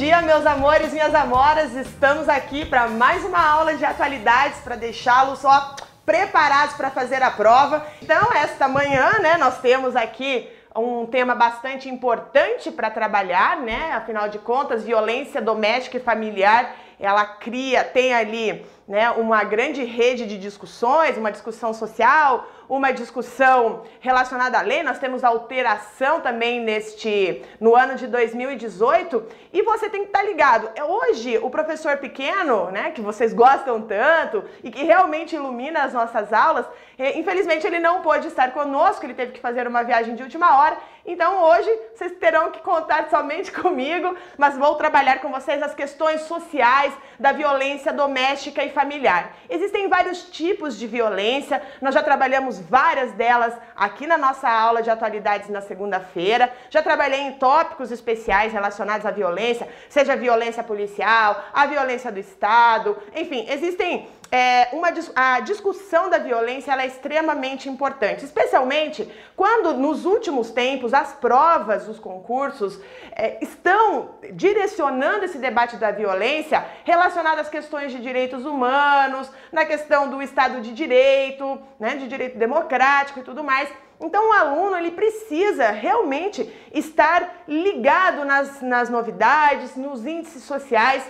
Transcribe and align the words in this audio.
dia, 0.00 0.22
meus 0.22 0.46
amores, 0.46 0.94
minhas 0.94 1.14
amoras. 1.14 1.74
Estamos 1.74 2.26
aqui 2.26 2.64
para 2.64 2.88
mais 2.88 3.22
uma 3.22 3.46
aula 3.46 3.74
de 3.74 3.84
atualidades 3.84 4.58
para 4.60 4.74
deixá-los 4.74 5.40
só 5.40 5.76
preparados 6.06 6.74
para 6.74 6.90
fazer 6.90 7.22
a 7.22 7.30
prova. 7.30 7.86
Então, 8.00 8.32
esta 8.32 8.66
manhã, 8.66 9.18
né, 9.20 9.36
nós 9.36 9.58
temos 9.58 9.94
aqui 9.94 10.48
um 10.74 11.04
tema 11.04 11.34
bastante 11.34 11.86
importante 11.90 12.70
para 12.70 12.88
trabalhar, 12.88 13.58
né? 13.58 13.92
Afinal 13.92 14.30
de 14.30 14.38
contas, 14.38 14.84
violência 14.84 15.42
doméstica 15.42 15.98
e 15.98 16.00
familiar, 16.00 16.74
ela 17.00 17.24
cria, 17.24 17.82
tem 17.82 18.12
ali, 18.12 18.64
né, 18.86 19.10
uma 19.10 19.42
grande 19.42 19.82
rede 19.84 20.26
de 20.26 20.36
discussões, 20.36 21.16
uma 21.16 21.32
discussão 21.32 21.72
social, 21.72 22.46
uma 22.68 22.92
discussão 22.92 23.82
relacionada 23.98 24.58
à 24.58 24.62
lei, 24.62 24.82
nós 24.82 24.98
temos 24.98 25.24
alteração 25.24 26.20
também 26.20 26.60
neste 26.60 27.42
no 27.58 27.74
ano 27.74 27.96
de 27.96 28.06
2018 28.06 29.24
e 29.52 29.62
você 29.62 29.88
tem 29.88 30.02
que 30.02 30.08
estar 30.08 30.20
tá 30.20 30.24
ligado. 30.24 30.70
É 30.76 30.84
hoje 30.84 31.36
o 31.38 31.50
professor 31.50 31.96
pequeno, 31.96 32.70
né, 32.70 32.92
que 32.92 33.00
vocês 33.00 33.32
gostam 33.32 33.80
tanto 33.80 34.44
e 34.62 34.70
que 34.70 34.84
realmente 34.84 35.34
ilumina 35.34 35.82
as 35.82 35.92
nossas 35.92 36.32
aulas, 36.32 36.66
é, 36.98 37.18
infelizmente 37.18 37.66
ele 37.66 37.80
não 37.80 38.02
pôde 38.02 38.28
estar 38.28 38.52
conosco, 38.52 39.04
ele 39.04 39.14
teve 39.14 39.32
que 39.32 39.40
fazer 39.40 39.66
uma 39.66 39.82
viagem 39.82 40.14
de 40.14 40.22
última 40.22 40.58
hora. 40.60 40.76
Então 41.04 41.42
hoje 41.42 41.70
vocês 41.94 42.12
terão 42.12 42.50
que 42.50 42.60
contar 42.60 43.08
somente 43.08 43.50
comigo, 43.52 44.16
mas 44.36 44.56
vou 44.56 44.74
trabalhar 44.74 45.20
com 45.20 45.30
vocês 45.30 45.62
as 45.62 45.74
questões 45.74 46.22
sociais 46.22 46.92
da 47.18 47.32
violência 47.32 47.92
doméstica 47.92 48.64
e 48.64 48.70
familiar. 48.70 49.36
Existem 49.48 49.88
vários 49.88 50.24
tipos 50.30 50.78
de 50.78 50.86
violência, 50.86 51.62
nós 51.80 51.94
já 51.94 52.02
trabalhamos 52.02 52.58
várias 52.58 53.12
delas 53.12 53.54
aqui 53.74 54.06
na 54.06 54.18
nossa 54.18 54.48
aula 54.48 54.82
de 54.82 54.90
atualidades 54.90 55.48
na 55.48 55.60
segunda-feira. 55.60 56.52
Já 56.68 56.82
trabalhei 56.82 57.20
em 57.20 57.32
tópicos 57.32 57.90
especiais 57.90 58.52
relacionados 58.52 59.06
à 59.06 59.10
violência, 59.10 59.68
seja 59.88 60.12
a 60.12 60.16
violência 60.16 60.62
policial, 60.62 61.44
a 61.52 61.66
violência 61.66 62.12
do 62.12 62.18
Estado, 62.18 62.96
enfim, 63.14 63.46
existem 63.48 64.08
é, 64.32 64.68
uma, 64.72 64.88
a 65.16 65.40
discussão 65.40 66.08
da 66.08 66.18
violência 66.18 66.72
é 66.72 66.86
extremamente 66.86 67.68
importante, 67.68 68.24
especialmente 68.24 69.10
quando 69.36 69.74
nos 69.74 70.04
últimos 70.04 70.50
tempos 70.50 70.94
as 70.94 71.12
provas, 71.14 71.88
os 71.88 71.98
concursos 71.98 72.78
é, 73.12 73.38
estão 73.42 74.10
direcionando 74.32 75.24
esse 75.24 75.38
debate 75.38 75.76
da 75.76 75.90
violência 75.90 76.64
relacionado 76.84 77.40
às 77.40 77.48
questões 77.48 77.90
de 77.90 78.00
direitos 78.00 78.44
humanos, 78.46 79.30
na 79.50 79.64
questão 79.64 80.08
do 80.08 80.22
Estado 80.22 80.60
de 80.60 80.72
Direito, 80.72 81.60
né, 81.78 81.96
de 81.96 82.06
direito 82.06 82.38
democrático 82.38 83.18
e 83.18 83.22
tudo 83.22 83.42
mais. 83.42 83.68
Então 84.00 84.30
o 84.30 84.32
aluno 84.32 84.76
ele 84.76 84.92
precisa 84.92 85.70
realmente 85.70 86.50
estar 86.72 87.42
ligado 87.46 88.24
nas, 88.24 88.62
nas 88.62 88.88
novidades, 88.88 89.76
nos 89.76 90.06
índices 90.06 90.44
sociais 90.44 91.04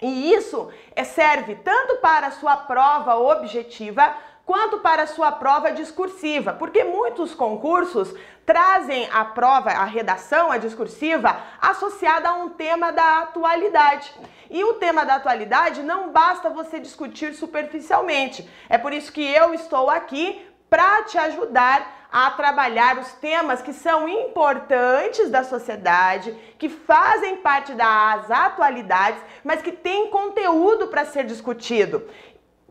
e 0.00 0.32
isso 0.32 0.70
é, 0.94 1.04
serve 1.04 1.56
tanto 1.56 1.96
para 1.96 2.28
a 2.28 2.30
sua 2.32 2.56
prova 2.56 3.16
objetiva 3.16 4.14
quanto 4.50 4.78
para 4.78 5.04
a 5.04 5.06
sua 5.06 5.30
prova 5.30 5.70
discursiva, 5.70 6.52
porque 6.52 6.82
muitos 6.82 7.34
concursos 7.34 8.12
trazem 8.44 9.08
a 9.12 9.24
prova, 9.24 9.70
a 9.70 9.84
redação, 9.84 10.50
a 10.50 10.58
discursiva, 10.58 11.36
associada 11.60 12.28
a 12.28 12.34
um 12.34 12.48
tema 12.48 12.90
da 12.90 13.20
atualidade. 13.20 14.12
E 14.50 14.64
o 14.64 14.74
tema 14.74 15.04
da 15.04 15.14
atualidade 15.14 15.84
não 15.84 16.10
basta 16.10 16.50
você 16.50 16.80
discutir 16.80 17.32
superficialmente. 17.34 18.50
É 18.68 18.76
por 18.76 18.92
isso 18.92 19.12
que 19.12 19.24
eu 19.24 19.54
estou 19.54 19.88
aqui 19.88 20.44
para 20.70 21.02
te 21.02 21.18
ajudar 21.18 22.06
a 22.12 22.30
trabalhar 22.30 22.98
os 22.98 23.12
temas 23.14 23.60
que 23.60 23.72
são 23.72 24.08
importantes 24.08 25.28
da 25.28 25.44
sociedade, 25.44 26.32
que 26.58 26.68
fazem 26.68 27.36
parte 27.36 27.72
das 27.74 28.30
atualidades, 28.30 29.20
mas 29.44 29.60
que 29.60 29.72
têm 29.72 30.08
conteúdo 30.08 30.88
para 30.88 31.04
ser 31.04 31.24
discutido. 31.24 32.08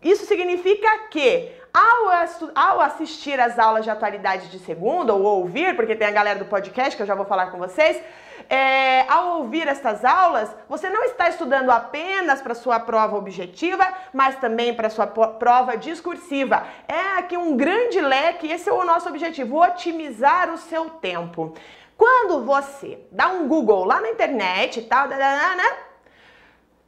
Isso 0.02 0.26
significa 0.26 1.08
que 1.10 1.52
ao, 1.74 2.10
ao, 2.56 2.82
assistir 2.82 3.40
as 3.40 3.60
aulas 3.60 3.84
de 3.84 3.90
atualidade 3.90 4.48
de 4.50 4.60
segunda 4.60 5.14
ou 5.14 5.24
ouvir, 5.24 5.76
porque 5.76 5.96
tem 5.96 6.08
a 6.08 6.12
galera 6.12 6.40
do 6.40 6.46
podcast 6.46 6.96
que 6.96 7.02
eu 7.04 7.08
já 7.08 7.16
vou 7.16 7.26
falar 7.26 7.48
com 7.52 7.58
vocês, 7.58 8.02
é, 8.50 9.02
ao 9.08 9.40
ouvir 9.40 9.68
estas 9.68 10.04
aulas, 10.04 10.50
você 10.68 10.90
não 10.90 11.04
está 11.04 11.30
estudando 11.30 11.70
apenas 11.70 12.42
para 12.42 12.56
sua 12.56 12.80
prova 12.80 13.16
objetiva, 13.16 13.88
mas 14.12 14.38
também 14.38 14.74
para 14.74 14.90
sua 14.90 15.06
prova 15.06 15.78
discursiva. 15.78 16.66
É 16.88 17.20
aqui 17.20 17.38
um 17.38 17.56
grande 17.56 18.02
leque, 18.02 18.52
esse 18.52 18.68
é 18.68 18.74
o 18.74 18.84
nosso 18.84 19.08
objetivo, 19.08 19.62
otimizar 19.62 20.52
o 20.52 20.58
seu 20.58 20.90
tempo. 20.90 21.54
Quando 21.96 22.44
você 22.44 23.00
dá 23.12 23.28
um 23.28 23.48
Google 23.48 23.84
lá 23.84 24.02
na 24.02 24.10
internet 24.10 24.80
e 24.80 24.84
tal, 24.84 25.08
né? 25.08 25.78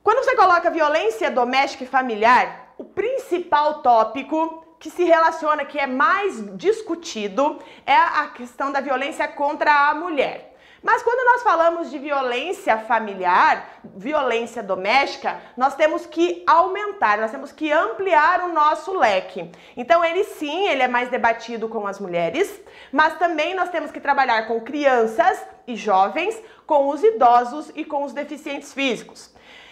quando 0.02 0.24
você 0.24 0.36
coloca 0.36 0.72
violência 0.72 1.30
doméstica 1.30 1.84
e 1.84 1.88
familiar, 1.88 2.74
o 2.78 2.84
principal 2.84 3.84
tópico 3.84 4.66
que 4.82 4.90
se 4.90 5.04
relaciona, 5.04 5.64
que 5.64 5.78
é 5.78 5.86
mais 5.86 6.58
discutido, 6.58 7.60
é 7.86 7.96
a 7.96 8.28
questão 8.30 8.72
da 8.72 8.82
violência 8.82 9.28
contra 9.28 9.90
a 9.90 9.94
mulher. 9.94 10.56
Mas 10.82 11.04
quando 11.04 11.24
nós 11.32 11.44
falamos 11.44 11.92
de 11.92 12.00
violência 12.00 12.76
familiar, 12.80 13.80
violência 13.96 14.64
doméstica, 14.64 15.40
nós 15.56 15.76
temos 15.76 16.08
que 16.08 16.44
aumentar, 16.48 17.20
nós 17.20 17.30
temos 17.30 17.52
que 17.52 17.72
ampliar 17.72 18.44
o 18.44 18.52
nosso 18.52 18.98
leque. 18.98 19.52
Então 19.78 20.04
ele 20.04 20.24
sim, 20.24 20.68
ele 20.68 20.82
é 20.82 20.88
mais 20.88 21.10
debatido 21.10 21.70
com 21.70 21.86
as 21.86 22.00
mulheres, 22.00 22.60
mas 22.92 23.20
também 23.20 23.54
nós 23.54 23.70
temos 23.70 23.92
que 23.92 24.00
trabalhar 24.00 24.48
com 24.48 24.60
crianças 24.62 25.46
e 25.68 25.76
jovens, 25.76 26.42
com 26.66 26.90
os 26.90 27.04
idosos 27.04 27.72
e 27.76 27.86
com 27.86 28.04
os 28.04 28.14
deficientes 28.14 28.74
físicos. 28.74 29.32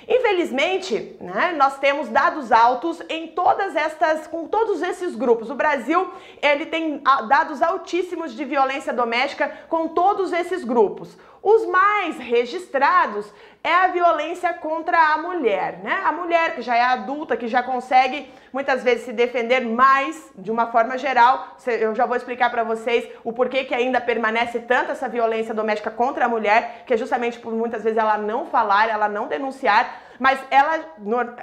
Infelizmente, 0.09 1.15
né, 1.21 1.53
nós 1.55 1.77
temos 1.77 2.09
dados 2.09 2.51
altos 2.51 2.99
em 3.07 3.27
todas 3.27 3.75
estas, 3.75 4.25
com 4.25 4.47
todos 4.47 4.81
esses 4.81 5.13
grupos. 5.13 5.51
O 5.51 5.55
Brasil 5.55 6.11
ele 6.41 6.65
tem 6.65 6.99
ah, 7.05 7.21
dados 7.21 7.61
altíssimos 7.61 8.33
de 8.33 8.43
violência 8.43 8.91
doméstica 8.91 9.51
com 9.69 9.89
todos 9.89 10.33
esses 10.33 10.63
grupos. 10.63 11.15
Os 11.43 11.65
mais 11.67 12.17
registrados 12.17 13.31
é 13.63 13.73
a 13.73 13.87
violência 13.87 14.53
contra 14.53 15.13
a 15.13 15.17
mulher, 15.17 15.79
né? 15.83 16.01
A 16.03 16.11
mulher 16.11 16.55
que 16.55 16.61
já 16.61 16.75
é 16.75 16.81
adulta, 16.81 17.37
que 17.37 17.47
já 17.47 17.63
consegue 17.63 18.29
muitas 18.51 18.83
vezes 18.83 19.05
se 19.05 19.13
defender 19.13 19.61
mais 19.61 20.31
de 20.35 20.51
uma 20.51 20.67
forma 20.67 20.97
geral. 20.97 21.55
Eu 21.65 21.95
já 21.95 22.05
vou 22.05 22.17
explicar 22.17 22.49
para 22.49 22.63
vocês 22.63 23.07
o 23.23 23.31
porquê 23.31 23.63
que 23.63 23.73
ainda 23.73 24.01
permanece 24.01 24.59
tanto 24.59 24.91
essa 24.91 25.07
violência 25.07 25.53
doméstica 25.53 25.91
contra 25.91 26.25
a 26.25 26.29
mulher, 26.29 26.83
que 26.85 26.93
é 26.93 26.97
justamente 26.97 27.39
por 27.39 27.53
muitas 27.53 27.83
vezes 27.83 27.97
ela 27.97 28.17
não 28.17 28.45
falar, 28.45 28.89
ela 28.89 29.07
não 29.07 29.27
denunciar, 29.27 29.98
mas 30.19 30.39
ela 30.51 30.85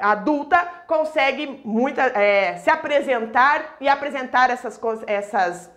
adulta 0.00 0.58
consegue 0.86 1.60
muita, 1.64 2.02
é, 2.02 2.56
se 2.58 2.70
apresentar 2.70 3.76
e 3.80 3.88
apresentar 3.88 4.50
essas, 4.50 4.78
essas, 5.06 5.70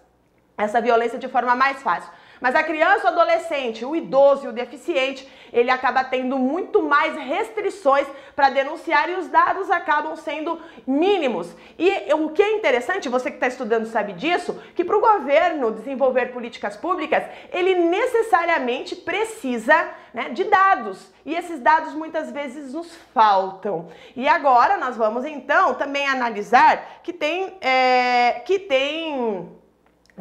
essa 0.57 0.81
violência 0.81 1.17
de 1.17 1.27
forma 1.27 1.55
mais 1.55 1.81
fácil. 1.81 2.11
Mas 2.39 2.55
a 2.55 2.63
criança, 2.63 3.05
o 3.05 3.09
adolescente, 3.09 3.85
o 3.85 3.95
idoso 3.95 4.45
e 4.45 4.49
o 4.49 4.53
deficiente, 4.53 5.27
ele 5.51 5.69
acaba 5.69 6.03
tendo 6.03 6.37
muito 6.37 6.81
mais 6.81 7.15
restrições 7.15 8.07
para 8.35 8.49
denunciar 8.49 9.09
e 9.09 9.15
os 9.15 9.27
dados 9.27 9.69
acabam 9.69 10.15
sendo 10.15 10.59
mínimos. 10.87 11.53
E 11.77 12.13
o 12.13 12.29
que 12.29 12.41
é 12.41 12.55
interessante, 12.55 13.09
você 13.09 13.29
que 13.29 13.37
está 13.37 13.47
estudando 13.47 13.85
sabe 13.85 14.13
disso, 14.13 14.61
que 14.75 14.83
para 14.83 14.97
o 14.97 15.01
governo 15.01 15.71
desenvolver 15.71 16.27
políticas 16.27 16.77
públicas, 16.77 17.23
ele 17.51 17.75
necessariamente 17.75 18.95
precisa 18.95 19.89
né, 20.13 20.29
de 20.29 20.45
dados. 20.45 21.11
E 21.25 21.35
esses 21.35 21.59
dados 21.59 21.93
muitas 21.93 22.31
vezes 22.31 22.73
nos 22.73 22.95
faltam. 23.13 23.89
E 24.15 24.27
agora 24.27 24.77
nós 24.77 24.95
vamos 24.95 25.25
então 25.25 25.73
também 25.73 26.07
analisar 26.07 27.01
que 27.03 27.11
tem, 27.11 27.57
é, 27.61 28.41
que 28.45 28.59
tem 28.59 29.58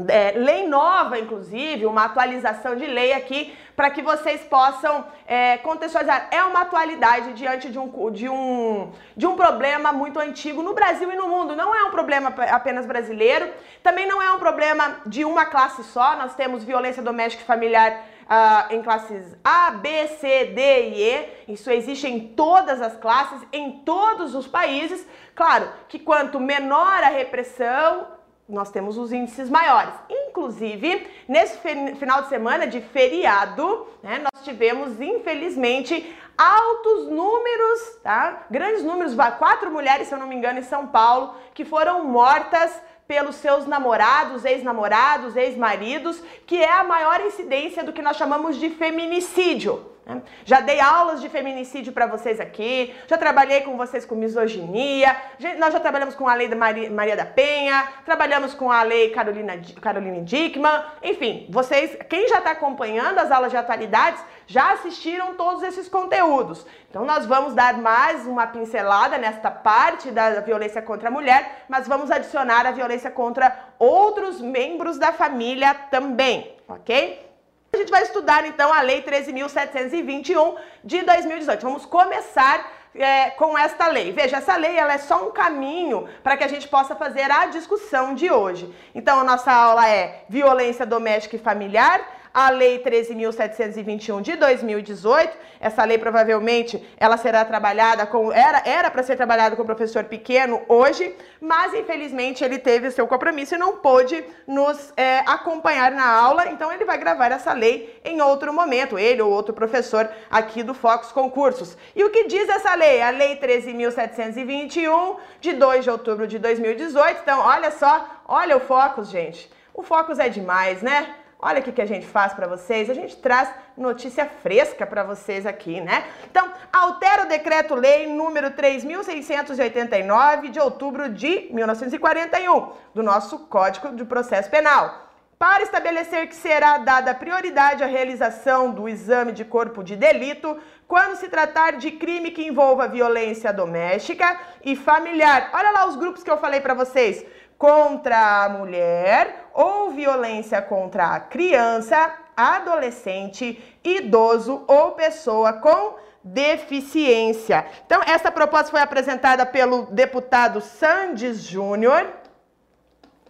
é, 0.09 0.33
lei 0.37 0.67
nova, 0.67 1.19
inclusive, 1.19 1.87
uma 1.87 2.05
atualização 2.05 2.77
de 2.77 2.87
lei 2.87 3.13
aqui 3.13 3.57
para 3.75 3.91
que 3.91 4.03
vocês 4.03 4.41
possam 4.43 5.05
é, 5.27 5.57
contextualizar. 5.59 6.29
É 6.31 6.43
uma 6.43 6.63
atualidade 6.63 7.33
diante 7.35 7.71
de 7.71 7.79
um, 7.79 8.11
de, 8.11 8.29
um, 8.29 8.93
de 9.17 9.27
um 9.27 9.37
problema 9.37 9.93
muito 9.93 10.19
antigo 10.19 10.63
no 10.63 10.75
Brasil 10.75 11.11
e 11.13 11.17
no 11.17 11.29
mundo. 11.29 11.55
Não 11.55 11.75
é 11.75 11.85
um 11.85 11.91
problema 11.91 12.35
apenas 12.51 12.87
brasileiro, 12.87 13.49
também 13.83 14.07
não 14.07 14.21
é 14.21 14.33
um 14.33 14.39
problema 14.39 14.97
de 15.07 15.25
uma 15.25 15.47
classe 15.47 15.83
só. 15.85 16.17
Nós 16.17 16.35
temos 16.35 16.65
violência 16.65 17.03
doméstica 17.03 17.43
e 17.43 17.47
familiar 17.47 18.05
Uh, 18.29 18.75
em 18.75 18.83
classes 18.83 19.35
A, 19.43 19.71
B, 19.71 20.07
C, 20.07 20.45
D 20.55 20.61
e 20.61 21.03
E. 21.03 21.29
Isso 21.49 21.71
existe 21.71 22.07
em 22.07 22.29
todas 22.35 22.83
as 22.83 22.95
classes, 22.95 23.41
em 23.51 23.79
todos 23.87 24.35
os 24.35 24.47
países. 24.47 25.07
Claro 25.35 25.71
que 25.89 25.99
quanto 25.99 26.39
menor 26.39 27.03
a 27.03 27.09
repressão, 27.09 28.07
nós 28.49 28.71
temos 28.71 28.97
os 28.97 29.13
índices 29.13 29.51
maiores. 29.51 29.93
Inclusive, 30.09 31.07
nesse 31.29 31.59
final 31.97 32.23
de 32.23 32.29
semana 32.29 32.67
de 32.67 32.81
feriado, 32.81 33.87
né, 34.03 34.19
nós 34.19 34.45
tivemos, 34.45 35.01
infelizmente, 35.01 36.17
altos 36.37 37.09
números, 37.09 37.99
tá? 38.03 38.47
Grandes 38.51 38.85
números, 38.85 39.15
quatro 39.39 39.71
mulheres, 39.71 40.09
se 40.09 40.15
eu 40.15 40.19
não 40.19 40.27
me 40.27 40.37
engano, 40.37 40.61
em 40.61 40.63
São 40.63 40.87
Paulo, 40.87 41.35
que 41.53 41.65
foram 41.65 42.05
mortas 42.05 42.81
pelos 43.09 43.37
seus 43.37 43.67
namorados, 43.67 44.45
ex-namorados, 44.45 45.35
ex-maridos, 45.35 46.23
que 46.47 46.63
é 46.63 46.71
a 46.71 46.85
maior 46.85 47.19
incidência 47.23 47.83
do 47.83 47.91
que 47.91 48.03
nós 48.03 48.19
chamamos 48.19 48.59
de 48.59 48.69
feminicídio. 48.69 49.91
Né? 50.05 50.21
Já 50.45 50.61
dei 50.61 50.79
aulas 50.79 51.19
de 51.23 51.29
feminicídio 51.31 51.91
para 51.91 52.07
vocês 52.07 52.39
aqui, 52.39 52.95
já 53.07 53.17
trabalhei 53.17 53.63
com 53.63 53.79
vocês 53.79 54.05
com 54.05 54.15
misoginia, 54.15 55.17
nós 55.59 55.73
já 55.73 55.81
trabalhamos 55.81 56.15
com 56.15 56.29
a 56.29 56.35
lei 56.35 56.49
da 56.49 56.57
Maria, 56.57 56.91
Maria 56.91 57.17
da 57.17 57.25
Penha, 57.25 57.89
trabalhamos 58.05 58.53
com 58.53 58.71
a 58.71 58.83
lei 58.83 59.09
Carolina, 59.09 59.59
Caroline 59.81 60.23
Dickman, 60.23 60.83
enfim, 61.03 61.47
vocês, 61.49 61.97
quem 62.11 62.29
já 62.29 62.39
está 62.39 62.51
acompanhando 62.51 63.19
as 63.19 63.31
aulas 63.31 63.51
de 63.51 63.57
atualidades, 63.57 64.23
já 64.49 64.73
assistiram 64.73 65.35
todos 65.35 65.63
esses 65.63 65.89
conteúdos. 65.89 66.67
Então 66.89 67.05
nós 67.05 67.27
vamos 67.27 67.55
dar 67.55 67.77
mais 67.77 68.27
uma 68.27 68.47
pincelada 68.47 69.19
nesta 69.19 69.51
parte 69.51 70.11
da 70.11 70.41
violência 70.41 70.81
contra 70.81 71.09
a 71.09 71.13
mulher, 71.13 71.67
mas 71.69 71.87
vamos 71.87 72.11
adicionar 72.11 72.67
a 72.67 72.73
violência 72.73 73.11
contra 73.11 73.55
outros 73.79 74.41
membros 74.41 74.99
da 74.99 75.13
família 75.13 75.75
também, 75.75 76.57
ok? 76.67 77.29
A 77.75 77.77
gente 77.77 77.91
vai 77.91 78.03
estudar 78.03 78.47
então 78.47 78.73
a 78.73 78.81
Lei 78.81 79.03
13.721 79.03 80.57
de 80.83 81.03
2018. 81.03 81.63
Vamos 81.63 81.85
começar 81.85 82.73
é, 82.95 83.29
com 83.31 83.57
esta 83.57 83.89
lei. 83.89 84.11
Veja, 84.13 84.39
essa 84.39 84.57
lei 84.57 84.77
ela 84.77 84.95
é 84.95 84.99
só 84.99 85.29
um 85.29 85.31
caminho 85.31 86.09
para 86.23 86.39
que 86.39 86.45
a 86.45 86.49
gente 86.49 86.67
possa 86.67 86.97
fazer 86.97 87.31
a 87.31 87.45
discussão 87.45 88.15
de 88.15 88.31
hoje. 88.31 88.75
Então, 88.95 89.21
a 89.21 89.25
nossa 89.25 89.53
aula 89.53 89.87
é 89.87 90.25
violência 90.31 90.87
doméstica 90.87 91.37
e 91.37 91.39
familiar 91.39 92.18
a 92.39 92.51
Lei 92.51 92.79
13.721 92.79 94.23
de 94.23 94.37
2018. 94.37 95.37
Essa 95.59 95.83
lei 95.83 95.99
provavelmente 95.99 96.81
ela 96.97 97.17
será 97.17 97.45
trabalhada 97.45 98.07
com 98.07 98.33
era 98.33 98.63
era 98.65 98.89
para 98.93 99.03
ser 99.03 99.17
trabalhada 99.17 99.57
com 99.57 99.63
o 99.63 99.67
professor 99.67 100.05
pequeno 100.05 100.63
hoje, 100.69 101.17
mas 101.41 101.75
infelizmente 101.75 102.45
ele 102.45 102.61
teve 102.61 102.87
o 102.87 102.93
seu 102.93 103.09
compromisso 103.09 103.57
e 103.57 103.59
não 103.59 103.79
pôde 103.79 104.25
nos 104.47 104.93
é, 104.97 105.19
acompanhar 105.27 105.91
na 105.91 106.09
aula. 106.09 106.49
Então 106.53 106.73
ele 106.73 106.85
vai 106.85 106.97
gravar 106.97 107.33
essa 107.33 107.53
lei 107.53 107.99
em 108.05 108.21
outro 108.23 108.53
momento, 108.53 108.97
ele 108.97 109.21
ou 109.21 109.33
outro 109.33 109.53
professor 109.53 110.09
aqui 110.31 110.63
do 110.63 110.75
Fox 110.75 111.11
Concursos. 111.11 111.77
E 111.97 112.05
o 112.05 112.11
que 112.11 112.29
diz 112.29 112.49
essa 112.49 112.73
lei? 112.77 113.03
A 113.03 113.11
Lei 113.11 113.35
13.721 113.41 115.17
de 115.41 115.55
2 115.55 115.83
de 115.83 115.91
outubro 115.91 116.25
de 116.29 116.39
2018. 116.39 117.21
Então 117.21 117.41
olha 117.41 117.73
só, 117.73 118.23
olha 118.29 118.57
o 118.57 118.61
Focus, 118.61 119.09
gente. 119.09 119.51
O 119.75 119.83
Focus 119.83 120.21
é 120.21 120.29
demais, 120.29 120.83
né? 120.83 121.17
Olha 121.41 121.61
o 121.61 121.63
que, 121.63 121.71
que 121.71 121.83
a 121.83 121.87
gente 121.87 122.05
faz 122.05 122.35
para 122.35 122.49
vocês, 122.49 122.91
a 122.91 122.95
gente 122.95 123.17
traz 123.17 123.49
notícia 123.77 124.27
fresca 124.27 124.85
para 124.85 125.05
vocês 125.05 125.47
aqui, 125.47 125.81
né? 125.81 126.05
Então, 126.29 126.51
altera 126.73 127.23
o 127.23 127.29
decreto-lei 127.29 128.09
número 128.09 128.51
3689 128.51 130.49
de 130.49 130.59
outubro 130.59 131.09
de 131.09 131.47
1941 131.53 132.73
do 132.93 133.05
nosso 133.05 133.39
Código 133.47 133.95
de 133.95 134.05
Processo 134.05 134.51
Penal 134.51 135.09
para 135.39 135.63
estabelecer 135.63 136.27
que 136.27 136.35
será 136.35 136.79
dada 136.79 137.15
prioridade 137.15 137.85
à 137.85 137.87
realização 137.87 138.73
do 138.73 138.89
exame 138.89 139.31
de 139.31 139.45
corpo 139.45 139.85
de 139.85 139.95
delito 139.95 140.59
quando 140.89 141.15
se 141.15 141.29
tratar 141.29 141.75
de 141.75 141.93
crime 141.93 142.33
que 142.33 142.45
envolva 142.45 142.89
violência 142.89 143.53
doméstica 143.53 144.41
e 144.65 144.75
familiar. 144.75 145.51
Olha 145.55 145.71
lá 145.71 145.87
os 145.87 145.95
grupos 145.95 146.25
que 146.25 146.31
eu 146.31 146.39
falei 146.39 146.61
para 146.61 146.75
vocês 146.75 147.25
contra 147.59 148.45
a 148.45 148.49
mulher 148.49 149.49
ou 149.53 149.91
violência 149.91 150.63
contra 150.63 151.17
a 151.17 151.21
criança, 151.21 152.15
adolescente, 152.37 153.61
idoso 153.83 154.65
ou 154.69 154.93
pessoa 154.93 155.55
com 155.55 155.97
deficiência. 156.23 157.67
Então, 157.85 158.01
essa 158.07 158.31
proposta 158.31 158.71
foi 158.71 158.81
apresentada 158.81 159.45
pelo 159.45 159.87
deputado 159.87 160.61
Sandes 160.61 161.43
Júnior, 161.43 162.07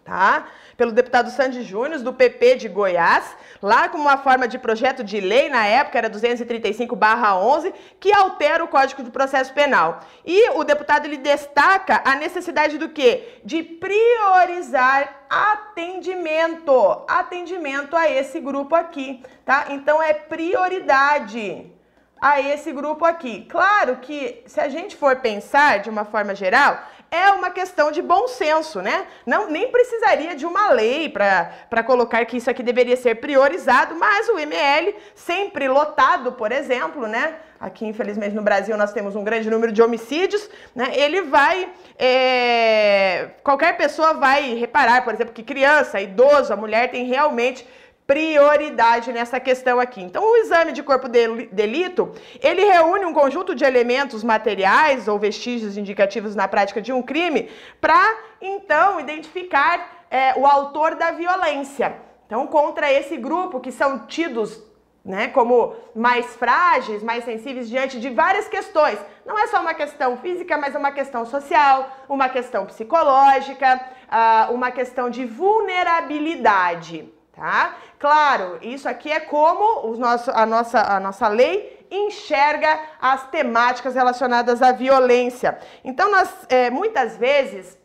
tá? 0.05 0.47
Pelo 0.79 0.93
deputado 0.93 1.29
Sandy 1.29 1.65
Júnior, 1.65 1.99
do 2.03 2.13
PP 2.13 2.55
de 2.55 2.69
Goiás, 2.69 3.37
lá 3.61 3.89
como 3.89 4.05
uma 4.05 4.17
forma 4.17 4.47
de 4.47 4.61
projeto 4.61 5.03
de 5.03 5.19
lei, 5.19 5.49
na 5.49 5.67
época 5.67 5.99
era 5.99 6.09
235/11, 6.09 7.75
que 7.99 8.13
altera 8.13 8.63
o 8.63 8.69
Código 8.69 9.03
de 9.03 9.11
Processo 9.11 9.53
Penal. 9.53 9.99
E 10.25 10.51
o 10.51 10.63
deputado 10.63 11.07
ele 11.07 11.17
destaca 11.17 12.01
a 12.05 12.15
necessidade 12.15 12.79
do 12.79 12.91
quê? 12.91 13.41
De 13.45 13.61
priorizar 13.61 15.25
atendimento, 15.29 17.05
atendimento 17.09 17.97
a 17.97 18.09
esse 18.09 18.39
grupo 18.39 18.77
aqui, 18.77 19.21
tá? 19.45 19.65
Então 19.71 20.01
é 20.01 20.15
prioridade 20.15 21.73
a 22.21 22.41
esse 22.41 22.71
grupo 22.73 23.05
aqui. 23.05 23.47
Claro 23.51 23.97
que 23.97 24.45
se 24.47 24.61
a 24.61 24.69
gente 24.69 24.97
for 24.97 25.17
pensar 25.17 25.81
de 25.81 25.91
uma 25.91 26.05
forma 26.05 26.37
geral, 26.37 26.79
é 27.11 27.31
uma 27.31 27.51
questão 27.51 27.91
de 27.91 28.03
bom 28.03 28.29
senso, 28.29 28.83
né? 28.83 29.07
Não, 29.25 29.51
nem 29.51 29.71
precisaria 29.71 30.37
de 30.37 30.45
uma 30.45 30.71
lei 30.71 31.09
para 31.09 31.83
colocar 31.85 32.25
que 32.27 32.37
isso 32.37 32.51
aqui 32.51 32.63
deveria 32.63 32.97
ser 32.97 33.17
priorizado, 33.17 33.95
mas 33.95 34.29
o 34.29 34.39
ML, 34.39 34.95
sempre 35.15 35.69
lotado, 35.69 36.33
por 36.33 36.53
exemplo, 36.53 37.07
né? 37.07 37.37
Aqui, 37.59 37.87
infelizmente, 37.87 38.37
no 38.37 38.43
Brasil 38.43 38.77
nós 38.77 38.93
temos 38.93 39.17
um 39.17 39.25
grande 39.25 39.51
número 39.51 39.73
de 39.73 39.83
homicídios, 39.83 40.49
né? 40.75 40.93
Ele 40.93 41.23
vai. 41.23 41.69
É... 41.99 43.31
Qualquer 43.43 43.77
pessoa 43.77 44.15
vai 44.15 44.55
reparar, 44.55 45.03
por 45.03 45.15
exemplo, 45.15 45.33
que 45.33 45.43
criança, 45.43 46.01
idoso, 46.01 46.53
a 46.53 46.57
mulher 46.57 46.91
tem 46.91 47.07
realmente 47.07 47.67
prioridade 48.09 49.13
nessa 49.13 49.39
questão 49.39 49.79
aqui. 49.79 50.01
Então, 50.01 50.25
o 50.25 50.37
exame 50.37 50.73
de 50.73 50.83
corpo 50.83 51.11
de 51.11 51.47
delito, 51.53 52.11
ele 52.41 52.65
reúne 52.65 53.05
um 53.05 53.13
conjunto 53.13 53.55
de 53.55 53.67
elementos 53.67 54.25
materiais 54.25 55.07
ou 55.07 55.19
vestígios 55.19 55.77
indicativos 55.77 56.35
na 56.35 56.49
prática 56.49 56.81
de 56.81 56.91
um 56.91 57.03
crime 57.03 57.51
para, 57.79 58.03
então, 58.41 58.99
identificar 58.99 60.07
é, 60.11 60.33
o 60.39 60.47
autor 60.47 60.95
da 60.95 61.11
violência. 61.11 61.97
Então, 62.27 62.47
contra 62.47 62.91
esse 62.91 63.15
grupo 63.19 63.61
que 63.61 63.71
são 63.71 64.07
tidos 64.07 64.59
né, 65.05 65.29
como 65.29 65.77
mais 65.95 66.35
frágeis, 66.35 67.03
mais 67.03 67.25
sensíveis 67.25 67.69
diante 67.69 68.01
de 68.01 68.09
várias 68.09 68.49
questões. 68.49 68.99
Não 69.27 69.39
é 69.39 69.47
só 69.49 69.61
uma 69.61 69.75
questão 69.75 70.17
física, 70.17 70.57
mas 70.57 70.75
é 70.75 70.79
uma 70.79 70.93
questão 70.93 71.27
social, 71.27 71.91
uma 72.09 72.31
questão 72.31 72.65
psicológica, 72.65 73.81
uh, 74.09 74.53
uma 74.53 74.71
questão 74.71 75.11
de 75.11 75.27
vulnerabilidade 75.27 77.18
tá? 77.39 77.77
Claro, 77.99 78.59
isso 78.61 78.89
aqui 78.89 79.11
é 79.11 79.21
como 79.21 79.97
nosso, 79.97 80.31
a, 80.33 80.45
nossa, 80.45 80.81
a 80.81 80.99
nossa 80.99 81.29
lei 81.29 81.87
enxerga 81.91 82.79
as 83.01 83.29
temáticas 83.29 83.95
relacionadas 83.95 84.61
à 84.61 84.73
violência. 84.73 85.59
Então, 85.85 86.11
nós, 86.11 86.29
é, 86.49 86.69
muitas 86.69 87.17
vezes, 87.17 87.78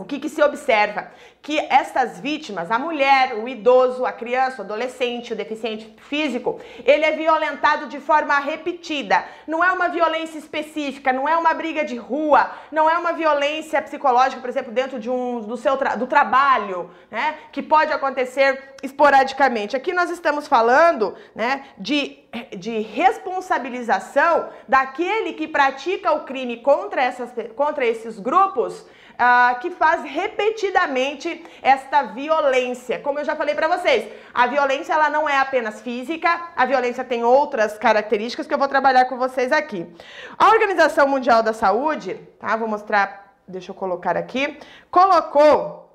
o 0.00 0.04
que, 0.04 0.18
que 0.18 0.28
se 0.28 0.42
observa? 0.42 1.10
que 1.42 1.58
estas 1.58 2.20
vítimas, 2.20 2.70
a 2.70 2.78
mulher, 2.78 3.34
o 3.34 3.48
idoso, 3.48 4.04
a 4.04 4.12
criança, 4.12 4.60
o 4.60 4.64
adolescente, 4.64 5.32
o 5.32 5.36
deficiente 5.36 5.94
físico, 6.08 6.60
ele 6.84 7.04
é 7.04 7.12
violentado 7.12 7.86
de 7.86 7.98
forma 7.98 8.38
repetida. 8.38 9.24
Não 9.46 9.64
é 9.64 9.72
uma 9.72 9.88
violência 9.88 10.38
específica, 10.38 11.12
não 11.12 11.26
é 11.26 11.36
uma 11.36 11.54
briga 11.54 11.82
de 11.82 11.96
rua, 11.96 12.50
não 12.70 12.90
é 12.90 12.98
uma 12.98 13.12
violência 13.12 13.80
psicológica, 13.80 14.40
por 14.40 14.50
exemplo, 14.50 14.70
dentro 14.70 14.98
de 14.98 15.08
um 15.08 15.40
do 15.40 15.56
seu 15.56 15.76
tra 15.78 15.96
do 15.96 16.06
trabalho, 16.06 16.90
né, 17.10 17.38
que 17.50 17.62
pode 17.62 17.90
acontecer 17.90 18.74
esporadicamente. 18.82 19.76
Aqui 19.76 19.92
nós 19.92 20.10
estamos 20.10 20.46
falando, 20.46 21.16
né, 21.34 21.64
de 21.78 22.18
de 22.56 22.78
responsabilização 22.78 24.50
daquele 24.68 25.32
que 25.32 25.48
pratica 25.48 26.12
o 26.12 26.20
crime 26.20 26.58
contra, 26.58 27.02
essas, 27.02 27.32
contra 27.56 27.84
esses 27.84 28.20
grupos 28.20 28.86
uh, 29.20 29.60
que 29.60 29.70
faz 29.70 30.02
repetidamente 30.02 31.44
esta 31.60 32.02
violência. 32.02 32.98
Como 32.98 33.18
eu 33.18 33.24
já 33.24 33.36
falei 33.36 33.54
para 33.54 33.68
vocês, 33.68 34.10
a 34.32 34.46
violência 34.46 34.94
ela 34.94 35.10
não 35.10 35.28
é 35.28 35.36
apenas 35.38 35.80
física, 35.82 36.48
a 36.56 36.64
violência 36.64 37.04
tem 37.04 37.22
outras 37.22 37.76
características 37.76 38.46
que 38.46 38.54
eu 38.54 38.58
vou 38.58 38.68
trabalhar 38.68 39.04
com 39.04 39.18
vocês 39.18 39.52
aqui. 39.52 39.86
A 40.38 40.48
Organização 40.48 41.06
Mundial 41.06 41.42
da 41.42 41.52
Saúde, 41.52 42.14
tá? 42.38 42.56
Vou 42.56 42.66
mostrar, 42.66 43.34
deixa 43.46 43.70
eu 43.70 43.74
colocar 43.74 44.16
aqui, 44.16 44.58
colocou 44.90 45.88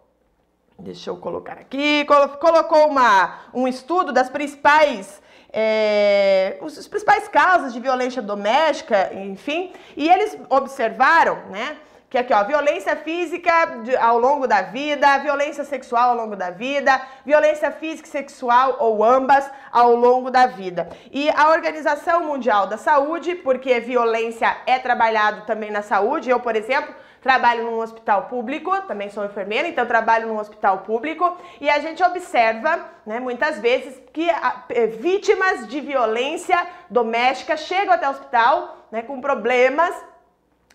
Deixa 0.77 1.09
eu 1.09 1.15
colocar 1.15 1.53
aqui. 1.53 2.03
Colocou 2.03 2.89
uma, 2.89 3.45
um 3.53 3.65
estudo 3.65 4.11
das 4.11 4.29
principais 4.29 5.21
é, 5.57 6.57
os, 6.61 6.85
principais 6.85 7.29
causas 7.29 7.71
de 7.71 7.79
violência 7.79 8.21
doméstica, 8.21 9.13
enfim, 9.13 9.71
e 9.95 10.09
eles 10.09 10.37
observaram, 10.49 11.45
né, 11.49 11.77
que 12.15 12.19
aqui, 12.19 12.33
ó, 12.33 12.45
violência 12.45 12.95
física 12.95 13.65
de, 13.83 13.93
ao 13.97 14.17
longo 14.17 14.47
da 14.47 14.61
vida, 14.61 15.17
violência 15.17 15.65
sexual 15.65 16.11
ao 16.11 16.15
longo 16.15 16.33
da 16.33 16.49
vida, 16.49 17.01
violência 17.25 17.69
física 17.71 18.07
e 18.07 18.11
sexual 18.11 18.77
ou 18.79 19.03
ambas 19.03 19.49
ao 19.69 19.93
longo 19.93 20.31
da 20.31 20.47
vida. 20.47 20.87
E 21.11 21.29
a 21.29 21.49
Organização 21.49 22.23
Mundial 22.23 22.67
da 22.67 22.77
Saúde, 22.77 23.35
porque 23.35 23.81
violência 23.81 24.55
é 24.65 24.79
trabalhado 24.79 25.45
também 25.45 25.71
na 25.71 25.81
saúde, 25.81 26.29
eu, 26.29 26.39
por 26.39 26.55
exemplo, 26.55 26.95
trabalho 27.21 27.65
num 27.65 27.79
hospital 27.79 28.27
público, 28.27 28.71
também 28.83 29.09
sou 29.09 29.25
enfermeira, 29.25 29.67
então 29.67 29.85
trabalho 29.85 30.27
num 30.27 30.39
hospital 30.39 30.79
público, 30.79 31.35
e 31.59 31.69
a 31.69 31.79
gente 31.79 32.01
observa, 32.01 32.79
né, 33.05 33.19
muitas 33.19 33.59
vezes, 33.59 34.01
que 34.13 34.29
a, 34.29 34.63
é, 34.69 34.87
vítimas 34.87 35.67
de 35.67 35.81
violência 35.81 36.65
doméstica 36.89 37.57
chegam 37.57 37.93
até 37.93 38.07
o 38.07 38.11
hospital, 38.11 38.87
né, 38.89 39.01
com 39.01 39.19
problemas 39.19 39.93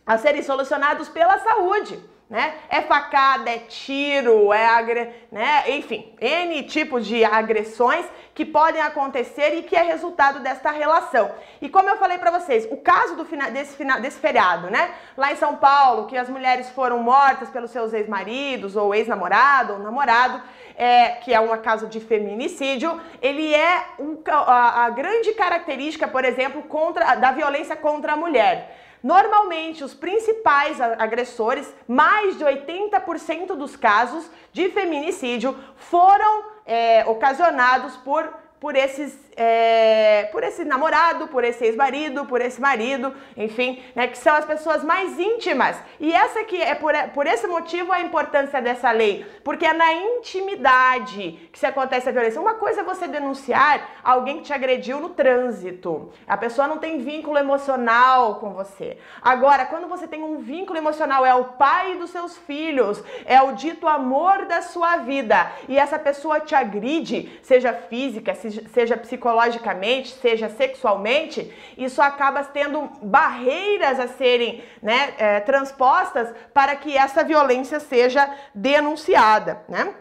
a 0.06 0.18
serem 0.18 0.42
solucionados 0.42 1.08
pela 1.08 1.38
saúde. 1.38 1.98
né? 2.30 2.54
É 2.68 2.80
facada, 2.80 3.50
é 3.50 3.58
tiro, 3.58 4.52
é 4.52 4.64
agre... 4.64 5.12
né? 5.32 5.64
Enfim, 5.66 6.14
N 6.20 6.62
tipos 6.62 7.04
de 7.04 7.24
agressões 7.24 8.06
que 8.32 8.46
podem 8.46 8.80
acontecer 8.80 9.58
e 9.58 9.64
que 9.64 9.74
é 9.74 9.82
resultado 9.82 10.38
desta 10.38 10.70
relação. 10.70 11.32
E 11.60 11.68
como 11.68 11.88
eu 11.88 11.96
falei 11.96 12.18
para 12.18 12.30
vocês, 12.30 12.68
o 12.70 12.76
caso 12.76 13.16
do 13.16 13.24
fina... 13.24 13.50
desse, 13.50 13.76
fina... 13.76 13.98
desse 13.98 14.20
feriado, 14.20 14.70
né? 14.70 14.92
Lá 15.16 15.32
em 15.32 15.36
São 15.36 15.56
Paulo, 15.56 16.06
que 16.06 16.16
as 16.16 16.28
mulheres 16.28 16.70
foram 16.70 17.00
mortas 17.00 17.50
pelos 17.50 17.72
seus 17.72 17.92
ex-maridos 17.92 18.76
ou 18.76 18.94
ex-namorado 18.94 19.72
ou 19.72 19.78
namorado, 19.80 20.40
é, 20.76 21.08
que 21.22 21.34
é 21.34 21.40
uma 21.40 21.58
causa 21.58 21.88
de 21.88 21.98
feminicídio, 21.98 23.00
ele 23.20 23.52
é 23.52 23.86
um, 23.98 24.16
a 24.46 24.88
grande 24.90 25.32
característica, 25.32 26.06
por 26.06 26.24
exemplo, 26.24 26.62
contra, 26.62 27.16
da 27.16 27.32
violência 27.32 27.74
contra 27.74 28.12
a 28.12 28.16
mulher. 28.16 28.76
Normalmente, 29.02 29.82
os 29.82 29.94
principais 29.94 30.80
agressores, 30.80 31.72
mais 31.88 32.36
de 32.36 32.44
80% 32.44 33.54
dos 33.56 33.76
casos 33.76 34.30
de 34.52 34.68
feminicídio, 34.70 35.56
foram 35.76 36.44
é, 36.66 37.04
ocasionados 37.06 37.96
por 37.98 38.28
por 38.60 38.76
esses, 38.76 39.18
é, 39.36 40.28
por 40.30 40.44
esse 40.44 40.66
namorado, 40.66 41.28
por 41.28 41.42
esse 41.44 41.64
ex-marido, 41.64 42.26
por 42.26 42.42
esse 42.42 42.60
marido, 42.60 43.14
enfim, 43.34 43.82
né, 43.94 44.06
que 44.06 44.18
são 44.18 44.34
as 44.34 44.44
pessoas 44.44 44.84
mais 44.84 45.18
íntimas. 45.18 45.78
E 45.98 46.12
essa 46.12 46.44
que 46.44 46.60
é 46.60 46.74
por, 46.74 46.92
por 47.14 47.26
esse 47.26 47.46
motivo 47.46 47.90
a 47.90 48.02
importância 48.02 48.60
dessa 48.60 48.90
lei, 48.90 49.24
porque 49.42 49.64
é 49.64 49.72
na 49.72 49.94
intimidade 49.94 51.48
que 51.50 51.58
se 51.58 51.64
acontece 51.64 52.10
a 52.10 52.12
violência. 52.12 52.40
Uma 52.40 52.54
coisa 52.54 52.82
é 52.82 52.84
você 52.84 53.08
denunciar 53.08 54.00
alguém 54.04 54.38
que 54.38 54.44
te 54.44 54.52
agrediu 54.52 55.00
no 55.00 55.08
trânsito. 55.08 56.12
A 56.28 56.36
pessoa 56.36 56.68
não 56.68 56.76
tem 56.76 56.98
vínculo 56.98 57.38
emocional 57.38 58.34
com 58.40 58.52
você. 58.52 58.98
Agora, 59.22 59.64
quando 59.64 59.88
você 59.88 60.06
tem 60.06 60.22
um 60.22 60.36
vínculo 60.36 60.78
emocional, 60.78 61.24
é 61.24 61.34
o 61.34 61.44
pai 61.44 61.96
dos 61.96 62.10
seus 62.10 62.36
filhos, 62.36 63.02
é 63.24 63.40
o 63.40 63.52
dito 63.52 63.88
amor 63.88 64.44
da 64.44 64.60
sua 64.60 64.98
vida, 64.98 65.50
e 65.66 65.78
essa 65.78 65.98
pessoa 65.98 66.40
te 66.40 66.54
agride, 66.54 67.40
seja 67.42 67.72
física, 67.72 68.34
seja 68.34 68.49
seja 68.72 68.96
psicologicamente, 68.96 70.12
seja 70.14 70.48
sexualmente, 70.48 71.52
isso 71.76 72.00
acaba 72.00 72.44
tendo 72.44 72.90
barreiras 73.02 73.98
a 74.00 74.08
serem 74.08 74.62
né, 74.82 75.14
é, 75.18 75.40
transpostas 75.40 76.32
para 76.52 76.74
que 76.76 76.96
essa 76.96 77.24
violência 77.24 77.80
seja 77.80 78.28
denunciada, 78.54 79.62
né? 79.68 79.94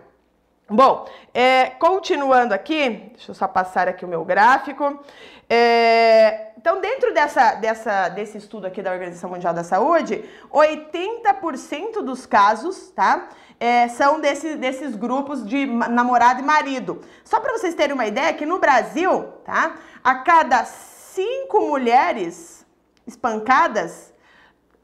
Bom, 0.72 1.10
é, 1.34 1.66
continuando 1.80 2.54
aqui, 2.54 3.12
deixa 3.16 3.32
eu 3.32 3.36
só 3.36 3.48
passar 3.48 3.88
aqui 3.88 4.06
o 4.06 4.08
meu 4.08 4.24
gráfico. 4.24 5.04
É, 5.50 6.52
então, 6.58 6.80
dentro 6.80 7.14
dessa, 7.14 7.56
dessa, 7.56 8.10
desse 8.10 8.38
estudo 8.38 8.68
aqui 8.68 8.82
da 8.82 8.92
Organização 8.92 9.30
Mundial 9.30 9.54
da 9.54 9.64
Saúde, 9.64 10.24
80% 10.52 12.02
dos 12.04 12.26
casos, 12.26 12.92
tá? 12.92 13.30
é, 13.60 13.90
são 13.90 14.22
desse, 14.22 14.56
desses 14.56 14.96
grupos 14.96 15.46
de 15.46 15.66
namorado 15.66 16.40
e 16.40 16.44
marido. 16.44 17.02
Só 17.24 17.40
para 17.40 17.52
vocês 17.52 17.76
terem 17.76 17.94
uma 17.94 18.06
ideia, 18.06 18.34
que 18.34 18.46
no 18.46 18.58
Brasil, 18.58 19.24
tá? 19.44 19.76
A 20.04 20.16
cada 20.16 20.64
cinco 20.64 21.60
mulheres 21.60 22.66
espancadas, 23.06 24.14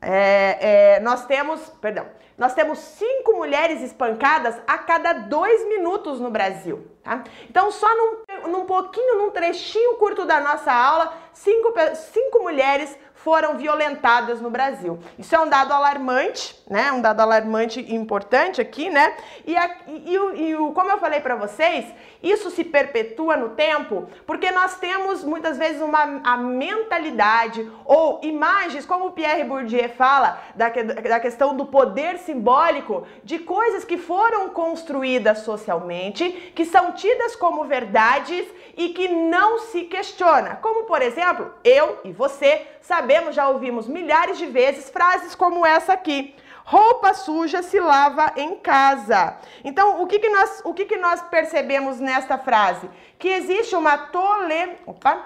é, 0.01 0.95
é, 0.95 1.00
nós 1.00 1.25
temos, 1.25 1.62
perdão, 1.79 2.05
nós 2.37 2.53
temos 2.53 2.79
cinco 2.79 3.33
mulheres 3.33 3.81
espancadas 3.81 4.59
a 4.67 4.77
cada 4.77 5.13
dois 5.13 5.65
minutos 5.67 6.19
no 6.19 6.29
Brasil, 6.29 6.85
tá? 7.01 7.23
Então, 7.49 7.71
só 7.71 7.87
num, 7.95 8.51
num 8.51 8.65
pouquinho, 8.65 9.17
num 9.17 9.31
trechinho 9.31 9.95
curto 9.95 10.25
da 10.25 10.41
nossa 10.41 10.71
aula, 10.71 11.13
cinco, 11.31 11.73
cinco 11.95 12.39
mulheres 12.39 12.97
foram 13.25 13.58
violentadas 13.58 14.39
no 14.39 14.51
Brasil. 14.51 15.00
Isso 15.17 15.36
é 15.36 15.39
um 15.39 15.50
dado 15.50 15.74
alarmante, 15.74 16.55
né? 16.70 16.91
Um 16.91 17.01
dado 17.01 17.22
alarmante 17.22 17.79
e 17.82 17.96
importante 17.96 18.62
aqui, 18.62 18.88
né? 18.88 19.17
E, 19.48 19.58
a, 19.58 19.77
e, 19.88 20.15
e, 20.15 20.51
e 20.51 20.55
como 20.75 20.91
eu 20.91 21.00
falei 21.00 21.20
para 21.20 21.36
vocês, 21.36 21.86
isso 22.22 22.51
se 22.51 22.63
perpetua 22.63 23.36
no 23.36 23.50
tempo 23.50 24.08
porque 24.27 24.51
nós 24.51 24.77
temos 24.77 25.24
muitas 25.24 25.58
vezes 25.58 25.82
uma 25.82 26.22
a 26.24 26.38
mentalidade 26.38 27.67
ou 27.84 28.20
imagens, 28.22 28.86
como 28.86 29.08
o 29.08 29.12
Pierre 29.12 29.44
Bourdieu 29.44 29.89
fala, 29.89 30.39
da, 30.53 30.70
da 30.70 31.20
questão 31.20 31.55
do 31.55 31.65
poder 31.65 32.20
simbólico 32.20 33.08
de 33.24 33.39
coisas 33.39 33.84
que 33.84 33.98
foram 33.98 34.50
construídas 34.50 35.39
socialmente, 35.39 36.53
que 36.55 36.63
são 36.63 36.91
tidas 36.91 37.36
como 37.36 37.65
verdades 37.65 38.46
e 38.77 38.89
que 38.89 39.08
não 39.08 39.60
se 39.60 39.86
questiona. 39.86 40.58
Como, 40.58 40.84
por 40.84 41.01
exemplo, 41.01 41.51
eu 41.63 42.00
e 42.03 42.12
você 42.12 42.67
sabemos, 42.85 43.35
já 43.35 43.47
ouvimos 43.47 43.87
milhares 43.87 44.37
de 44.37 44.45
vezes 44.45 44.89
frases 44.89 45.35
como 45.35 45.65
essa 45.65 45.93
aqui. 45.93 46.35
Roupa 46.63 47.13
suja 47.13 47.61
se 47.61 47.79
lava 47.79 48.31
em 48.35 48.55
casa. 48.55 49.37
Então, 49.63 50.01
o 50.01 50.07
que, 50.07 50.19
que, 50.19 50.29
nós, 50.29 50.61
o 50.63 50.73
que, 50.73 50.85
que 50.85 50.97
nós 50.97 51.21
percebemos 51.23 51.99
nesta 51.99 52.37
frase? 52.37 52.89
Que 53.19 53.29
existe 53.29 53.75
uma 53.75 53.97
tole... 53.97 54.77
Opa. 54.85 55.19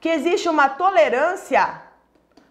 Que 0.00 0.08
existe 0.10 0.48
uma 0.48 0.68
tolerância 0.68 1.82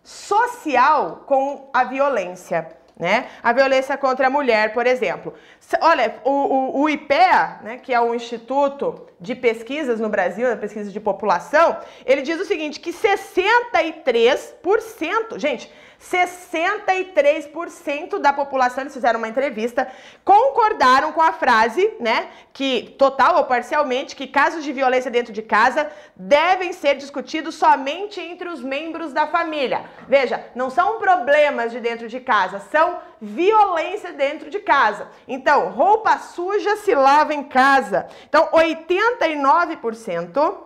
social 0.03 1.23
com 1.25 1.69
a 1.73 1.83
violência 1.83 2.77
né? 2.97 3.27
A 3.43 3.51
violência 3.51 3.97
contra 3.97 4.27
a 4.27 4.29
mulher, 4.29 4.71
por 4.73 4.87
exemplo. 4.87 5.33
Olha, 5.81 6.15
o, 6.23 6.31
o, 6.31 6.79
o 6.81 6.89
IPEA, 6.89 7.59
né, 7.61 7.77
que 7.77 7.93
é 7.93 7.99
o 7.99 8.15
Instituto 8.15 9.05
de 9.19 9.35
Pesquisas 9.35 9.99
no 9.99 10.07
Brasil, 10.07 10.47
da 10.47 10.55
pesquisa 10.55 10.89
de 10.91 10.99
população, 10.99 11.77
ele 12.05 12.21
diz 12.21 12.39
o 12.39 12.45
seguinte, 12.45 12.79
que 12.79 12.91
63%, 12.91 15.37
gente, 15.37 15.69
63% 16.11 18.19
da 18.19 18.31
população, 18.31 18.83
eles 18.83 18.93
fizeram 18.93 19.17
uma 19.17 19.27
entrevista, 19.27 19.91
concordaram 20.23 21.11
com 21.11 21.21
a 21.21 21.33
frase, 21.33 21.95
né, 21.99 22.29
que 22.53 22.95
total 22.97 23.37
ou 23.37 23.45
parcialmente, 23.45 24.15
que 24.15 24.27
casos 24.27 24.63
de 24.63 24.71
violência 24.71 25.09
dentro 25.09 25.33
de 25.33 25.41
casa 25.41 25.89
devem 26.15 26.71
ser 26.73 26.93
discutidos 26.95 27.55
somente 27.55 28.21
entre 28.21 28.47
os 28.47 28.61
membros 28.61 29.11
da 29.13 29.25
família. 29.25 29.83
Veja, 30.07 30.45
não 30.53 30.69
são 30.69 30.99
problemas 30.99 31.71
de 31.71 31.79
dentro 31.79 32.07
de 32.07 32.19
casa, 32.19 32.59
são 32.59 32.99
violência 33.19 34.13
dentro 34.13 34.51
de 34.51 34.59
casa. 34.59 35.07
Então, 35.27 35.71
roupa 35.71 36.19
suja 36.19 36.75
se 36.77 36.93
lava 36.93 37.33
em 37.33 37.43
casa. 37.43 38.05
Então, 38.29 38.51
89% 38.51 40.57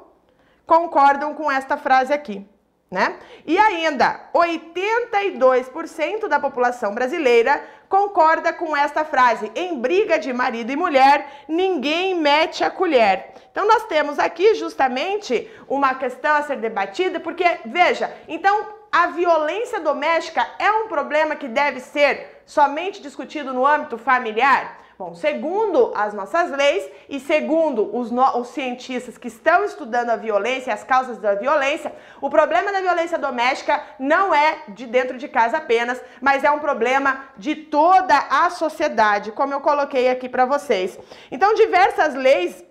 concordam 0.66 1.34
com 1.34 1.50
esta 1.50 1.78
frase 1.78 2.12
aqui 2.12 2.46
né? 2.92 3.18
E 3.46 3.58
ainda, 3.58 4.30
82% 4.34 6.28
da 6.28 6.40
população 6.40 6.94
brasileira 6.94 7.64
concorda 7.88 8.52
com 8.52 8.76
esta 8.76 9.06
frase: 9.06 9.52
em 9.56 9.80
briga 9.80 10.18
de 10.18 10.34
marido 10.34 10.72
e 10.72 10.76
mulher, 10.76 11.44
ninguém 11.48 12.16
mete 12.16 12.64
a 12.64 12.72
colher. 12.72 13.34
Então 13.52 13.68
nós 13.68 13.86
temos 13.86 14.18
aqui 14.18 14.56
justamente 14.56 15.50
uma 15.68 15.94
questão 15.94 16.36
a 16.36 16.44
ser 16.44 16.58
debatida, 16.58 17.20
porque 17.20 17.46
veja, 17.66 18.12
então 18.28 18.80
a 18.92 19.08
violência 19.08 19.80
doméstica 19.80 20.48
é 20.58 20.72
um 20.72 20.88
problema 20.88 21.36
que 21.36 21.48
deve 21.48 21.80
ser 21.80 22.42
somente 22.46 23.02
discutido 23.02 23.54
no 23.54 23.66
âmbito 23.66 23.98
familiar? 24.00 24.80
Bom, 25.00 25.16
segundo 25.16 25.94
as 25.96 26.14
nossas 26.14 26.52
leis 26.52 26.86
e 27.08 27.22
segundo 27.22 27.90
os, 27.96 28.12
no, 28.12 28.38
os 28.38 28.50
cientistas 28.50 29.18
que 29.18 29.30
estão 29.30 29.64
estudando 29.64 30.10
a 30.10 30.18
violência, 30.18 30.74
as 30.74 30.84
causas 30.84 31.18
da 31.18 31.36
violência, 31.36 31.94
o 32.20 32.30
problema 32.30 32.70
da 32.70 32.82
violência 32.82 33.18
doméstica 33.18 33.82
não 33.98 34.36
é 34.36 34.58
de 34.68 34.86
dentro 34.86 35.18
de 35.18 35.30
casa 35.30 35.56
apenas, 35.56 36.02
mas 36.20 36.44
é 36.44 36.52
um 36.52 36.60
problema 36.60 37.30
de 37.38 37.56
toda 37.56 38.14
a 38.30 38.50
sociedade, 38.50 39.32
como 39.32 39.54
eu 39.54 39.62
coloquei 39.62 40.10
aqui 40.10 40.28
para 40.28 40.44
vocês. 40.44 41.00
Então, 41.32 41.54
diversas 41.54 42.14
leis 42.14 42.62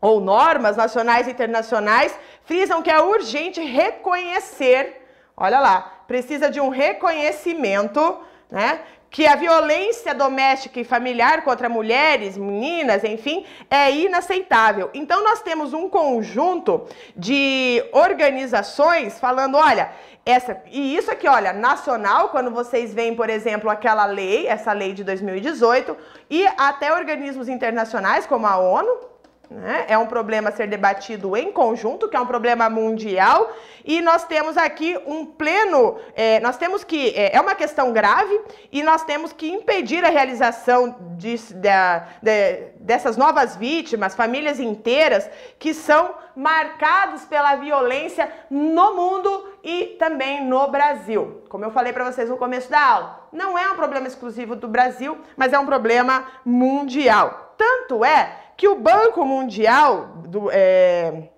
ou 0.00 0.18
normas 0.18 0.78
nacionais 0.78 1.28
e 1.28 1.32
internacionais 1.32 2.18
frisam 2.42 2.80
que 2.80 2.90
é 2.90 3.02
urgente 3.02 3.60
reconhecer, 3.60 5.06
olha 5.36 5.60
lá, 5.60 6.04
precisa 6.06 6.50
de 6.50 6.58
um 6.58 6.70
reconhecimento, 6.70 8.18
né, 8.50 8.80
que 9.10 9.26
a 9.26 9.34
violência 9.34 10.14
doméstica 10.14 10.78
e 10.78 10.84
familiar 10.84 11.42
contra 11.42 11.68
mulheres, 11.68 12.38
meninas, 12.38 13.02
enfim, 13.02 13.44
é 13.68 13.90
inaceitável. 13.90 14.88
Então 14.94 15.24
nós 15.24 15.42
temos 15.42 15.74
um 15.74 15.88
conjunto 15.88 16.86
de 17.16 17.84
organizações 17.92 19.18
falando, 19.18 19.56
olha, 19.56 19.90
essa 20.24 20.62
e 20.70 20.96
isso 20.96 21.10
aqui, 21.10 21.26
olha, 21.26 21.52
nacional, 21.52 22.28
quando 22.28 22.50
vocês 22.50 22.94
veem, 22.94 23.16
por 23.16 23.28
exemplo, 23.28 23.68
aquela 23.68 24.04
lei, 24.04 24.46
essa 24.46 24.72
lei 24.72 24.92
de 24.92 25.02
2018, 25.02 25.96
e 26.28 26.46
até 26.56 26.92
organismos 26.92 27.48
internacionais 27.48 28.26
como 28.26 28.46
a 28.46 28.58
ONU, 28.58 29.09
né? 29.50 29.84
É 29.88 29.98
um 29.98 30.06
problema 30.06 30.50
a 30.50 30.52
ser 30.52 30.68
debatido 30.68 31.36
em 31.36 31.50
conjunto, 31.50 32.08
que 32.08 32.16
é 32.16 32.20
um 32.20 32.26
problema 32.26 32.70
mundial, 32.70 33.50
e 33.84 34.00
nós 34.00 34.24
temos 34.24 34.56
aqui 34.56 34.96
um 35.04 35.26
pleno, 35.26 35.98
é, 36.14 36.38
nós 36.38 36.56
temos 36.56 36.84
que, 36.84 37.08
é, 37.16 37.34
é, 37.36 37.40
uma 37.40 37.56
questão 37.56 37.92
grave, 37.92 38.40
e 38.70 38.80
nós 38.82 39.02
temos 39.02 39.32
que 39.32 39.50
impedir 39.50 40.04
a 40.04 40.08
realização 40.08 40.96
de, 41.16 41.36
de, 41.36 41.68
de, 42.22 42.56
dessas 42.78 43.16
novas 43.16 43.56
vítimas, 43.56 44.14
famílias 44.14 44.60
inteiras, 44.60 45.28
que 45.58 45.74
são 45.74 46.14
marcados 46.36 47.24
pela 47.24 47.56
violência 47.56 48.32
no 48.48 48.94
mundo 48.94 49.48
e 49.64 49.96
também 49.98 50.44
no 50.44 50.68
Brasil. 50.68 51.42
Como 51.48 51.64
eu 51.64 51.72
falei 51.72 51.92
para 51.92 52.04
vocês 52.04 52.30
no 52.30 52.36
começo 52.36 52.70
da 52.70 52.80
aula, 52.80 53.28
não 53.32 53.58
é 53.58 53.68
um 53.68 53.74
problema 53.74 54.06
exclusivo 54.06 54.54
do 54.54 54.68
Brasil, 54.68 55.18
mas 55.36 55.52
é 55.52 55.58
um 55.58 55.66
problema 55.66 56.24
mundial. 56.44 57.54
Tanto 57.58 58.04
é 58.04 58.39
que 58.60 58.68
o 58.68 58.74
Banco 58.74 59.24
Mundial, 59.24 60.08
do, 60.28 60.50
é, 60.52 61.30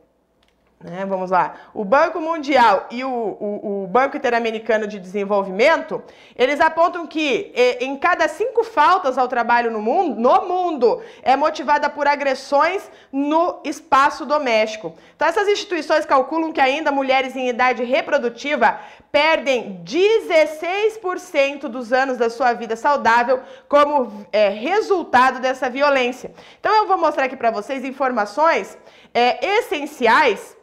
né, 0.85 1.05
vamos 1.07 1.31
lá, 1.31 1.55
o 1.73 1.85
Banco 1.85 2.21
Mundial 2.21 2.87
e 2.91 3.05
o, 3.05 3.09
o, 3.09 3.85
o, 3.85 3.87
Banco 3.87 4.17
Interamericano 4.17 4.87
de 4.87 4.99
Desenvolvimento, 4.99 6.03
eles 6.37 6.61
apontam 6.61 7.07
que 7.07 7.53
em 7.81 7.97
cada 7.97 8.27
cinco 8.29 8.65
faltas 8.65 9.19
ao 9.19 9.29
trabalho 9.29 9.71
no 9.71 9.81
mundo, 9.81 10.21
no 10.21 10.49
mundo 10.49 11.03
é 11.23 11.37
motivada 11.37 11.89
por 11.89 12.07
agressões 12.07 12.91
no 13.13 13.61
espaço 13.65 14.25
doméstico. 14.25 14.95
Então 15.15 15.29
essas 15.29 15.49
instituições 15.49 16.05
calculam 16.05 16.53
que 16.53 16.61
ainda 16.61 16.91
mulheres 16.91 17.37
em 17.37 17.49
idade 17.49 17.85
reprodutiva 17.85 18.79
perdem 19.13 19.83
16% 19.85 21.69
dos 21.69 21.93
anos 21.93 22.17
da 22.17 22.31
sua 22.31 22.55
vida 22.55 22.75
saudável 22.75 23.41
como 23.69 24.27
é, 24.33 24.49
resultado 24.49 25.39
dessa 25.39 25.69
violência. 25.69 26.33
Então 26.59 26.75
eu 26.75 26.87
vou 26.89 26.97
mostrar 26.97 27.27
aqui 27.27 27.37
para 27.37 27.51
vocês 27.51 27.85
informações 27.85 28.79
é, 29.13 29.59
essenciais 29.59 30.57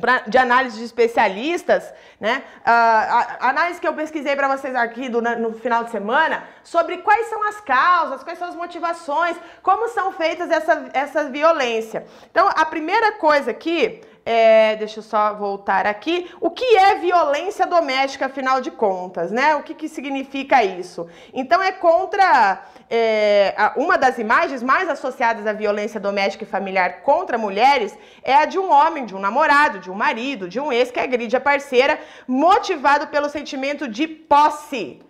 pra, 0.00 0.20
de 0.20 0.38
análise 0.38 0.78
de 0.78 0.84
especialistas, 0.84 1.92
né? 2.18 2.42
Uh, 2.60 2.62
a, 2.64 3.36
a, 3.40 3.48
análise 3.50 3.80
que 3.80 3.86
eu 3.86 3.94
pesquisei 3.94 4.34
para 4.34 4.48
vocês 4.48 4.74
aqui 4.74 5.08
do, 5.08 5.20
no 5.20 5.52
final 5.54 5.84
de 5.84 5.90
semana 5.90 6.44
sobre 6.62 6.98
quais 6.98 7.26
são 7.28 7.46
as 7.48 7.60
causas, 7.60 8.22
quais 8.22 8.38
são 8.38 8.48
as 8.48 8.54
motivações, 8.54 9.36
como 9.62 9.88
são 9.88 10.12
feitas 10.12 10.50
essa, 10.50 10.90
essa 10.92 11.24
violência. 11.24 12.06
Então, 12.30 12.48
a 12.48 12.64
primeira 12.64 13.12
coisa 13.12 13.50
aqui 13.50 14.00
é, 14.24 14.76
deixa 14.76 15.00
eu 15.00 15.02
só 15.02 15.34
voltar 15.34 15.86
aqui. 15.86 16.30
O 16.40 16.50
que 16.50 16.76
é 16.76 16.94
violência 16.94 17.66
doméstica, 17.66 18.26
afinal 18.26 18.60
de 18.60 18.70
contas, 18.70 19.32
né? 19.32 19.56
O 19.56 19.62
que, 19.62 19.74
que 19.74 19.88
significa 19.88 20.62
isso? 20.62 21.08
Então, 21.34 21.62
é 21.62 21.72
contra. 21.72 22.62
É, 22.88 23.54
uma 23.76 23.96
das 23.96 24.18
imagens 24.18 24.62
mais 24.62 24.88
associadas 24.88 25.46
à 25.46 25.52
violência 25.52 25.98
doméstica 25.98 26.44
e 26.44 26.46
familiar 26.46 27.00
contra 27.00 27.38
mulheres 27.38 27.96
é 28.22 28.34
a 28.34 28.44
de 28.44 28.58
um 28.58 28.70
homem, 28.70 29.06
de 29.06 29.16
um 29.16 29.18
namorado, 29.18 29.78
de 29.78 29.90
um 29.90 29.94
marido, 29.94 30.48
de 30.48 30.60
um 30.60 30.70
ex 30.70 30.90
que 30.90 31.00
agride 31.00 31.34
a 31.34 31.40
parceira, 31.40 31.98
motivado 32.28 33.06
pelo 33.06 33.28
sentimento 33.30 33.88
de 33.88 34.06
posse. 34.06 35.00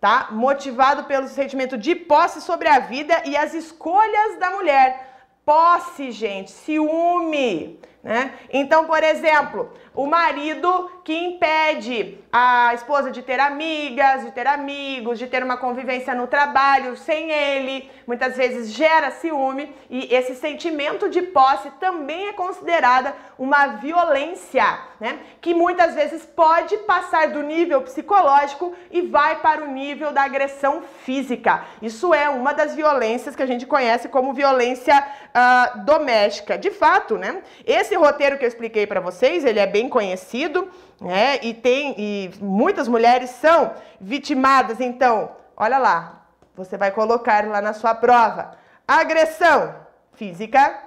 Tá? 0.00 0.28
Motivado 0.32 1.04
pelo 1.04 1.28
sentimento 1.28 1.78
de 1.78 1.94
posse 1.94 2.40
sobre 2.40 2.68
a 2.68 2.80
vida 2.80 3.22
e 3.24 3.36
as 3.36 3.54
escolhas 3.54 4.36
da 4.40 4.50
mulher. 4.50 5.11
Posse, 5.44 6.12
gente, 6.12 6.50
ciúme. 6.50 7.80
Né? 8.02 8.32
Então, 8.52 8.84
por 8.84 9.02
exemplo, 9.04 9.72
o 9.94 10.06
marido 10.06 10.90
que 11.04 11.14
impede 11.14 12.18
a 12.32 12.74
esposa 12.74 13.12
de 13.12 13.22
ter 13.22 13.38
amigas, 13.38 14.24
de 14.24 14.32
ter 14.32 14.46
amigos, 14.46 15.20
de 15.20 15.28
ter 15.28 15.42
uma 15.42 15.56
convivência 15.56 16.12
no 16.12 16.26
trabalho 16.26 16.96
sem 16.96 17.30
ele, 17.30 17.88
muitas 18.04 18.36
vezes 18.36 18.72
gera 18.72 19.12
ciúme 19.12 19.72
e 19.88 20.12
esse 20.12 20.34
sentimento 20.34 21.08
de 21.08 21.22
posse 21.22 21.70
também 21.78 22.28
é 22.28 22.32
considerada 22.32 23.14
uma 23.38 23.66
violência, 23.68 24.80
né? 24.98 25.18
Que 25.40 25.54
muitas 25.54 25.94
vezes 25.94 26.24
pode 26.24 26.76
passar 26.78 27.28
do 27.28 27.42
nível 27.42 27.82
psicológico 27.82 28.74
e 28.90 29.02
vai 29.02 29.40
para 29.40 29.62
o 29.62 29.68
nível 29.68 30.12
da 30.12 30.22
agressão 30.22 30.82
física. 31.04 31.64
Isso 31.80 32.12
é 32.12 32.28
uma 32.28 32.52
das 32.52 32.74
violências 32.74 33.36
que 33.36 33.42
a 33.42 33.46
gente 33.46 33.66
conhece 33.66 34.08
como 34.08 34.32
violência 34.32 35.04
uh, 35.32 35.84
doméstica. 35.84 36.56
De 36.58 36.70
fato, 36.70 37.16
né? 37.16 37.42
Esse 37.66 37.94
roteiro 37.96 38.38
que 38.38 38.44
eu 38.44 38.48
expliquei 38.48 38.86
para 38.86 39.00
vocês, 39.00 39.44
ele 39.44 39.58
é 39.58 39.66
bem 39.66 39.88
conhecido, 39.88 40.70
né? 41.00 41.38
E 41.42 41.54
tem 41.54 41.94
e 41.98 42.30
muitas 42.40 42.86
mulheres 42.88 43.30
são 43.30 43.74
vitimadas. 44.00 44.80
Então, 44.80 45.32
olha 45.56 45.78
lá, 45.78 46.26
você 46.54 46.76
vai 46.76 46.90
colocar 46.90 47.46
lá 47.46 47.60
na 47.60 47.72
sua 47.72 47.94
prova: 47.94 48.52
agressão 48.86 49.74
física, 50.14 50.78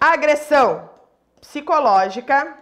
agressão 0.00 0.90
psicológica. 1.40 2.56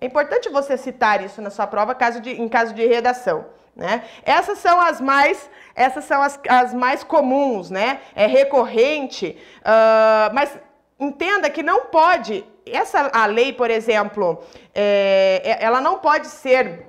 É 0.00 0.06
importante 0.06 0.48
você 0.48 0.76
citar 0.76 1.22
isso 1.24 1.40
na 1.40 1.48
sua 1.48 1.66
prova 1.66 1.94
caso 1.94 2.20
de, 2.20 2.30
em 2.30 2.48
caso 2.48 2.74
de 2.74 2.84
redação. 2.84 3.46
Né? 3.74 4.04
Essas 4.22 4.58
são 4.58 4.80
as 4.80 5.00
mais, 5.00 5.50
essas 5.74 6.04
são 6.04 6.20
as, 6.20 6.38
as 6.48 6.74
mais 6.74 7.02
comuns, 7.02 7.70
né? 7.70 8.00
É 8.14 8.26
recorrente, 8.26 9.38
uh, 9.60 10.34
mas 10.34 10.58
entenda 11.00 11.48
que 11.48 11.62
não 11.62 11.86
pode, 11.86 12.44
essa 12.66 13.10
a 13.12 13.26
lei, 13.26 13.52
por 13.52 13.70
exemplo, 13.70 14.42
é, 14.74 15.40
é, 15.44 15.64
ela 15.64 15.80
não 15.80 15.98
pode 15.98 16.26
ser 16.26 16.86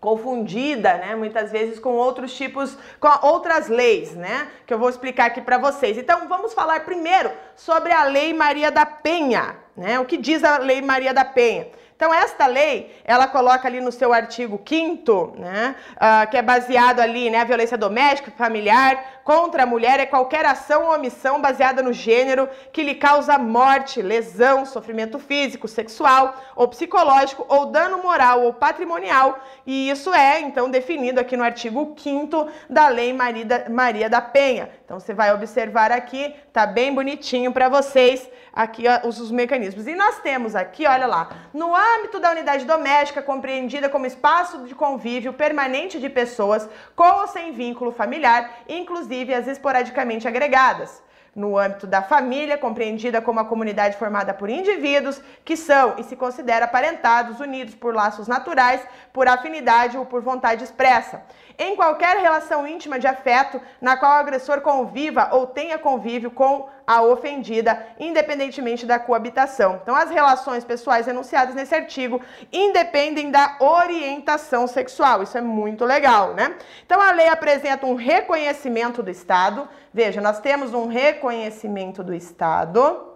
confundida, 0.00 0.94
né, 0.94 1.14
muitas 1.14 1.52
vezes 1.52 1.78
com 1.78 1.90
outros 1.90 2.34
tipos, 2.34 2.76
com 2.98 3.26
outras 3.26 3.68
leis, 3.68 4.16
né, 4.16 4.48
que 4.66 4.72
eu 4.72 4.78
vou 4.78 4.88
explicar 4.88 5.26
aqui 5.26 5.42
para 5.42 5.58
vocês. 5.58 5.98
Então, 5.98 6.26
vamos 6.26 6.54
falar 6.54 6.84
primeiro 6.86 7.30
sobre 7.54 7.92
a 7.92 8.04
Lei 8.04 8.32
Maria 8.32 8.70
da 8.70 8.86
Penha, 8.86 9.56
né? 9.76 10.00
O 10.00 10.06
que 10.06 10.16
diz 10.16 10.42
a 10.42 10.58
Lei 10.58 10.80
Maria 10.80 11.12
da 11.12 11.24
Penha? 11.24 11.68
Então, 12.00 12.14
esta 12.14 12.46
lei, 12.46 12.98
ela 13.04 13.28
coloca 13.28 13.68
ali 13.68 13.78
no 13.78 13.92
seu 13.92 14.10
artigo 14.10 14.58
5 14.66 15.34
né, 15.36 15.76
uh, 15.96 16.30
que 16.30 16.36
é 16.38 16.40
baseado 16.40 16.98
ali, 16.98 17.28
né, 17.28 17.44
violência 17.44 17.76
doméstica, 17.76 18.30
familiar, 18.30 19.19
contra 19.24 19.64
a 19.64 19.66
mulher 19.66 20.00
é 20.00 20.06
qualquer 20.06 20.46
ação 20.46 20.84
ou 20.84 20.94
omissão 20.94 21.40
baseada 21.40 21.82
no 21.82 21.92
gênero 21.92 22.48
que 22.72 22.82
lhe 22.82 22.94
causa 22.94 23.38
morte, 23.38 24.00
lesão, 24.00 24.64
sofrimento 24.64 25.18
físico, 25.18 25.68
sexual 25.68 26.34
ou 26.56 26.68
psicológico 26.68 27.44
ou 27.48 27.66
dano 27.66 28.02
moral 28.02 28.42
ou 28.42 28.54
patrimonial. 28.54 29.38
E 29.66 29.90
isso 29.90 30.12
é, 30.14 30.40
então, 30.40 30.70
definido 30.70 31.20
aqui 31.20 31.36
no 31.36 31.44
artigo 31.44 31.94
5 31.96 32.48
da 32.68 32.88
Lei 32.88 33.12
Maria 33.12 34.08
da, 34.08 34.20
Penha. 34.20 34.70
Então, 34.84 34.98
você 34.98 35.12
vai 35.12 35.32
observar 35.34 35.92
aqui, 35.92 36.34
tá 36.52 36.66
bem 36.66 36.94
bonitinho 36.94 37.52
para 37.52 37.68
vocês 37.68 38.28
aqui 38.52 38.84
ó, 38.88 39.06
os, 39.06 39.20
os 39.20 39.30
mecanismos. 39.30 39.86
E 39.86 39.94
nós 39.94 40.20
temos 40.20 40.56
aqui, 40.56 40.86
olha 40.86 41.06
lá, 41.06 41.30
no 41.52 41.74
âmbito 41.74 42.18
da 42.18 42.30
unidade 42.30 42.64
doméstica, 42.64 43.22
compreendida 43.22 43.88
como 43.88 44.06
espaço 44.06 44.66
de 44.66 44.74
convívio 44.74 45.32
permanente 45.32 46.00
de 46.00 46.08
pessoas 46.08 46.68
com 46.96 47.20
ou 47.20 47.26
sem 47.28 47.52
vínculo 47.52 47.92
familiar, 47.92 48.62
inclusive 48.68 49.09
as 49.34 49.46
esporadicamente 49.46 50.26
agregadas 50.26 51.02
no 51.34 51.56
âmbito 51.56 51.86
da 51.86 52.02
família, 52.02 52.58
compreendida 52.58 53.22
como 53.22 53.40
a 53.40 53.44
comunidade 53.44 53.96
formada 53.96 54.34
por 54.34 54.50
indivíduos 54.50 55.22
que 55.44 55.56
são 55.56 55.94
e 55.98 56.02
se 56.02 56.16
considera 56.16 56.64
aparentados, 56.64 57.40
unidos 57.40 57.74
por 57.74 57.94
laços 57.94 58.26
naturais, 58.26 58.82
por 59.12 59.28
afinidade 59.28 59.96
ou 59.96 60.04
por 60.04 60.22
vontade 60.22 60.64
expressa. 60.64 61.22
Em 61.62 61.76
qualquer 61.76 62.16
relação 62.16 62.66
íntima 62.66 62.98
de 62.98 63.06
afeto 63.06 63.60
na 63.82 63.94
qual 63.94 64.12
o 64.12 64.20
agressor 64.20 64.62
conviva 64.62 65.28
ou 65.32 65.46
tenha 65.46 65.78
convívio 65.78 66.30
com 66.30 66.70
a 66.86 67.02
ofendida, 67.02 67.86
independentemente 67.98 68.86
da 68.86 68.98
coabitação. 68.98 69.78
Então, 69.82 69.94
as 69.94 70.08
relações 70.08 70.64
pessoais 70.64 71.06
enunciadas 71.06 71.54
nesse 71.54 71.74
artigo 71.74 72.18
independem 72.50 73.30
da 73.30 73.58
orientação 73.60 74.66
sexual. 74.66 75.22
Isso 75.22 75.36
é 75.36 75.42
muito 75.42 75.84
legal, 75.84 76.32
né? 76.32 76.56
Então, 76.86 76.98
a 76.98 77.12
lei 77.12 77.28
apresenta 77.28 77.84
um 77.84 77.94
reconhecimento 77.94 79.02
do 79.02 79.10
Estado. 79.10 79.68
Veja, 79.92 80.18
nós 80.18 80.40
temos 80.40 80.72
um 80.72 80.88
reconhecimento 80.88 82.02
do 82.02 82.14
Estado. 82.14 83.06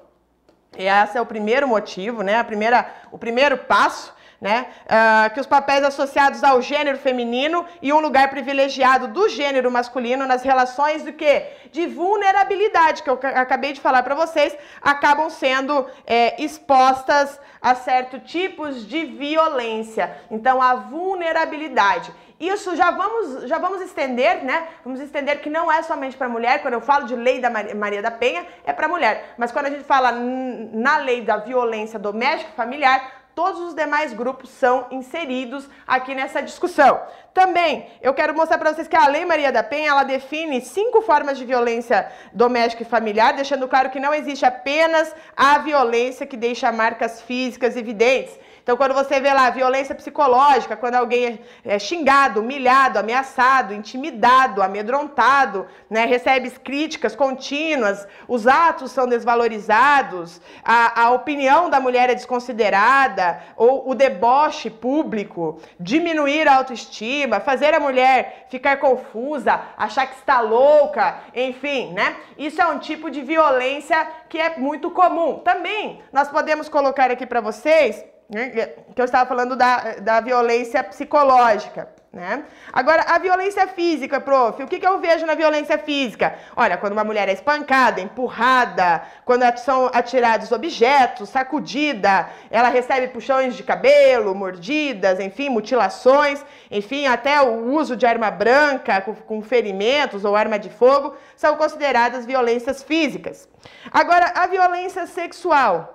E 0.76 0.86
esse 0.86 1.16
é 1.16 1.20
o 1.20 1.26
primeiro 1.26 1.66
motivo, 1.66 2.22
né? 2.22 2.38
A 2.38 2.44
primeira, 2.44 2.92
o 3.10 3.16
primeiro 3.16 3.56
passo 3.56 4.13
né? 4.44 4.66
Uh, 4.84 5.32
que 5.32 5.40
os 5.40 5.46
papéis 5.46 5.82
associados 5.82 6.44
ao 6.44 6.60
gênero 6.60 6.98
feminino 6.98 7.64
e 7.80 7.94
um 7.94 7.98
lugar 7.98 8.28
privilegiado 8.28 9.08
do 9.08 9.26
gênero 9.26 9.70
masculino 9.70 10.26
nas 10.26 10.42
relações 10.42 11.02
do 11.02 11.14
que 11.14 11.44
de 11.72 11.86
vulnerabilidade 11.86 13.02
que 13.02 13.08
eu 13.08 13.18
acabei 13.22 13.72
de 13.72 13.80
falar 13.80 14.02
para 14.02 14.14
vocês 14.14 14.54
acabam 14.82 15.30
sendo 15.30 15.86
é, 16.06 16.42
expostas 16.44 17.40
a 17.62 17.74
certos 17.74 18.30
tipos 18.30 18.86
de 18.86 19.06
violência. 19.06 20.14
Então 20.30 20.60
a 20.60 20.74
vulnerabilidade 20.74 22.12
isso 22.38 22.76
já 22.76 22.90
vamos, 22.90 23.48
já 23.48 23.58
vamos 23.58 23.80
estender, 23.80 24.44
né? 24.44 24.66
Vamos 24.84 25.00
estender 25.00 25.40
que 25.40 25.48
não 25.48 25.70
é 25.70 25.82
somente 25.82 26.16
para 26.16 26.28
mulher. 26.28 26.60
Quando 26.60 26.74
eu 26.74 26.80
falo 26.80 27.06
de 27.06 27.14
lei 27.14 27.40
da 27.40 27.48
Maria 27.48 28.02
da 28.02 28.10
Penha, 28.10 28.44
é 28.66 28.72
para 28.72 28.88
mulher. 28.88 29.34
Mas 29.38 29.52
quando 29.52 29.66
a 29.66 29.70
gente 29.70 29.84
fala 29.84 30.10
na 30.10 30.98
lei 30.98 31.22
da 31.22 31.36
violência 31.36 31.98
doméstica 31.98 32.50
familiar, 32.56 33.23
todos 33.34 33.60
os 33.60 33.74
demais 33.74 34.12
grupos 34.12 34.50
são 34.50 34.86
inseridos 34.90 35.68
aqui 35.86 36.14
nessa 36.14 36.40
discussão. 36.40 37.00
Também, 37.32 37.86
eu 38.00 38.14
quero 38.14 38.34
mostrar 38.34 38.58
para 38.58 38.72
vocês 38.72 38.86
que 38.86 38.96
a 38.96 39.08
Lei 39.08 39.24
Maria 39.24 39.50
da 39.50 39.62
Penha, 39.62 39.90
ela 39.90 40.04
define 40.04 40.60
cinco 40.60 41.02
formas 41.02 41.36
de 41.36 41.44
violência 41.44 42.10
doméstica 42.32 42.82
e 42.82 42.86
familiar, 42.86 43.34
deixando 43.34 43.66
claro 43.66 43.90
que 43.90 43.98
não 43.98 44.14
existe 44.14 44.46
apenas 44.46 45.14
a 45.36 45.58
violência 45.58 46.26
que 46.26 46.36
deixa 46.36 46.70
marcas 46.70 47.20
físicas 47.22 47.76
evidentes. 47.76 48.38
Então, 48.64 48.78
quando 48.78 48.94
você 48.94 49.20
vê 49.20 49.30
lá 49.30 49.50
violência 49.50 49.94
psicológica, 49.94 50.74
quando 50.74 50.94
alguém 50.94 51.38
é, 51.62 51.74
é 51.74 51.78
xingado, 51.78 52.40
humilhado, 52.40 52.98
ameaçado, 52.98 53.74
intimidado, 53.74 54.62
amedrontado, 54.62 55.66
né, 55.90 56.06
recebe 56.06 56.50
críticas 56.50 57.14
contínuas, 57.14 58.08
os 58.26 58.46
atos 58.46 58.90
são 58.90 59.06
desvalorizados, 59.06 60.40
a, 60.64 61.02
a 61.02 61.10
opinião 61.10 61.68
da 61.68 61.78
mulher 61.78 62.08
é 62.08 62.14
desconsiderada, 62.14 63.38
ou 63.54 63.90
o 63.90 63.94
deboche 63.94 64.70
público, 64.70 65.60
diminuir 65.78 66.48
a 66.48 66.56
autoestima, 66.56 67.40
fazer 67.40 67.74
a 67.74 67.80
mulher 67.80 68.46
ficar 68.48 68.78
confusa, 68.78 69.60
achar 69.76 70.06
que 70.06 70.14
está 70.14 70.40
louca, 70.40 71.18
enfim, 71.34 71.92
né? 71.92 72.16
Isso 72.38 72.62
é 72.62 72.66
um 72.66 72.78
tipo 72.78 73.10
de 73.10 73.20
violência 73.20 74.08
que 74.26 74.38
é 74.38 74.56
muito 74.56 74.90
comum. 74.90 75.40
Também 75.40 76.00
nós 76.10 76.28
podemos 76.28 76.66
colocar 76.66 77.10
aqui 77.10 77.26
para 77.26 77.42
vocês 77.42 78.13
né, 78.34 78.48
que 78.94 79.00
eu 79.00 79.04
estava 79.04 79.28
falando 79.28 79.54
da, 79.54 79.94
da 80.00 80.20
violência 80.20 80.82
psicológica. 80.82 81.88
Né? 82.12 82.44
Agora, 82.72 83.02
a 83.08 83.18
violência 83.18 83.66
física, 83.66 84.20
prof, 84.20 84.62
o 84.62 84.68
que, 84.68 84.78
que 84.78 84.86
eu 84.86 85.00
vejo 85.00 85.26
na 85.26 85.34
violência 85.34 85.76
física? 85.78 86.36
Olha, 86.54 86.76
quando 86.76 86.92
uma 86.92 87.02
mulher 87.02 87.28
é 87.28 87.32
espancada, 87.32 88.00
empurrada, 88.00 89.02
quando 89.24 89.42
são 89.58 89.90
atirados 89.92 90.52
objetos, 90.52 91.28
sacudida, 91.28 92.28
ela 92.50 92.68
recebe 92.68 93.08
puxões 93.08 93.56
de 93.56 93.64
cabelo, 93.64 94.32
mordidas, 94.32 95.18
enfim, 95.18 95.48
mutilações, 95.48 96.44
enfim, 96.70 97.06
até 97.06 97.40
o 97.42 97.72
uso 97.72 97.96
de 97.96 98.06
arma 98.06 98.30
branca 98.30 99.00
com, 99.00 99.14
com 99.14 99.42
ferimentos 99.42 100.24
ou 100.24 100.36
arma 100.36 100.56
de 100.56 100.70
fogo, 100.70 101.16
são 101.36 101.56
consideradas 101.56 102.24
violências 102.24 102.82
físicas. 102.82 103.48
Agora, 103.92 104.32
a 104.36 104.46
violência 104.46 105.04
sexual 105.06 105.93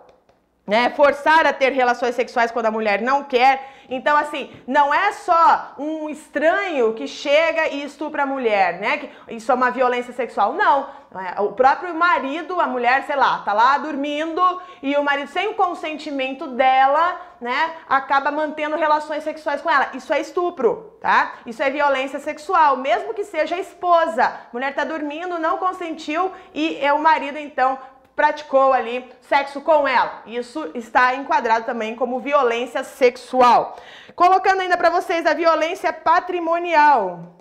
né? 0.69 0.91
Forçar 0.91 1.47
a 1.47 1.51
ter 1.51 1.71
relações 1.71 2.13
sexuais 2.13 2.51
quando 2.51 2.67
a 2.67 2.71
mulher 2.71 3.01
não 3.01 3.23
quer. 3.23 3.73
Então, 3.89 4.15
assim, 4.15 4.51
não 4.67 4.93
é 4.93 5.11
só 5.13 5.73
um 5.79 6.07
estranho 6.09 6.93
que 6.93 7.07
chega 7.07 7.69
e 7.69 7.83
estupra 7.83 8.21
a 8.21 8.25
mulher, 8.25 8.79
né? 8.79 9.09
Isso 9.29 9.51
é 9.51 9.55
uma 9.55 9.71
violência 9.71 10.13
sexual. 10.13 10.53
Não. 10.53 10.87
É. 11.11 11.41
O 11.41 11.53
próprio 11.53 11.95
marido, 11.95 12.61
a 12.61 12.67
mulher, 12.67 13.03
sei 13.07 13.15
lá, 13.15 13.39
tá 13.39 13.51
lá 13.51 13.79
dormindo 13.79 14.61
e 14.83 14.95
o 14.95 15.03
marido, 15.03 15.27
sem 15.31 15.47
o 15.47 15.55
consentimento 15.55 16.45
dela, 16.49 17.19
né, 17.41 17.71
acaba 17.89 18.29
mantendo 18.29 18.75
relações 18.75 19.23
sexuais 19.23 19.59
com 19.59 19.71
ela. 19.71 19.89
Isso 19.95 20.13
é 20.13 20.21
estupro, 20.21 20.93
tá? 21.01 21.33
Isso 21.47 21.63
é 21.63 21.69
violência 21.71 22.19
sexual, 22.19 22.77
mesmo 22.77 23.15
que 23.15 23.23
seja 23.23 23.55
a 23.55 23.59
esposa. 23.59 24.23
A 24.23 24.49
mulher 24.53 24.75
tá 24.75 24.83
dormindo, 24.83 25.39
não 25.39 25.57
consentiu 25.57 26.31
e 26.53 26.77
é 26.79 26.93
o 26.93 26.99
marido, 26.99 27.39
então, 27.39 27.79
praticou 28.19 28.73
ali 28.73 29.09
sexo 29.21 29.61
com 29.61 29.87
ela. 29.87 30.23
Isso 30.25 30.71
está 30.75 31.15
enquadrado 31.15 31.65
também 31.65 31.95
como 31.95 32.19
violência 32.19 32.83
sexual. 32.83 33.77
Colocando 34.13 34.59
ainda 34.59 34.75
para 34.75 34.89
vocês 34.89 35.25
a 35.25 35.33
violência 35.33 35.93
patrimonial. 35.93 37.37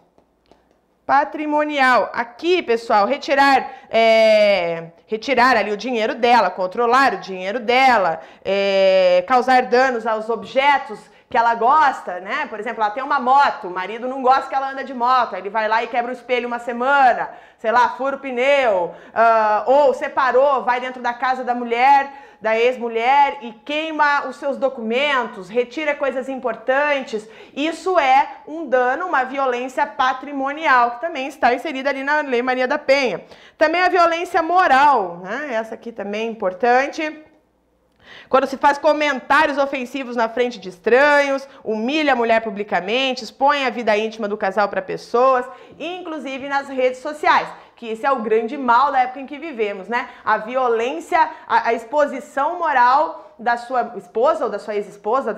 Patrimonial. 1.05 2.11
Aqui, 2.13 2.63
pessoal, 2.63 3.07
retirar, 3.07 3.73
é, 3.91 4.93
retirar 5.09 5.57
ali 5.57 5.73
o 5.73 5.77
dinheiro 5.77 6.15
dela, 6.15 6.49
controlar 6.49 7.15
o 7.15 7.19
dinheiro 7.19 7.59
dela, 7.59 8.21
é, 8.45 9.25
causar 9.27 9.63
danos 9.63 10.07
aos 10.07 10.31
objetos 10.31 11.01
que 11.31 11.37
ela 11.37 11.55
gosta, 11.55 12.21
né? 12.21 12.47
Por 12.47 12.59
exemplo, 12.59 12.83
ela 12.83 12.91
tem 12.91 13.03
uma 13.03 13.21
moto, 13.21 13.69
o 13.69 13.71
marido 13.71 14.09
não 14.09 14.23
gosta 14.23 14.49
que 14.49 14.55
ela 14.55 14.71
anda 14.71 14.83
de 14.83 14.95
moto, 14.95 15.35
aí 15.35 15.43
ele 15.43 15.51
vai 15.51 15.69
lá 15.69 15.83
e 15.83 15.87
quebra 15.87 16.11
o 16.11 16.15
espelho 16.15 16.49
uma 16.49 16.59
semana, 16.59 17.31
sei 17.59 17.71
lá, 17.71 17.91
fura 17.91 18.17
o 18.17 18.19
pneu, 18.19 18.95
uh, 19.09 19.71
ou 19.71 19.93
separou, 19.93 20.65
vai 20.65 20.81
dentro 20.81 21.03
da 21.03 21.13
casa 21.13 21.45
da 21.45 21.55
mulher, 21.55 22.11
da 22.41 22.57
ex-mulher 22.57 23.39
e 23.43 23.53
queima 23.53 24.27
os 24.27 24.37
seus 24.37 24.57
documentos, 24.57 25.51
retira 25.51 25.95
coisas 25.95 26.29
importantes. 26.29 27.29
Isso 27.55 27.99
é 27.99 28.29
um 28.47 28.67
dano, 28.67 29.07
uma 29.07 29.25
violência 29.25 29.87
patrimonial, 29.87 30.93
que 30.93 31.01
também 31.01 31.27
está 31.27 31.53
inserida 31.53 31.91
ali 31.91 32.03
na 32.03 32.21
Lei 32.21 32.41
Maria 32.41 32.69
da 32.69 32.79
Penha. 32.79 33.23
Também 33.59 33.83
a 33.83 33.89
violência 33.89 34.41
moral, 34.41 35.19
né? 35.19 35.49
Essa 35.53 35.75
aqui 35.75 35.91
também 35.93 36.29
é 36.29 36.31
importante 36.31 37.28
quando 38.29 38.47
se 38.47 38.57
faz 38.57 38.79
comentários 38.79 39.59
ofensivos 39.59 40.17
na 40.17 40.29
frente 40.29 40.59
de 40.59 40.69
estranhos, 40.69 41.49
humilha 41.65 42.13
a 42.13 42.17
mulher 42.17 42.41
publicamente, 42.41 43.25
expõe 43.25 43.65
a 43.65 43.71
vida 43.71 43.97
íntima 43.97 44.29
do 44.29 44.37
casal 44.37 44.69
para 44.69 44.83
pessoas, 44.83 45.47
inclusive 45.79 46.49
nas 46.49 46.69
redes 46.69 47.01
sociais 47.01 47.49
que 47.79 47.87
esse 47.87 48.05
é 48.05 48.11
o 48.11 48.23
grande 48.23 48.59
mal 48.59 48.91
da 48.91 49.03
época 49.03 49.21
em 49.21 49.27
que 49.27 49.39
vivemos, 49.39 49.87
né? 49.87 50.09
A 50.25 50.37
violência, 50.37 51.31
a, 51.47 51.69
a 51.69 51.73
exposição 51.73 52.59
moral 52.59 53.29
da 53.39 53.57
sua 53.57 53.93
esposa 53.97 54.47
ou 54.47 54.51
da 54.51 54.59
sua 54.59 54.75
ex-esposa, 54.75 55.35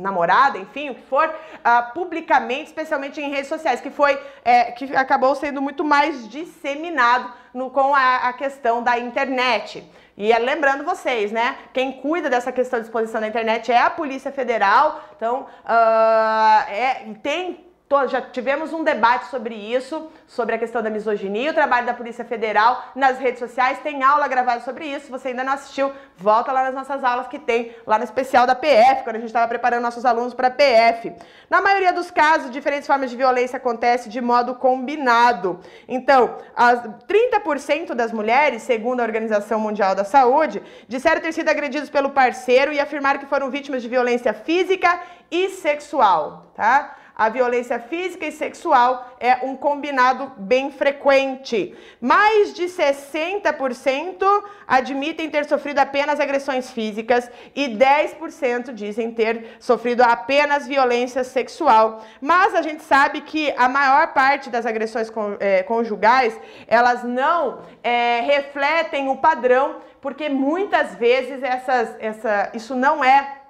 namorada, 0.00 0.56
enfim, 0.56 0.88
o 0.90 0.94
que 0.94 1.02
for, 1.02 1.28
uh, 1.28 1.92
publicamente, 1.92 2.68
especialmente 2.68 3.20
em 3.20 3.28
redes 3.28 3.48
sociais, 3.48 3.82
que 3.82 3.90
foi 3.90 4.18
é, 4.42 4.72
que 4.72 4.96
acabou 4.96 5.34
sendo 5.34 5.60
muito 5.60 5.84
mais 5.84 6.26
disseminado 6.26 7.30
no, 7.52 7.68
com 7.68 7.94
a, 7.94 8.28
a 8.28 8.32
questão 8.32 8.82
da 8.82 8.98
internet. 8.98 9.86
E 10.16 10.32
é, 10.32 10.38
lembrando 10.38 10.84
vocês, 10.84 11.32
né? 11.32 11.56
Quem 11.72 11.92
cuida 11.92 12.30
dessa 12.30 12.52
questão 12.52 12.78
de 12.78 12.86
exposição 12.86 13.20
na 13.20 13.28
internet 13.28 13.70
é 13.72 13.78
a 13.78 13.90
Polícia 13.90 14.30
Federal. 14.30 15.02
Então, 15.16 15.42
uh, 15.64 16.70
é, 16.70 17.06
tem 17.22 17.63
já 18.08 18.20
tivemos 18.20 18.72
um 18.72 18.82
debate 18.82 19.26
sobre 19.26 19.54
isso, 19.54 20.10
sobre 20.26 20.56
a 20.56 20.58
questão 20.58 20.82
da 20.82 20.90
misoginia, 20.90 21.50
o 21.50 21.54
trabalho 21.54 21.86
da 21.86 21.94
Polícia 21.94 22.24
Federal 22.24 22.92
nas 22.94 23.18
redes 23.18 23.38
sociais. 23.38 23.78
Tem 23.80 24.02
aula 24.02 24.26
gravada 24.26 24.62
sobre 24.62 24.86
isso. 24.86 25.06
Se 25.06 25.10
você 25.12 25.28
ainda 25.28 25.44
não 25.44 25.52
assistiu, 25.52 25.92
volta 26.16 26.50
lá 26.50 26.64
nas 26.64 26.74
nossas 26.74 27.04
aulas 27.04 27.28
que 27.28 27.38
tem 27.38 27.76
lá 27.86 27.98
no 27.98 28.04
especial 28.04 28.46
da 28.46 28.54
PF, 28.54 29.04
quando 29.04 29.16
a 29.16 29.18
gente 29.18 29.28
estava 29.28 29.46
preparando 29.46 29.82
nossos 29.82 30.04
alunos 30.04 30.34
para 30.34 30.50
PF. 30.50 31.14
Na 31.48 31.60
maioria 31.60 31.92
dos 31.92 32.10
casos, 32.10 32.50
diferentes 32.50 32.86
formas 32.86 33.10
de 33.10 33.16
violência 33.16 33.58
acontecem 33.58 34.10
de 34.10 34.20
modo 34.20 34.54
combinado. 34.54 35.60
Então, 35.86 36.38
as 36.56 36.80
30% 37.06 37.94
das 37.94 38.10
mulheres, 38.12 38.62
segundo 38.62 39.00
a 39.00 39.04
Organização 39.04 39.60
Mundial 39.60 39.94
da 39.94 40.04
Saúde, 40.04 40.62
disseram 40.88 41.20
ter 41.20 41.32
sido 41.32 41.48
agredidos 41.48 41.90
pelo 41.90 42.10
parceiro 42.10 42.72
e 42.72 42.80
afirmaram 42.80 43.20
que 43.20 43.26
foram 43.26 43.50
vítimas 43.50 43.82
de 43.82 43.88
violência 43.88 44.32
física 44.32 45.00
e 45.30 45.50
sexual, 45.50 46.50
tá? 46.56 47.03
A 47.16 47.28
violência 47.28 47.78
física 47.78 48.26
e 48.26 48.32
sexual 48.32 49.16
é 49.20 49.44
um 49.44 49.56
combinado 49.56 50.32
bem 50.36 50.72
frequente. 50.72 51.74
Mais 52.00 52.52
de 52.52 52.64
60% 52.64 54.24
admitem 54.66 55.30
ter 55.30 55.44
sofrido 55.44 55.78
apenas 55.78 56.18
agressões 56.18 56.70
físicas 56.70 57.30
e 57.54 57.68
10% 57.68 58.72
dizem 58.72 59.12
ter 59.12 59.56
sofrido 59.60 60.02
apenas 60.02 60.66
violência 60.66 61.22
sexual. 61.22 62.04
Mas 62.20 62.52
a 62.52 62.62
gente 62.62 62.82
sabe 62.82 63.20
que 63.20 63.52
a 63.56 63.68
maior 63.68 64.12
parte 64.12 64.50
das 64.50 64.66
agressões 64.66 65.12
é, 65.38 65.62
conjugais, 65.62 66.36
elas 66.66 67.04
não 67.04 67.60
é, 67.82 68.22
refletem 68.22 69.08
o 69.08 69.16
padrão, 69.18 69.76
porque 70.00 70.28
muitas 70.28 70.96
vezes 70.96 71.42
essas, 71.42 71.94
essa, 72.00 72.50
isso 72.54 72.74
não 72.74 73.04
é 73.04 73.43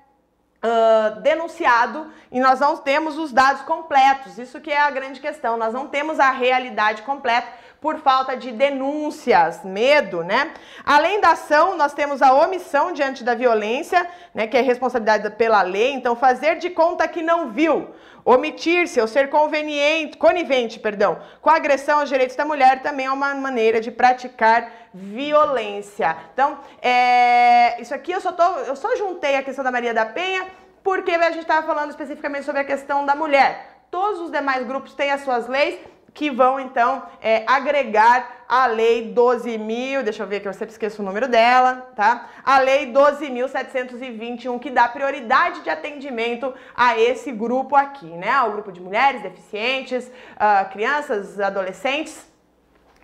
uh, 0.64 1.20
denunciado 1.20 2.10
e 2.32 2.40
nós 2.40 2.58
não 2.58 2.76
temos 2.78 3.18
os 3.18 3.30
dados 3.32 3.62
completos. 3.62 4.38
Isso 4.38 4.60
que 4.60 4.70
é 4.70 4.80
a 4.80 4.90
grande 4.90 5.20
questão. 5.20 5.56
Nós 5.56 5.74
não 5.74 5.86
temos 5.86 6.18
a 6.18 6.30
realidade 6.30 7.02
completa 7.02 7.48
por 7.80 7.98
falta 7.98 8.34
de 8.34 8.50
denúncias, 8.50 9.62
medo, 9.62 10.24
né? 10.24 10.54
Além 10.86 11.20
da 11.20 11.32
ação, 11.32 11.76
nós 11.76 11.92
temos 11.92 12.22
a 12.22 12.32
omissão 12.32 12.92
diante 12.92 13.22
da 13.22 13.34
violência, 13.34 14.08
né, 14.32 14.46
que 14.46 14.56
é 14.56 14.62
responsabilidade 14.62 15.28
pela 15.36 15.60
lei, 15.60 15.92
então 15.92 16.16
fazer 16.16 16.56
de 16.56 16.70
conta 16.70 17.06
que 17.06 17.20
não 17.20 17.50
viu, 17.50 17.94
omitir-se 18.24 19.00
ou 19.00 19.06
ser 19.06 19.28
conveniente, 19.28 20.16
conivente, 20.16 20.80
perdão, 20.80 21.20
com 21.42 21.50
a 21.50 21.56
agressão 21.56 22.00
aos 22.00 22.08
direitos 22.08 22.34
da 22.36 22.44
mulher 22.44 22.80
também 22.82 23.06
é 23.06 23.10
uma 23.10 23.34
maneira 23.34 23.80
de 23.80 23.90
praticar 23.90 24.72
violência. 24.94 26.16
Então, 26.32 26.58
é, 26.80 27.80
isso 27.80 27.94
aqui 27.94 28.12
eu 28.12 28.20
só, 28.20 28.32
tô, 28.32 28.42
eu 28.60 28.76
só 28.76 28.96
juntei 28.96 29.36
a 29.36 29.42
questão 29.42 29.64
da 29.64 29.70
Maria 29.70 29.92
da 29.92 30.06
Penha 30.06 30.46
porque 30.82 31.10
a 31.12 31.30
gente 31.30 31.42
estava 31.42 31.66
falando 31.66 31.90
especificamente 31.90 32.44
sobre 32.44 32.60
a 32.60 32.64
questão 32.64 33.04
da 33.04 33.14
mulher. 33.14 33.82
Todos 33.90 34.20
os 34.20 34.30
demais 34.30 34.66
grupos 34.66 34.94
têm 34.94 35.10
as 35.10 35.22
suas 35.22 35.46
leis, 35.46 35.78
que 36.14 36.30
vão 36.30 36.60
então 36.60 37.02
é, 37.20 37.44
agregar 37.46 38.44
a 38.48 38.66
lei 38.66 39.12
12.000, 39.12 40.02
deixa 40.02 40.22
eu 40.22 40.26
ver 40.28 40.38
que 40.40 40.46
eu 40.46 40.52
sempre 40.52 40.70
esqueço 40.70 41.02
o 41.02 41.04
número 41.04 41.26
dela, 41.26 41.90
tá? 41.96 42.30
A 42.44 42.60
lei 42.60 42.92
12.721 42.92 44.60
que 44.60 44.70
dá 44.70 44.86
prioridade 44.86 45.62
de 45.62 45.70
atendimento 45.70 46.54
a 46.74 46.98
esse 46.98 47.32
grupo 47.32 47.74
aqui, 47.74 48.06
né? 48.06 48.30
Ao 48.30 48.52
grupo 48.52 48.70
de 48.70 48.80
mulheres 48.80 49.22
deficientes, 49.22 50.06
uh, 50.06 50.70
crianças, 50.70 51.40
adolescentes 51.40 52.24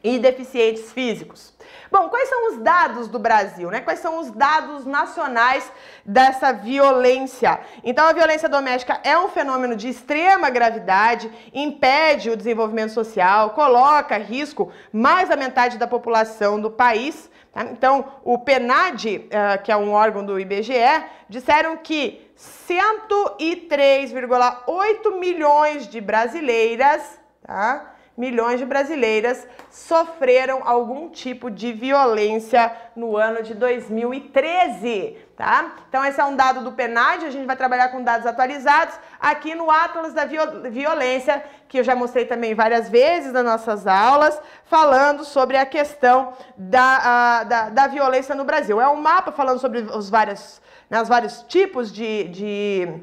e 0.05 0.19
deficientes 0.19 0.93
físicos. 0.93 1.53
Bom, 1.91 2.09
quais 2.09 2.29
são 2.29 2.53
os 2.53 2.59
dados 2.59 3.09
do 3.09 3.19
Brasil, 3.19 3.69
né? 3.69 3.81
Quais 3.81 3.99
são 3.99 4.21
os 4.21 4.31
dados 4.31 4.87
nacionais 4.87 5.73
dessa 6.05 6.53
violência? 6.53 7.59
Então, 7.83 8.07
a 8.07 8.13
violência 8.13 8.49
doméstica 8.49 9.01
é 9.03 9.19
um 9.19 9.29
fenômeno 9.29 9.75
de 9.75 9.89
extrema 9.89 10.51
gravidade, 10.51 11.29
impede 11.53 12.31
o 12.31 12.37
desenvolvimento 12.37 12.93
social, 12.93 13.51
coloca 13.51 14.17
em 14.17 14.23
risco 14.23 14.71
mais 14.93 15.29
da 15.29 15.37
metade 15.37 15.79
da 15.79 15.89
população 15.89 16.61
do 16.61 16.71
país. 16.71 17.29
Tá? 17.53 17.65
Então, 17.65 18.05
o 18.23 18.39
PNAD, 18.39 19.19
uh, 19.19 19.61
que 19.65 19.73
é 19.73 19.77
um 19.77 19.91
órgão 19.91 20.25
do 20.25 20.39
IBGE, 20.39 21.03
disseram 21.29 21.77
que 21.77 22.31
103,8 22.69 25.19
milhões 25.19 25.89
de 25.89 26.01
brasileiras, 26.01 27.19
tá? 27.43 27.97
Milhões 28.21 28.61
de 28.61 28.67
brasileiras 28.67 29.47
sofreram 29.71 30.61
algum 30.63 31.09
tipo 31.09 31.51
de 31.51 31.73
violência 31.73 32.71
no 32.95 33.17
ano 33.17 33.43
de 33.43 33.55
2013, 33.55 35.17
tá? 35.35 35.77
Então 35.89 36.05
esse 36.05 36.21
é 36.21 36.25
um 36.25 36.37
dado 36.37 36.63
do 36.63 36.73
PNAD, 36.73 37.25
a 37.25 37.31
gente 37.31 37.47
vai 37.47 37.57
trabalhar 37.57 37.89
com 37.89 38.03
dados 38.03 38.27
atualizados 38.27 38.95
aqui 39.19 39.55
no 39.55 39.71
Atlas 39.71 40.13
da 40.13 40.27
Violência, 40.27 41.43
que 41.67 41.79
eu 41.79 41.85
já 41.85 41.97
mostrei 41.97 42.27
também 42.27 42.55
várias 42.55 42.91
vezes 42.91 43.33
nas 43.33 43.45
nossas 43.45 43.87
aulas, 43.87 44.39
falando 44.67 45.25
sobre 45.25 45.57
a 45.57 45.65
questão 45.65 46.35
da, 46.59 46.99
a, 47.03 47.45
da, 47.45 47.69
da, 47.71 47.87
violência 47.87 48.35
no 48.35 48.45
Brasil. 48.45 48.79
É 48.79 48.89
um 48.89 49.01
mapa 49.01 49.33
falando 49.33 49.59
sobre 49.59 49.81
os 49.81 50.11
vários, 50.11 50.61
né, 50.91 51.01
os 51.01 51.09
vários 51.09 51.43
tipos 51.49 51.91
de, 51.91 52.25
de 52.25 53.01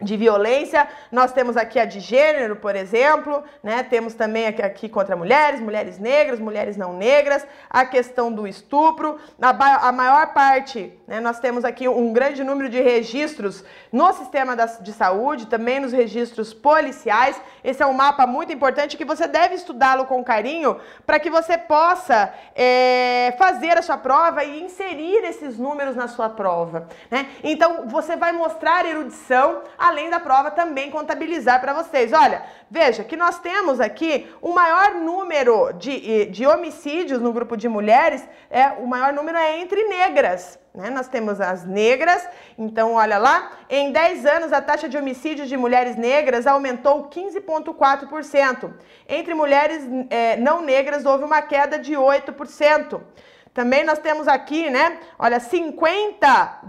de 0.00 0.16
violência. 0.16 0.88
Nós 1.10 1.32
temos 1.32 1.56
aqui 1.56 1.78
a 1.78 1.84
de 1.84 2.00
gênero, 2.00 2.56
por 2.56 2.76
exemplo, 2.76 3.42
né? 3.62 3.82
Temos 3.82 4.14
também 4.14 4.46
aqui 4.46 4.88
contra 4.88 5.16
mulheres, 5.16 5.60
mulheres 5.60 5.98
negras, 5.98 6.38
mulheres 6.38 6.76
não 6.76 6.92
negras, 6.92 7.46
a 7.68 7.84
questão 7.84 8.32
do 8.32 8.46
estupro. 8.46 9.18
A, 9.40 9.88
a 9.88 9.92
maior 9.92 10.32
parte, 10.32 10.92
né? 11.06 11.20
Nós 11.20 11.40
temos 11.40 11.64
aqui 11.64 11.88
um 11.88 12.12
grande 12.12 12.44
número 12.44 12.68
de 12.68 12.80
registros 12.80 13.64
no 13.92 14.12
sistema 14.12 14.54
da, 14.54 14.66
de 14.66 14.92
saúde, 14.92 15.46
também 15.46 15.80
nos 15.80 15.92
registros 15.92 16.54
policiais. 16.54 17.40
Esse 17.64 17.82
é 17.82 17.86
um 17.86 17.92
mapa 17.92 18.26
muito 18.26 18.52
importante 18.52 18.96
que 18.96 19.04
você 19.04 19.26
deve 19.26 19.54
estudá-lo 19.54 20.06
com 20.06 20.22
carinho 20.22 20.78
para 21.06 21.18
que 21.18 21.30
você 21.30 21.58
possa 21.58 22.32
é, 22.54 23.34
fazer 23.38 23.76
a 23.76 23.82
sua 23.82 23.96
prova 23.96 24.44
e 24.44 24.62
inserir 24.62 25.24
esses 25.24 25.58
números 25.58 25.96
na 25.96 26.08
sua 26.08 26.28
prova. 26.28 26.88
Né? 27.10 27.28
Então, 27.42 27.88
você 27.88 28.16
vai 28.16 28.32
mostrar 28.32 28.86
erudição, 28.86 29.62
além 29.88 30.08
da 30.10 30.20
prova 30.20 30.50
também 30.50 30.90
contabilizar 30.90 31.60
para 31.60 31.72
vocês. 31.72 32.12
Olha, 32.12 32.42
veja 32.70 33.02
que 33.02 33.16
nós 33.16 33.38
temos 33.40 33.80
aqui 33.80 34.26
o 34.40 34.52
maior 34.52 34.94
número 34.94 35.72
de, 35.72 36.26
de 36.26 36.46
homicídios 36.46 37.20
no 37.20 37.32
grupo 37.32 37.56
de 37.56 37.68
mulheres, 37.68 38.26
é 38.50 38.68
o 38.78 38.86
maior 38.86 39.12
número 39.12 39.36
é 39.36 39.60
entre 39.60 39.82
negras. 39.84 40.58
Né? 40.74 40.90
Nós 40.90 41.08
temos 41.08 41.40
as 41.40 41.64
negras, 41.64 42.26
então 42.56 42.94
olha 42.94 43.18
lá, 43.18 43.50
em 43.68 43.90
10 43.90 44.26
anos 44.26 44.52
a 44.52 44.60
taxa 44.60 44.88
de 44.88 44.96
homicídios 44.96 45.48
de 45.48 45.56
mulheres 45.56 45.96
negras 45.96 46.46
aumentou 46.46 47.08
15,4%. 47.08 48.70
Entre 49.08 49.34
mulheres 49.34 49.82
é, 50.10 50.36
não 50.36 50.62
negras 50.62 51.04
houve 51.04 51.24
uma 51.24 51.42
queda 51.42 51.78
de 51.78 51.94
8%. 51.94 53.00
Também 53.52 53.82
nós 53.82 53.98
temos 53.98 54.28
aqui, 54.28 54.70
né? 54.70 55.00
Olha, 55.18 55.40
50, 55.40 56.60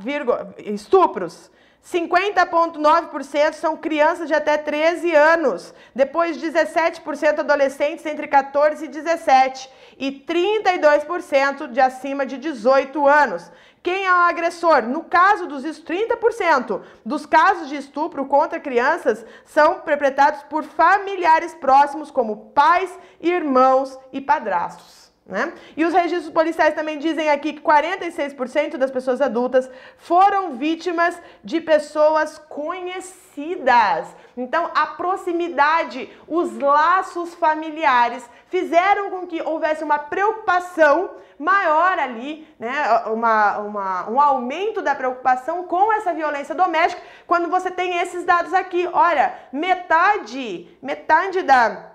estupros. 0.58 1.52
50,9% 1.86 3.54
são 3.54 3.78
crianças 3.78 4.28
de 4.28 4.34
até 4.34 4.58
13 4.58 5.16
anos, 5.16 5.74
depois 5.96 6.38
17% 6.38 7.40
adolescentes 7.40 8.06
entre 8.06 8.28
14 8.28 8.86
e 8.86 8.88
17 8.88 9.70
e 9.98 10.12
32% 10.12 11.72
de 11.72 11.80
acima 11.80 12.26
de 12.26 12.38
18 12.38 13.08
anos. 13.08 13.50
Quem 13.82 14.06
é 14.06 14.12
o 14.12 14.18
agressor? 14.18 14.84
No 14.84 15.06
caso 15.06 15.48
dos 15.48 15.64
30% 15.64 16.82
dos 17.06 17.26
casos 17.26 17.70
de 17.70 17.78
estupro 17.78 18.26
contra 18.26 18.60
crianças 18.60 19.26
são 19.46 19.80
perpetrados 19.80 20.44
por 20.44 20.64
familiares 20.64 21.54
próximos, 21.56 22.12
como 22.12 22.52
pais, 22.52 22.92
irmãos 23.22 23.98
e 24.12 24.20
padrastos. 24.20 24.99
Né? 25.30 25.54
E 25.78 25.86
os 25.86 25.94
registros 25.94 26.34
policiais 26.34 26.74
também 26.74 26.98
dizem 26.98 27.30
aqui 27.30 27.54
que 27.54 27.62
46% 27.62 28.78
das 28.78 28.90
pessoas 28.90 29.22
adultas 29.22 29.70
foram 29.96 30.56
vítimas 30.56 31.22
de 31.44 31.62
pessoas 31.62 32.40
conhecidas. 32.50 34.08
Então, 34.36 34.72
a 34.74 34.88
proximidade, 34.88 36.10
os 36.28 36.58
laços 36.58 37.36
familiares 37.36 38.28
fizeram 38.48 39.12
com 39.12 39.28
que 39.28 39.40
houvesse 39.40 39.84
uma 39.84 40.00
preocupação 40.00 41.12
maior 41.38 42.00
ali, 42.00 42.48
né? 42.60 43.04
Uma, 43.06 43.60
uma, 43.60 44.10
um 44.10 44.20
aumento 44.20 44.82
da 44.82 44.96
preocupação 44.96 45.64
com 45.64 45.94
essa 45.94 46.12
violência 46.12 46.56
doméstica 46.56 47.02
quando 47.28 47.50
você 47.50 47.70
tem 47.70 48.00
esses 48.00 48.26
dados 48.26 48.52
aqui. 48.52 48.90
Olha, 48.92 49.38
metade, 49.54 50.76
metade 50.82 51.44
da 51.44 51.89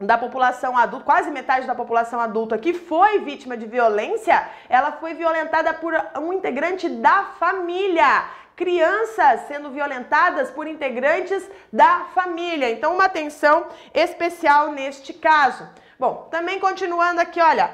da 0.00 0.16
população 0.16 0.76
adulta, 0.76 1.04
quase 1.04 1.30
metade 1.30 1.66
da 1.66 1.74
população 1.74 2.20
adulta 2.20 2.56
que 2.56 2.72
foi 2.72 3.18
vítima 3.18 3.56
de 3.56 3.66
violência, 3.66 4.48
ela 4.68 4.92
foi 4.92 5.12
violentada 5.12 5.74
por 5.74 5.92
um 6.18 6.32
integrante 6.32 6.88
da 6.88 7.24
família. 7.38 8.24
Crianças 8.56 9.42
sendo 9.46 9.70
violentadas 9.70 10.50
por 10.50 10.66
integrantes 10.66 11.48
da 11.72 12.06
família. 12.14 12.70
Então, 12.70 12.94
uma 12.94 13.04
atenção 13.04 13.66
especial 13.94 14.72
neste 14.72 15.12
caso. 15.12 15.68
Bom, 15.98 16.28
também 16.30 16.58
continuando 16.58 17.20
aqui, 17.20 17.40
olha, 17.40 17.70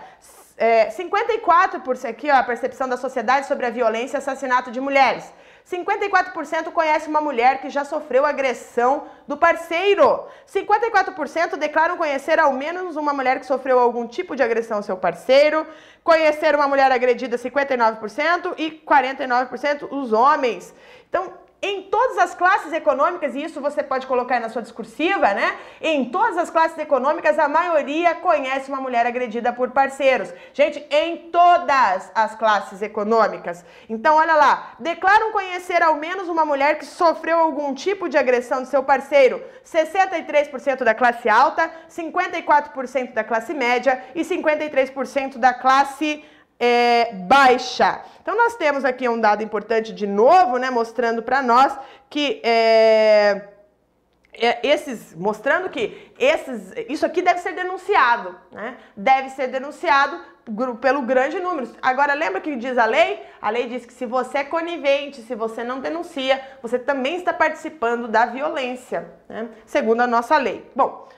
é, 0.57 0.89
54% 0.91 2.09
aqui, 2.09 2.31
ó, 2.31 2.37
a 2.37 2.43
percepção 2.43 2.89
da 2.89 2.97
sociedade 2.97 3.47
sobre 3.47 3.67
a 3.67 3.71
violência 3.71 4.17
e 4.17 4.19
assassinato 4.19 4.71
de 4.71 4.81
mulheres. 4.81 5.33
54% 5.71 6.71
conhece 6.71 7.09
uma 7.09 7.21
mulher 7.21 7.61
que 7.61 7.69
já 7.69 7.85
sofreu 7.85 8.25
agressão 8.25 9.09
do 9.27 9.37
parceiro. 9.37 10.25
54% 10.47 11.57
declaram 11.57 11.97
conhecer 11.97 12.39
ao 12.39 12.53
menos 12.53 12.95
uma 12.95 13.13
mulher 13.13 13.41
que 13.41 13.47
sofreu 13.47 13.81
algum 13.81 14.07
tipo 14.07 14.37
de 14.37 14.45
agressão 14.45 14.77
ao 14.77 14.83
seu 14.85 14.97
parceiro. 14.97 15.67
Conhecer 16.05 16.55
uma 16.55 16.69
mulher 16.69 16.93
agredida, 16.93 17.37
59%, 17.37 18.55
e 18.57 18.71
49% 18.71 19.89
os 19.91 20.13
homens. 20.13 20.73
Então, 21.09 21.33
em 21.63 21.83
todas 21.83 22.19
as 22.19 22.35
classes 22.35 22.73
econômicas, 22.73 23.35
e 23.35 23.43
isso 23.43 23.61
você 23.61 23.83
pode 23.83 24.07
colocar 24.07 24.39
na 24.39 24.49
sua 24.49 24.63
discursiva, 24.63 25.33
né? 25.33 25.57
Em 25.81 26.05
todas 26.11 26.37
as 26.37 26.51
classes 26.51 26.77
econômicas, 26.79 27.39
a 27.39 27.49
maioria 27.49 28.15
conhece 28.15 28.69
uma 28.69 28.81
mulher 28.81 29.07
agredida 29.07 29.53
por 29.53 29.71
parceiros. 29.71 30.33
Gente, 30.53 30.85
em 30.91 31.31
todas 31.31 32.11
as 32.15 32.35
classes 32.35 32.83
econômicas. 32.83 33.65
Então, 33.89 34.17
olha 34.17 34.35
lá, 34.35 34.75
declaram 34.79 35.33
conhecer 35.33 35.83
ao 35.83 35.97
menos 35.97 36.29
uma 36.29 36.45
mulher 36.45 36.79
que 36.79 36.85
sofreu 36.85 37.39
algum 37.39 37.75
tipo 37.75 38.09
de 38.09 38.19
agressão 38.19 38.63
do 38.63 38.69
seu 38.69 38.83
parceiro. 38.83 39.43
63% 39.65 40.85
da 40.85 40.95
classe 40.95 41.29
alta, 41.29 41.71
54% 41.89 43.13
da 43.13 43.25
classe 43.25 43.55
média 43.55 44.05
e 44.15 44.23
53% 44.23 45.39
da 45.39 45.55
classe 45.55 46.23
é, 46.59 47.13
baixa. 47.13 48.01
Então, 48.23 48.37
nós 48.37 48.57
temos 48.57 48.85
aqui 48.85 49.09
um 49.09 49.21
dado 49.21 49.43
importante 49.43 49.93
de 49.93 50.07
novo, 50.07 50.59
né, 50.59 50.71
mostrando 50.71 51.23
para 51.23 51.43
nós 51.43 51.79
que 52.09 52.41
é, 52.45 53.49
é, 54.39 54.67
esses, 54.67 55.15
mostrando 55.15 55.71
que 55.71 56.13
esses, 56.19 56.73
isso 56.89 57.07
aqui 57.07 57.23
deve 57.23 57.41
ser 57.41 57.53
denunciado, 57.53 58.37
né? 58.53 58.77
Deve 58.97 59.31
ser 59.31 59.49
denunciado 59.49 60.21
pelo 60.81 61.03
grande 61.03 61.41
número. 61.41 61.69
Agora, 61.81 62.13
lembra 62.15 62.41
que 62.41 62.55
diz 62.55 62.77
a 62.79 62.85
lei? 62.85 63.23
A 63.41 63.51
lei 63.51 63.67
diz 63.67 63.87
que 63.87 63.93
se 63.93 64.07
você 64.07 64.39
é 64.39 64.45
conivente, 64.45 65.23
se 65.23 65.35
você 65.35 65.65
não 65.65 65.81
denuncia, 65.81 66.41
você 66.63 66.79
também 66.79 67.17
está 67.17 67.33
participando 67.33 68.07
da 68.07 68.27
violência, 68.27 69.11
né? 69.29 69.49
Segundo 69.65 70.03
a 70.03 70.07
nossa 70.07 70.37
lei. 70.37 70.71
Bom, 70.75 71.09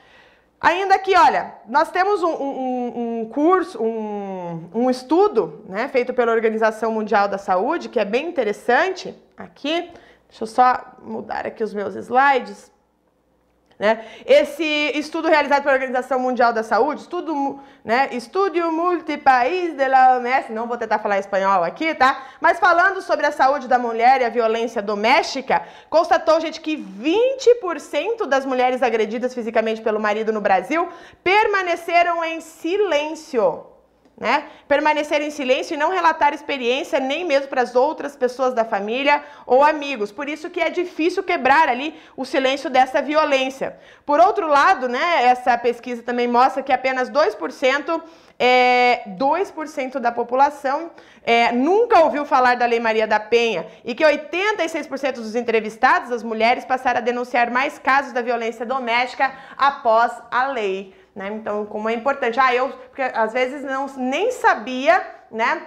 Ainda 0.61 0.97
aqui, 0.97 1.17
olha, 1.17 1.55
nós 1.69 1.91
temos 1.91 2.21
um, 2.21 2.33
um, 2.33 3.21
um 3.21 3.29
curso, 3.29 3.81
um, 3.81 4.69
um, 4.75 4.91
estudo 4.91 5.65
né, 5.69 5.87
feito 5.87 6.13
pela 6.13 6.33
Organização 6.33 6.91
Mundial 6.91 7.29
da 7.29 7.39
Saúde, 7.39 7.89
que 7.89 8.01
é 8.01 8.05
bem 8.05 8.27
interessante 8.27 9.17
aqui. 9.37 9.93
Deixa 10.29 10.43
eu 10.43 10.47
só 10.49 10.97
mudar 11.01 11.47
aqui 11.47 11.63
os 11.63 11.73
meus 11.73 11.95
slides. 11.95 12.73
Né? 13.79 14.05
Esse 14.27 14.65
estudo 14.99 15.29
realizado 15.29 15.63
pela 15.63 15.75
Organização 15.75 16.19
Mundial 16.19 16.53
da 16.53 16.65
Saúde, 16.65 17.03
estudo, 17.03 17.61
né, 17.85 18.09
Estúdio 18.11 18.73
Multipaís 18.73 19.73
de 19.77 19.87
la 19.87 20.17
OMS, 20.17 20.53
não 20.53 20.67
vou 20.67 20.77
tentar 20.77 20.99
falar 20.99 21.21
espanhol 21.21 21.63
aqui, 21.63 21.95
tá? 21.95 22.27
Mas 22.41 22.59
falando 22.59 23.01
sobre 23.01 23.27
a 23.27 23.31
saúde 23.31 23.69
da 23.69 23.79
mulher 23.79 24.21
e 24.21 24.25
a 24.25 24.31
violência 24.31 24.83
doméstica, 24.83 25.63
constatou, 25.89 26.41
gente, 26.41 26.61
que 26.61 26.77
20% 26.77 28.27
das 28.27 28.45
mulheres 28.45 28.83
agredidas 28.83 29.33
fisicamente 29.33 29.81
pelo 29.81 30.01
marido 30.01 30.33
no 30.33 30.41
Brasil 30.41 30.89
permaneceram 31.23 32.25
em 32.25 32.41
silêncio 32.41 33.68
né? 34.19 34.45
Permanecer 34.67 35.21
em 35.23 35.31
silêncio 35.31 35.75
e 35.75 35.77
não 35.77 35.91
relatar 35.91 36.35
experiência 36.35 36.99
nem 36.99 37.25
mesmo 37.25 37.49
para 37.49 37.63
as 37.63 37.75
outras 37.77 38.17
pessoas 38.17 38.53
da 38.53 38.65
família 38.65 39.23
ou 39.47 39.63
amigos. 39.63 40.11
Por 40.11 40.29
isso 40.29 40.51
que 40.51 40.61
é 40.61 40.71
difícil 40.71 41.23
quebrar 41.23 41.69
ali 41.69 41.95
o 42.17 42.25
silêncio 42.25 42.69
dessa 42.69 43.01
violência. 43.01 43.79
Por 44.05 44.19
outro 44.19 44.49
lado, 44.49 44.89
né, 44.89 45.25
essa 45.25 45.57
pesquisa 45.57 46.03
também 46.03 46.27
mostra 46.27 46.63
que 46.63 46.73
apenas 46.73 47.11
2% 47.11 48.03
é, 48.39 49.03
2% 49.19 49.99
da 49.99 50.13
população 50.13 50.93
é, 51.25 51.51
nunca 51.51 52.01
ouviu 52.01 52.25
falar 52.25 52.57
da 52.57 52.67
Lei 52.67 52.79
Maria 52.79 53.07
da 53.07 53.19
Penha 53.19 53.67
e 53.85 53.95
que 53.95 54.05
86% 54.05 55.15
dos 55.15 55.35
entrevistados, 55.35 56.13
as 56.13 56.23
mulheres, 56.23 56.65
passaram 56.65 56.99
a 56.99 57.03
denunciar 57.03 57.51
mais 57.51 57.79
casos 57.79 58.13
da 58.13 58.23
violência 58.23 58.65
doméstica 58.65 59.33
após 59.57 60.13
a 60.31 60.47
lei. 60.47 60.95
Né? 61.19 61.31
Então, 61.31 61.67
como 61.67 61.89
é 61.89 61.95
importante. 61.95 62.39
Ah, 62.39 62.55
eu, 62.55 62.69
porque 62.69 63.03
às 63.03 63.33
vezes 63.33 63.65
não 63.65 63.87
nem 63.97 64.31
sabia, 64.31 65.05
né? 65.29 65.63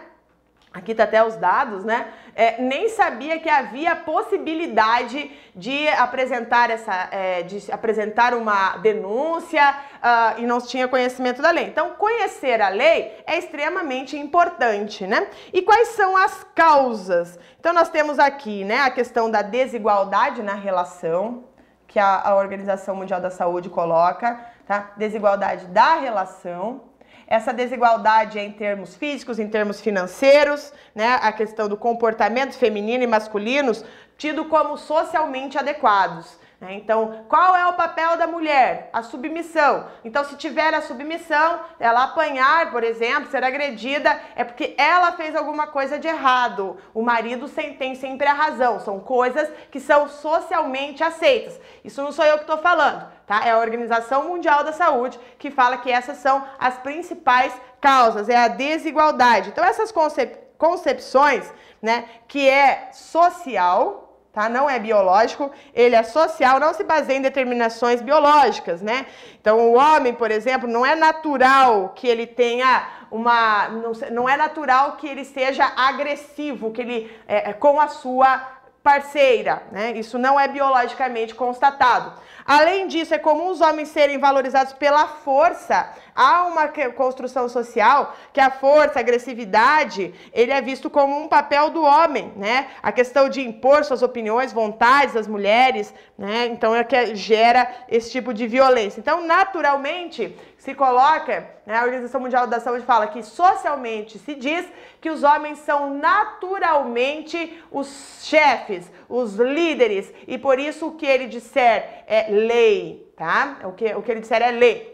Aqui 0.74 0.96
tá 0.96 1.04
até 1.04 1.22
os 1.22 1.36
dados, 1.36 1.84
né? 1.84 2.08
É, 2.34 2.62
nem 2.62 2.88
sabia 2.88 3.38
que 3.38 3.50
havia 3.50 3.94
possibilidade 3.94 5.30
de 5.54 5.90
apresentar 5.90 6.70
essa, 6.70 7.10
é, 7.12 7.44
de 7.44 7.70
apresentar 7.70 8.34
uma 8.34 8.78
denúncia 8.78 9.76
uh, 9.98 10.40
e 10.40 10.46
não 10.46 10.62
tinha 10.62 10.88
conhecimento 10.88 11.42
da 11.42 11.52
lei. 11.52 11.66
Então, 11.66 11.90
conhecer 11.96 12.62
a 12.62 12.70
lei 12.70 13.22
é 13.28 13.38
extremamente 13.38 14.16
importante, 14.16 15.06
né? 15.06 15.28
E 15.52 15.62
quais 15.62 15.90
são 15.90 16.16
as 16.16 16.46
causas? 16.56 17.38
Então, 17.60 17.74
nós 17.74 17.90
temos 17.90 18.18
aqui, 18.18 18.64
né, 18.64 18.80
a 18.80 18.90
questão 18.90 19.30
da 19.30 19.42
desigualdade 19.42 20.42
na 20.42 20.54
relação 20.54 21.44
que 21.86 22.00
a, 22.00 22.22
a 22.22 22.36
Organização 22.36 22.96
Mundial 22.96 23.20
da 23.20 23.30
Saúde 23.30 23.70
coloca 23.70 24.40
tá? 24.66 24.92
Desigualdade 24.98 25.66
da 25.68 25.96
relação. 25.96 26.90
Essa 27.28 27.54
desigualdade 27.54 28.38
é 28.38 28.44
em 28.44 28.52
termos 28.52 28.96
físicos, 28.96 29.40
em 29.40 29.48
termos 29.48 29.80
financeiros, 29.80 30.74
né? 30.94 31.18
A 31.22 31.32
questão 31.32 31.70
do 31.70 31.78
comportamento 31.78 32.58
feminino 32.58 33.04
e 33.04 33.08
masculinos 33.08 33.86
tido 34.18 34.46
como 34.46 34.78
socialmente 34.78 35.58
adequados. 35.58 36.38
Né? 36.62 36.76
Então, 36.76 37.26
qual 37.28 37.56
é 37.56 37.66
o 37.66 37.74
papel 37.74 38.16
da 38.18 38.28
mulher? 38.28 38.92
A 38.94 39.02
submissão. 39.02 39.88
Então, 40.06 40.24
se 40.24 40.36
tiver 40.36 40.72
a 40.76 40.82
submissão, 40.82 41.62
ela 41.80 42.04
apanhar, 42.04 42.70
por 42.70 42.84
exemplo, 42.84 43.32
ser 43.32 43.44
agredida, 43.44 44.22
é 44.36 44.44
porque 44.44 44.76
ela 44.78 45.14
fez 45.14 45.36
alguma 45.36 45.66
coisa 45.66 45.98
de 45.98 46.08
errado. 46.08 46.78
O 46.94 47.02
marido 47.02 47.50
tem 47.50 47.96
sempre 47.96 48.28
a 48.28 48.34
razão. 48.34 48.80
São 48.80 49.00
coisas 49.00 49.50
que 49.72 49.80
são 49.80 50.08
socialmente 50.08 51.04
aceitas. 51.04 51.60
Isso 51.84 52.04
não 52.04 52.12
sou 52.12 52.26
eu 52.26 52.36
que 52.36 52.44
estou 52.44 52.60
falando, 52.60 53.08
tá? 53.32 53.46
É 53.46 53.52
a 53.52 53.60
Organização 53.60 54.28
Mundial 54.28 54.62
da 54.62 54.74
Saúde 54.74 55.18
que 55.40 55.50
fala 55.50 55.78
que 55.78 55.90
essas 55.90 56.18
são 56.18 56.44
as 56.60 56.78
principais 56.80 57.54
causas, 57.80 58.28
é 58.28 58.36
a 58.36 58.50
desigualdade. 58.50 59.48
Então, 59.50 59.64
essas 59.64 59.90
concep 59.90 60.38
concepções, 60.58 61.52
né, 61.82 62.06
que 62.28 62.48
é 62.48 62.90
social, 62.92 64.20
tá? 64.34 64.48
Não 64.50 64.70
é 64.70 64.78
biológico, 64.78 65.50
ele 65.74 65.96
é 65.96 66.04
social, 66.04 66.60
não 66.60 66.74
se 66.74 66.84
baseia 66.84 67.18
em 67.18 67.22
determinações 67.22 68.02
biológicas, 68.02 68.82
né? 68.82 69.08
Então, 69.40 69.58
o 69.60 69.74
homem, 69.76 70.14
por 70.14 70.30
exemplo, 70.30 70.68
não 70.70 70.86
é 70.86 70.94
natural 70.94 71.94
que 71.96 72.08
ele 72.08 72.28
tenha 72.28 72.86
uma. 73.10 73.70
Não, 73.70 73.92
não 74.12 74.30
é 74.30 74.36
natural 74.36 74.98
que 74.98 75.08
ele 75.08 75.24
seja 75.24 75.72
agressivo, 75.76 76.72
que 76.72 76.82
ele 76.82 77.18
é, 77.28 77.52
é 77.52 77.54
com 77.54 77.80
a 77.80 77.88
sua 77.88 78.61
parceira, 78.84 79.64
né? 79.72 79.92
Isso 79.92 80.18
não 80.18 80.40
é 80.40 80.48
biologicamente 80.48 81.36
constatado. 81.36 82.14
Além 82.46 82.88
disso, 82.88 83.14
é 83.14 83.20
comum 83.20 83.50
os 83.50 83.62
homens 83.62 83.90
serem 83.90 84.18
valorizados 84.18 84.74
pela 84.74 85.08
força. 85.08 85.90
Há 86.16 86.48
uma 86.48 86.68
construção 86.96 87.48
social 87.48 88.16
que 88.34 88.42
a 88.42 88.50
força, 88.50 88.98
a 88.98 89.02
agressividade, 89.02 90.14
ele 90.34 90.52
é 90.52 90.62
visto 90.62 90.90
como 90.90 91.16
um 91.18 91.28
papel 91.28 91.70
do 91.70 91.84
homem, 91.84 92.34
né? 92.36 92.70
A 92.82 92.92
questão 92.92 93.30
de 93.30 93.42
impor 93.42 93.86
suas 93.86 94.02
opiniões, 94.02 94.52
vontades 94.52 95.14
das 95.14 95.28
mulheres, 95.28 95.94
né? 96.18 96.48
Então 96.48 96.76
é 96.76 96.84
que 96.84 97.16
gera 97.16 97.72
esse 97.88 98.12
tipo 98.12 98.34
de 98.34 98.48
violência. 98.48 99.00
Então, 99.00 99.26
naturalmente, 99.26 100.36
se 100.58 100.74
coloca, 100.74 101.48
né, 101.66 101.78
a 101.78 101.84
Organização 101.84 102.22
Mundial 102.22 102.48
da 102.48 102.60
Saúde 102.60 102.86
fala 102.86 103.08
que 103.08 103.22
socialmente 103.24 104.18
se 104.20 104.36
diz 104.36 104.68
que 105.00 105.10
os 105.10 105.24
homens 105.24 105.60
são 105.60 105.98
naturalmente 105.98 107.62
os 107.72 108.20
chefes, 108.24 108.92
os 109.08 109.36
líderes, 109.36 110.12
e 110.28 110.38
por 110.38 110.60
isso 110.60 110.88
o 110.88 110.96
que 110.96 111.06
ele 111.06 111.28
disser 111.28 112.04
é 112.08 112.28
lei, 112.30 113.12
tá? 113.16 113.60
O 113.64 113.74
que, 113.74 113.94
o 113.94 114.02
que 114.02 114.12
ele 114.12 114.22
disser 114.22 114.42
é 114.42 114.52
lei. 114.52 114.91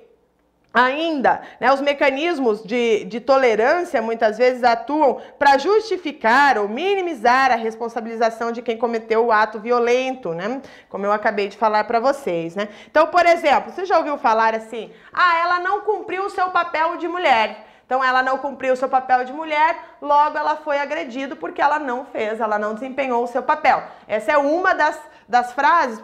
Ainda, 0.77 1.41
né, 1.59 1.73
os 1.73 1.81
mecanismos 1.81 2.61
de, 2.63 3.03
de 3.05 3.19
tolerância 3.19 3.99
muitas 3.99 4.37
vezes 4.37 4.63
atuam 4.63 5.19
para 5.39 5.57
justificar 5.57 6.59
ou 6.59 6.69
minimizar 6.69 7.51
a 7.51 7.55
responsabilização 7.55 8.51
de 8.51 8.61
quem 8.61 8.77
cometeu 8.77 9.25
o 9.25 9.31
ato 9.31 9.59
violento, 9.59 10.35
né? 10.35 10.61
Como 10.87 11.03
eu 11.03 11.11
acabei 11.11 11.47
de 11.47 11.57
falar 11.57 11.85
para 11.85 11.99
vocês, 11.99 12.55
né? 12.55 12.69
Então, 12.91 13.07
por 13.07 13.25
exemplo, 13.25 13.71
você 13.71 13.85
já 13.85 13.97
ouviu 13.97 14.19
falar 14.19 14.53
assim: 14.53 14.91
ah, 15.11 15.39
ela 15.39 15.59
não 15.61 15.81
cumpriu 15.81 16.25
o 16.25 16.29
seu 16.29 16.51
papel 16.51 16.97
de 16.97 17.07
mulher. 17.07 17.65
Então 17.83 18.03
ela 18.03 18.21
não 18.21 18.37
cumpriu 18.37 18.73
o 18.73 18.77
seu 18.77 18.89
papel 18.89 19.23
de 19.23 19.33
mulher, 19.33 19.79
logo 19.99 20.37
ela 20.37 20.57
foi 20.57 20.77
agredida 20.77 21.35
porque 21.35 21.61
ela 21.61 21.79
não 21.79 22.05
fez, 22.05 22.39
ela 22.39 22.59
não 22.59 22.75
desempenhou 22.75 23.23
o 23.23 23.27
seu 23.27 23.41
papel. 23.41 23.81
Essa 24.07 24.33
é 24.33 24.37
uma 24.37 24.75
das, 24.75 24.99
das 25.27 25.53
frases, 25.53 25.97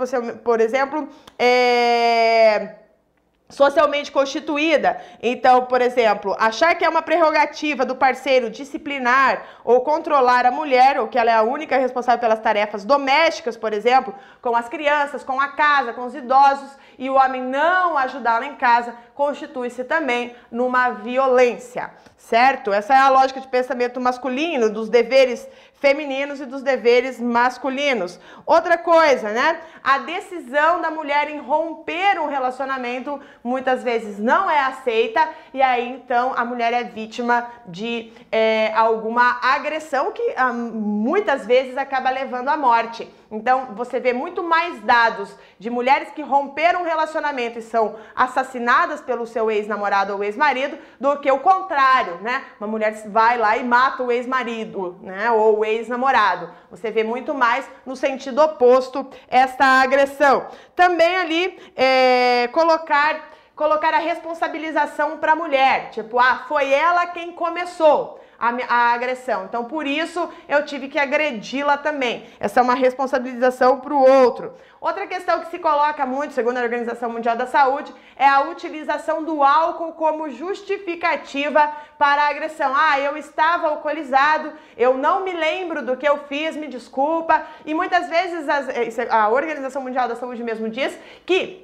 por 0.43 0.61
exemplo, 0.61 1.09
é 1.37 2.82
socialmente 3.53 4.11
constituída. 4.11 4.99
Então, 5.21 5.65
por 5.65 5.79
exemplo, 5.79 6.35
achar 6.39 6.73
que 6.75 6.83
é 6.83 6.89
uma 6.89 7.03
prerrogativa 7.03 7.85
do 7.85 7.95
parceiro 7.95 8.49
disciplinar 8.49 9.43
ou 9.63 9.81
controlar 9.81 10.45
a 10.45 10.51
mulher, 10.51 10.99
ou 10.99 11.07
que 11.07 11.17
ela 11.17 11.29
é 11.29 11.35
a 11.35 11.43
única 11.43 11.77
responsável 11.77 12.19
pelas 12.19 12.39
tarefas 12.39 12.83
domésticas, 12.83 13.55
por 13.55 13.71
exemplo, 13.71 14.13
com 14.41 14.55
as 14.55 14.67
crianças, 14.67 15.23
com 15.23 15.39
a 15.39 15.49
casa, 15.49 15.93
com 15.93 16.05
os 16.05 16.15
idosos, 16.15 16.71
e 16.97 17.09
o 17.09 17.15
homem 17.15 17.41
não 17.41 17.97
ajudá-la 17.97 18.45
em 18.45 18.55
casa, 18.55 18.95
constitui-se 19.13 19.83
também 19.83 20.35
numa 20.51 20.89
violência, 20.89 21.91
certo? 22.17 22.73
Essa 22.73 22.93
é 22.93 22.97
a 22.97 23.09
lógica 23.09 23.39
de 23.39 23.47
pensamento 23.47 24.01
masculino, 24.01 24.69
dos 24.69 24.89
deveres 24.89 25.47
femininos 25.83 26.39
e 26.39 26.45
dos 26.45 26.61
deveres 26.61 27.19
masculinos. 27.19 28.17
Outra 28.45 28.77
coisa, 28.77 29.31
né? 29.31 29.59
A 29.83 29.97
decisão 29.97 30.79
da 30.79 30.89
mulher 30.89 31.29
em 31.29 31.39
romper 31.39 32.21
um 32.21 32.29
relacionamento 32.29 33.19
muitas 33.43 33.83
vezes 33.83 34.17
não 34.17 34.49
é 34.49 34.61
aceita 34.61 35.27
e 35.53 35.61
aí 35.61 35.85
então 35.89 36.33
a 36.37 36.45
mulher 36.45 36.71
é 36.71 36.85
vítima 36.85 37.45
de 37.65 38.13
é, 38.31 38.71
alguma 38.73 39.39
agressão 39.41 40.13
que 40.13 40.33
ah, 40.37 40.53
muitas 40.53 41.45
vezes 41.45 41.75
acaba 41.75 42.09
levando 42.09 42.47
à 42.47 42.55
morte. 42.55 43.05
Então, 43.33 43.69
você 43.73 43.99
vê 43.99 44.13
muito 44.13 44.43
mais 44.43 44.79
dados 44.81 45.35
de 45.57 45.67
mulheres 45.67 46.11
que 46.11 46.21
romperam 46.21 46.81
um 46.81 46.85
relacionamento 46.85 47.57
e 47.57 47.63
são 47.63 47.95
assassinadas 48.15 49.01
pelo 49.01 49.25
seu 49.25 49.49
ex-namorado 49.49 50.13
ou 50.13 50.23
ex-marido 50.23 50.77
do 50.99 51.17
que 51.17 51.31
o 51.31 51.39
contrário, 51.39 52.17
né? 52.21 52.43
Uma 52.59 52.67
mulher 52.67 52.93
vai 53.07 53.39
lá 53.39 53.57
e 53.57 53.63
mata 53.63 54.03
o 54.03 54.11
ex-marido, 54.11 54.99
né? 55.01 55.31
Ou 55.31 55.59
o 55.59 55.65
ex-namorado. 55.65 56.47
Você 56.69 56.91
vê 56.91 57.03
muito 57.03 57.33
mais 57.33 57.67
no 57.83 57.95
sentido 57.95 58.39
oposto 58.39 59.09
esta 59.27 59.81
agressão. 59.81 60.45
Também 60.75 61.15
ali 61.15 61.59
é, 61.75 62.47
colocar 62.53 63.31
colocar 63.55 63.93
a 63.93 63.99
responsabilização 63.99 65.17
para 65.17 65.33
a 65.33 65.35
mulher, 65.35 65.91
tipo, 65.91 66.19
ah, 66.19 66.43
foi 66.47 66.71
ela 66.71 67.05
quem 67.07 67.31
começou 67.31 68.19
a, 68.43 68.49
a 68.67 68.93
agressão. 68.93 69.45
Então, 69.45 69.63
por 69.63 69.87
isso, 69.87 70.29
eu 70.49 70.65
tive 70.65 70.89
que 70.89 70.99
agredi-la 70.99 71.77
também. 71.77 72.25
Essa 72.39 72.59
é 72.59 72.63
uma 72.63 72.75
responsabilização 72.75 73.79
para 73.79 73.93
o 73.93 74.01
outro. 74.01 74.53
Outra 74.81 75.07
questão 75.07 75.39
que 75.39 75.49
se 75.49 75.59
coloca 75.59 76.05
muito, 76.05 76.33
segundo 76.33 76.57
a 76.57 76.61
Organização 76.61 77.09
Mundial 77.09 77.37
da 77.37 77.47
Saúde, 77.47 77.93
é 78.17 78.27
a 78.27 78.41
utilização 78.41 79.23
do 79.23 79.41
álcool 79.41 79.93
como 79.93 80.29
justificativa 80.29 81.71
para 81.97 82.23
a 82.23 82.29
agressão. 82.29 82.73
Ah, 82.75 82.99
eu 82.99 83.15
estava 83.15 83.69
alcoolizado, 83.69 84.51
eu 84.75 84.97
não 84.97 85.23
me 85.23 85.31
lembro 85.31 85.81
do 85.81 85.95
que 85.95 86.07
eu 86.07 86.17
fiz, 86.27 86.57
me 86.57 86.67
desculpa. 86.67 87.43
E 87.65 87.73
muitas 87.73 88.09
vezes 88.09 88.49
as, 88.49 88.67
a 89.09 89.29
Organização 89.29 89.81
Mundial 89.81 90.09
da 90.09 90.17
Saúde 90.17 90.43
mesmo 90.43 90.67
diz 90.67 90.99
que 91.25 91.63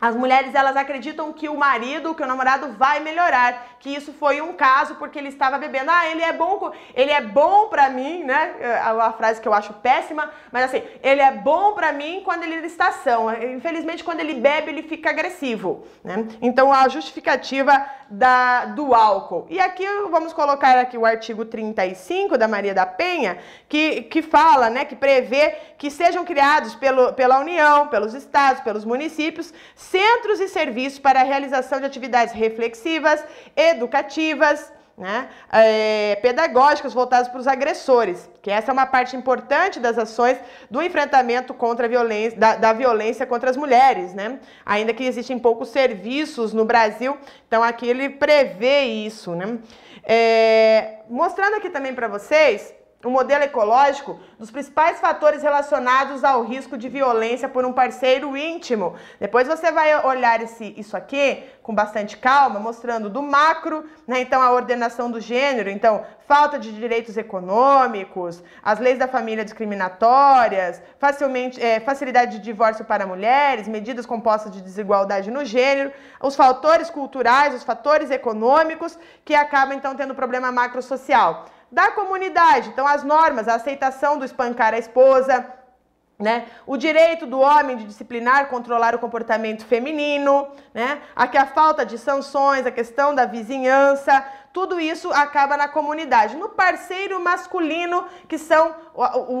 as 0.00 0.14
mulheres 0.14 0.54
elas 0.54 0.76
acreditam 0.76 1.32
que 1.32 1.48
o 1.48 1.56
marido, 1.56 2.14
que 2.14 2.22
o 2.22 2.26
namorado 2.26 2.72
vai 2.72 3.00
melhorar, 3.00 3.77
que 3.80 3.94
isso 3.94 4.12
foi 4.12 4.40
um 4.40 4.52
caso 4.52 4.96
porque 4.96 5.18
ele 5.18 5.28
estava 5.28 5.58
bebendo. 5.58 5.90
Ah, 5.90 6.06
ele 6.08 6.22
é 6.22 6.32
bom, 6.32 6.72
ele 6.94 7.10
é 7.10 7.20
bom 7.20 7.68
para 7.68 7.88
mim, 7.90 8.24
né? 8.24 8.54
É 8.60 8.92
uma 8.92 9.12
frase 9.12 9.40
que 9.40 9.48
eu 9.48 9.54
acho 9.54 9.72
péssima, 9.74 10.30
mas 10.50 10.64
assim, 10.64 10.82
ele 11.02 11.20
é 11.20 11.32
bom 11.32 11.72
para 11.72 11.92
mim 11.92 12.22
quando 12.24 12.42
ele 12.42 12.66
está 12.66 12.92
são. 12.92 13.32
Infelizmente, 13.32 14.04
quando 14.04 14.20
ele 14.20 14.34
bebe, 14.34 14.70
ele 14.70 14.82
fica 14.82 15.10
agressivo, 15.10 15.86
né? 16.02 16.26
Então, 16.40 16.72
a 16.72 16.88
justificativa 16.88 17.72
da, 18.10 18.64
do 18.64 18.94
álcool. 18.94 19.46
E 19.50 19.60
aqui 19.60 19.84
vamos 20.10 20.32
colocar 20.32 20.78
aqui 20.78 20.96
o 20.96 21.04
artigo 21.04 21.44
35 21.44 22.38
da 22.38 22.48
Maria 22.48 22.72
da 22.72 22.86
Penha, 22.86 23.38
que, 23.68 24.02
que 24.02 24.22
fala, 24.22 24.70
né, 24.70 24.84
que 24.84 24.96
prevê 24.96 25.56
que 25.76 25.90
sejam 25.90 26.24
criados 26.24 26.74
pelo, 26.74 27.12
pela 27.12 27.38
União, 27.38 27.88
pelos 27.88 28.14
estados, 28.14 28.62
pelos 28.62 28.84
municípios 28.84 29.52
centros 29.74 30.40
e 30.40 30.48
serviços 30.48 30.98
para 30.98 31.20
a 31.20 31.24
realização 31.24 31.80
de 31.80 31.86
atividades 31.86 32.32
reflexivas, 32.32 33.22
educativas, 33.68 34.72
né, 34.98 35.28
é, 35.52 36.16
pedagógicas 36.16 36.92
voltadas 36.92 37.28
para 37.28 37.38
os 37.38 37.46
agressores, 37.46 38.28
que 38.42 38.50
essa 38.50 38.72
é 38.72 38.72
uma 38.72 38.86
parte 38.86 39.14
importante 39.14 39.78
das 39.78 39.96
ações 39.96 40.36
do 40.68 40.82
enfrentamento 40.82 41.54
contra 41.54 41.86
a 41.86 41.88
violência, 41.88 42.36
da, 42.36 42.56
da, 42.56 42.72
violência 42.72 43.24
contra 43.24 43.48
as 43.48 43.56
mulheres, 43.56 44.12
né? 44.12 44.40
Ainda 44.66 44.92
que 44.92 45.04
existem 45.04 45.38
poucos 45.38 45.68
serviços 45.68 46.52
no 46.52 46.64
Brasil, 46.64 47.16
então 47.46 47.62
aqui 47.62 47.86
ele 47.86 48.08
prevê 48.08 48.86
isso, 48.86 49.36
né? 49.36 49.58
É, 50.02 50.96
mostrando 51.08 51.54
aqui 51.54 51.70
também 51.70 51.94
para 51.94 52.08
vocês 52.08 52.74
o 53.04 53.10
modelo 53.10 53.44
ecológico 53.44 54.18
dos 54.38 54.50
principais 54.50 54.98
fatores 54.98 55.40
relacionados 55.40 56.24
ao 56.24 56.42
risco 56.42 56.76
de 56.76 56.88
violência 56.88 57.48
por 57.48 57.64
um 57.64 57.72
parceiro 57.72 58.36
íntimo. 58.36 58.96
Depois 59.20 59.46
você 59.46 59.70
vai 59.70 60.04
olhar 60.04 60.42
esse, 60.42 60.74
isso 60.76 60.96
aqui 60.96 61.44
com 61.62 61.72
bastante 61.72 62.16
calma, 62.16 62.58
mostrando 62.58 63.08
do 63.08 63.22
macro, 63.22 63.84
né, 64.06 64.20
então 64.20 64.42
a 64.42 64.50
ordenação 64.50 65.10
do 65.10 65.20
gênero, 65.20 65.70
então 65.70 66.04
falta 66.26 66.58
de 66.58 66.72
direitos 66.72 67.16
econômicos, 67.16 68.42
as 68.62 68.80
leis 68.80 68.98
da 68.98 69.06
família 69.06 69.44
discriminatórias, 69.44 70.82
facilmente, 70.98 71.62
é, 71.62 71.78
facilidade 71.78 72.38
de 72.38 72.42
divórcio 72.42 72.84
para 72.84 73.06
mulheres, 73.06 73.68
medidas 73.68 74.06
compostas 74.06 74.50
de 74.50 74.60
desigualdade 74.60 75.30
no 75.30 75.44
gênero, 75.44 75.92
os 76.20 76.34
fatores 76.34 76.90
culturais, 76.90 77.54
os 77.54 77.62
fatores 77.62 78.10
econômicos 78.10 78.98
que 79.24 79.34
acabam 79.34 79.76
então 79.76 79.94
tendo 79.94 80.14
problema 80.14 80.50
macro 80.50 80.82
social 80.82 81.44
da 81.70 81.90
comunidade. 81.90 82.68
Então, 82.68 82.86
as 82.86 83.04
normas, 83.04 83.48
a 83.48 83.54
aceitação 83.54 84.18
do 84.18 84.24
espancar 84.24 84.74
a 84.74 84.78
esposa, 84.78 85.46
né? 86.18 86.46
O 86.66 86.76
direito 86.76 87.26
do 87.26 87.38
homem 87.38 87.76
de 87.76 87.84
disciplinar, 87.84 88.48
controlar 88.48 88.94
o 88.94 88.98
comportamento 88.98 89.64
feminino, 89.64 90.48
né? 90.74 91.00
Aqui 91.14 91.38
a 91.38 91.46
falta 91.46 91.86
de 91.86 91.96
sanções, 91.96 92.66
a 92.66 92.72
questão 92.72 93.14
da 93.14 93.24
vizinhança, 93.24 94.24
tudo 94.52 94.80
isso 94.80 95.12
acaba 95.12 95.56
na 95.56 95.68
comunidade. 95.68 96.36
No 96.36 96.48
parceiro 96.48 97.20
masculino, 97.20 98.04
que 98.26 98.36
são 98.36 98.74
o, 98.92 99.04
o, 99.04 99.34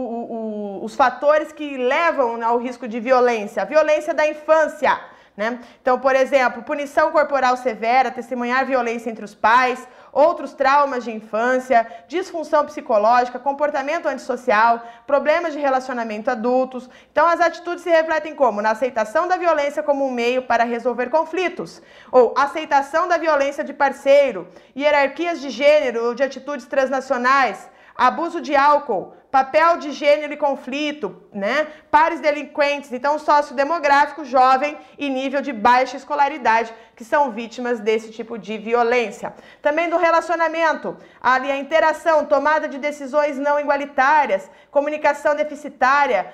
o, 0.80 0.84
os 0.84 0.94
fatores 0.94 1.50
que 1.50 1.76
levam 1.76 2.44
ao 2.44 2.58
risco 2.58 2.86
de 2.86 3.00
violência, 3.00 3.62
a 3.62 3.66
violência 3.66 4.14
da 4.14 4.28
infância. 4.28 5.00
Né? 5.36 5.60
Então, 5.80 5.98
por 5.98 6.14
exemplo, 6.14 6.62
punição 6.62 7.10
corporal 7.10 7.56
severa, 7.56 8.10
testemunhar 8.10 8.66
violência 8.66 9.08
entre 9.10 9.24
os 9.24 9.34
pais, 9.34 9.86
outros 10.18 10.52
traumas 10.52 11.04
de 11.04 11.12
infância, 11.12 11.86
disfunção 12.08 12.66
psicológica, 12.66 13.38
comportamento 13.38 14.06
antissocial, 14.06 14.82
problemas 15.06 15.52
de 15.52 15.60
relacionamento 15.60 16.28
adultos. 16.28 16.90
Então, 17.12 17.24
as 17.28 17.40
atitudes 17.40 17.84
se 17.84 17.90
refletem 17.90 18.34
como? 18.34 18.60
Na 18.60 18.72
aceitação 18.72 19.28
da 19.28 19.36
violência 19.36 19.80
como 19.80 20.04
um 20.04 20.10
meio 20.10 20.42
para 20.42 20.64
resolver 20.64 21.08
conflitos, 21.08 21.80
ou 22.10 22.34
aceitação 22.36 23.06
da 23.06 23.16
violência 23.16 23.62
de 23.62 23.72
parceiro, 23.72 24.48
hierarquias 24.76 25.40
de 25.40 25.50
gênero 25.50 26.04
ou 26.06 26.14
de 26.16 26.24
atitudes 26.24 26.66
transnacionais, 26.66 27.70
abuso 27.94 28.40
de 28.40 28.56
álcool, 28.56 29.12
papel 29.30 29.76
de 29.76 29.92
gênero 29.92 30.32
e 30.32 30.36
conflito, 30.36 31.22
né? 31.32 31.66
Pares 31.90 32.20
delinquentes, 32.20 32.92
então 32.92 33.18
sociodemográfico, 33.18 34.24
jovem 34.24 34.76
e 34.96 35.08
nível 35.08 35.42
de 35.42 35.52
baixa 35.52 35.96
escolaridade, 35.96 36.72
que 36.96 37.04
são 37.04 37.30
vítimas 37.30 37.78
desse 37.78 38.10
tipo 38.10 38.38
de 38.38 38.56
violência. 38.58 39.34
Também 39.60 39.88
do 39.88 39.96
relacionamento, 39.96 40.96
ali 41.20 41.50
a 41.50 41.56
interação, 41.56 42.24
tomada 42.24 42.66
de 42.68 42.78
decisões 42.78 43.38
não 43.38 43.60
igualitárias, 43.60 44.50
comunicação 44.70 45.34
deficitária, 45.36 46.32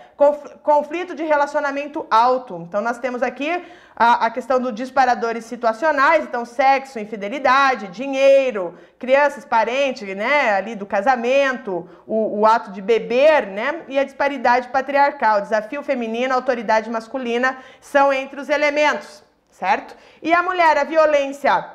conflito 0.62 1.14
de 1.14 1.24
relacionamento 1.24 2.06
alto. 2.10 2.56
Então 2.66 2.80
nós 2.80 2.98
temos 2.98 3.22
aqui 3.22 3.62
a, 3.96 4.26
a 4.26 4.30
questão 4.30 4.60
dos 4.60 4.74
disparadores 4.74 5.44
situacionais, 5.44 6.24
então 6.24 6.44
sexo, 6.44 6.98
infidelidade, 6.98 7.88
dinheiro, 7.88 8.76
crianças, 8.98 9.44
parentes, 9.44 10.16
né, 10.16 10.52
ali 10.52 10.74
do 10.74 10.86
casamento, 10.86 11.88
o, 12.06 12.40
o 12.40 12.46
ato 12.46 12.70
de 12.70 12.82
beber, 12.84 13.46
né, 13.46 13.82
e 13.88 13.98
a 13.98 14.04
disparidade 14.04 14.68
patriarcal, 14.68 15.40
desafio 15.40 15.82
feminino, 15.82 16.34
autoridade 16.34 16.90
masculina 16.90 17.58
são 17.80 18.12
entre 18.12 18.40
os 18.40 18.48
elementos, 18.48 19.22
certo? 19.50 19.96
E 20.22 20.32
a 20.32 20.42
mulher, 20.42 20.76
a 20.78 20.84
violência 20.84 21.70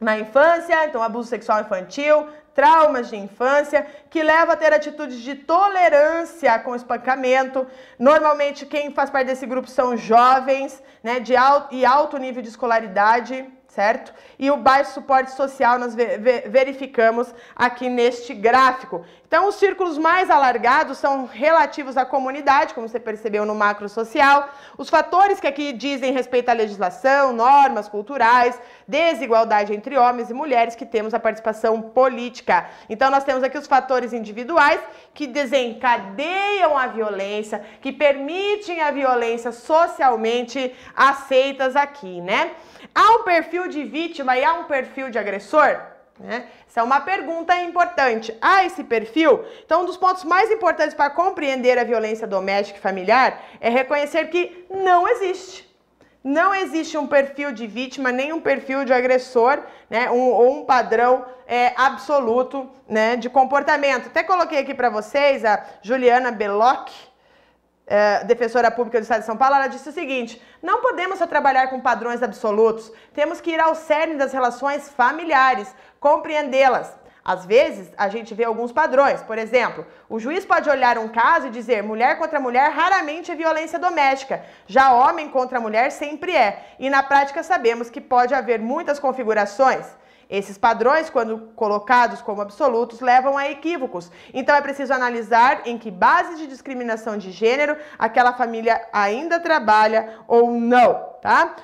na 0.00 0.18
infância, 0.18 0.84
então 0.84 1.02
abuso 1.02 1.28
sexual 1.28 1.60
infantil, 1.60 2.28
traumas 2.54 3.08
de 3.08 3.16
infância, 3.16 3.86
que 4.10 4.22
leva 4.22 4.52
a 4.52 4.56
ter 4.56 4.72
atitudes 4.74 5.18
de 5.20 5.34
tolerância 5.34 6.58
com 6.58 6.74
espancamento. 6.74 7.66
Normalmente, 7.98 8.66
quem 8.66 8.92
faz 8.92 9.08
parte 9.08 9.28
desse 9.28 9.46
grupo 9.46 9.68
são 9.68 9.96
jovens, 9.96 10.82
né, 11.02 11.18
de 11.20 11.34
alto 11.34 11.74
e 11.74 11.84
alto 11.86 12.18
nível 12.18 12.42
de 12.42 12.48
escolaridade 12.48 13.46
certo? 13.72 14.12
E 14.38 14.50
o 14.50 14.58
baixo 14.58 14.92
suporte 14.92 15.30
social 15.32 15.78
nós 15.78 15.94
verificamos 15.94 17.34
aqui 17.56 17.88
neste 17.88 18.34
gráfico. 18.34 19.04
Então, 19.32 19.48
os 19.48 19.54
círculos 19.54 19.96
mais 19.96 20.28
alargados 20.28 20.98
são 20.98 21.24
relativos 21.24 21.96
à 21.96 22.04
comunidade, 22.04 22.74
como 22.74 22.86
você 22.86 23.00
percebeu 23.00 23.46
no 23.46 23.54
macro 23.54 23.88
social. 23.88 24.50
Os 24.76 24.90
fatores 24.90 25.40
que 25.40 25.46
aqui 25.46 25.72
dizem 25.72 26.12
respeito 26.12 26.50
à 26.50 26.52
legislação, 26.52 27.32
normas 27.32 27.88
culturais, 27.88 28.60
desigualdade 28.86 29.72
entre 29.72 29.96
homens 29.96 30.28
e 30.28 30.34
mulheres, 30.34 30.74
que 30.74 30.84
temos 30.84 31.14
a 31.14 31.18
participação 31.18 31.80
política. 31.80 32.68
Então, 32.90 33.10
nós 33.10 33.24
temos 33.24 33.42
aqui 33.42 33.56
os 33.56 33.66
fatores 33.66 34.12
individuais 34.12 34.82
que 35.14 35.26
desencadeiam 35.26 36.76
a 36.76 36.88
violência, 36.88 37.64
que 37.80 37.90
permitem 37.90 38.82
a 38.82 38.90
violência 38.90 39.50
socialmente 39.50 40.74
aceitas 40.94 41.74
aqui, 41.74 42.20
né? 42.20 42.50
Há 42.94 43.14
um 43.14 43.22
perfil 43.22 43.66
de 43.66 43.82
vítima 43.82 44.36
e 44.36 44.44
há 44.44 44.52
um 44.52 44.64
perfil 44.64 45.08
de 45.08 45.18
agressor? 45.18 45.91
Né? 46.22 46.46
Essa 46.68 46.80
é 46.80 46.82
uma 46.84 47.00
pergunta 47.00 47.54
importante. 47.60 48.36
Há 48.40 48.64
esse 48.64 48.84
perfil? 48.84 49.44
Então, 49.64 49.82
um 49.82 49.84
dos 49.84 49.96
pontos 49.96 50.22
mais 50.22 50.50
importantes 50.52 50.94
para 50.94 51.10
compreender 51.10 51.76
a 51.78 51.84
violência 51.84 52.26
doméstica 52.26 52.78
e 52.78 52.82
familiar 52.82 53.42
é 53.60 53.68
reconhecer 53.68 54.26
que 54.28 54.64
não 54.70 55.08
existe. 55.08 55.68
Não 56.22 56.54
existe 56.54 56.96
um 56.96 57.08
perfil 57.08 57.50
de 57.50 57.66
vítima, 57.66 58.12
nem 58.12 58.32
um 58.32 58.40
perfil 58.40 58.84
de 58.84 58.92
agressor, 58.92 59.64
né? 59.90 60.08
Um, 60.08 60.30
ou 60.30 60.60
um 60.60 60.64
padrão 60.64 61.26
é, 61.48 61.72
absoluto 61.76 62.70
né, 62.88 63.16
de 63.16 63.28
comportamento. 63.28 64.06
Até 64.06 64.22
coloquei 64.22 64.58
aqui 64.58 64.72
para 64.72 64.88
vocês 64.88 65.44
a 65.44 65.64
Juliana 65.82 66.30
Belloc, 66.30 66.90
é, 67.92 68.24
defensora 68.24 68.70
pública 68.70 68.98
do 68.98 69.02
Estado 69.02 69.20
de 69.20 69.26
São 69.26 69.36
Paulo, 69.36 69.54
ela 69.56 69.66
disse 69.66 69.86
o 69.86 69.92
seguinte: 69.92 70.40
não 70.62 70.80
podemos 70.80 71.18
só 71.18 71.26
trabalhar 71.26 71.66
com 71.68 71.78
padrões 71.78 72.22
absolutos, 72.22 72.90
temos 73.12 73.38
que 73.38 73.50
ir 73.50 73.60
ao 73.60 73.74
cerne 73.74 74.14
das 74.14 74.32
relações 74.32 74.88
familiares, 74.88 75.68
compreendê-las. 76.00 76.90
Às 77.22 77.44
vezes, 77.44 77.92
a 77.96 78.08
gente 78.08 78.34
vê 78.34 78.44
alguns 78.44 78.72
padrões. 78.72 79.20
Por 79.22 79.36
exemplo, 79.38 79.86
o 80.08 80.18
juiz 80.18 80.44
pode 80.44 80.70
olhar 80.70 80.96
um 80.96 81.06
caso 81.06 81.48
e 81.48 81.50
dizer 81.50 81.82
mulher 81.82 82.18
contra 82.18 82.40
mulher 82.40 82.70
raramente 82.70 83.30
é 83.30 83.34
violência 83.34 83.78
doméstica, 83.78 84.42
já 84.66 84.92
homem 84.94 85.28
contra 85.28 85.60
mulher 85.60 85.92
sempre 85.92 86.34
é. 86.34 86.74
E 86.78 86.88
na 86.88 87.02
prática 87.02 87.42
sabemos 87.42 87.90
que 87.90 88.00
pode 88.00 88.32
haver 88.32 88.58
muitas 88.58 88.98
configurações. 88.98 89.84
Esses 90.32 90.56
padrões, 90.56 91.10
quando 91.10 91.52
colocados 91.54 92.22
como 92.22 92.40
absolutos, 92.40 93.00
levam 93.00 93.36
a 93.36 93.50
equívocos. 93.50 94.10
Então 94.32 94.56
é 94.56 94.62
preciso 94.62 94.94
analisar 94.94 95.60
em 95.66 95.76
que 95.76 95.90
bases 95.90 96.38
de 96.38 96.46
discriminação 96.46 97.18
de 97.18 97.30
gênero 97.30 97.76
aquela 97.98 98.32
família 98.32 98.80
ainda 98.94 99.38
trabalha 99.38 100.20
ou 100.26 100.50
não, 100.50 100.94
tá? 101.20 101.54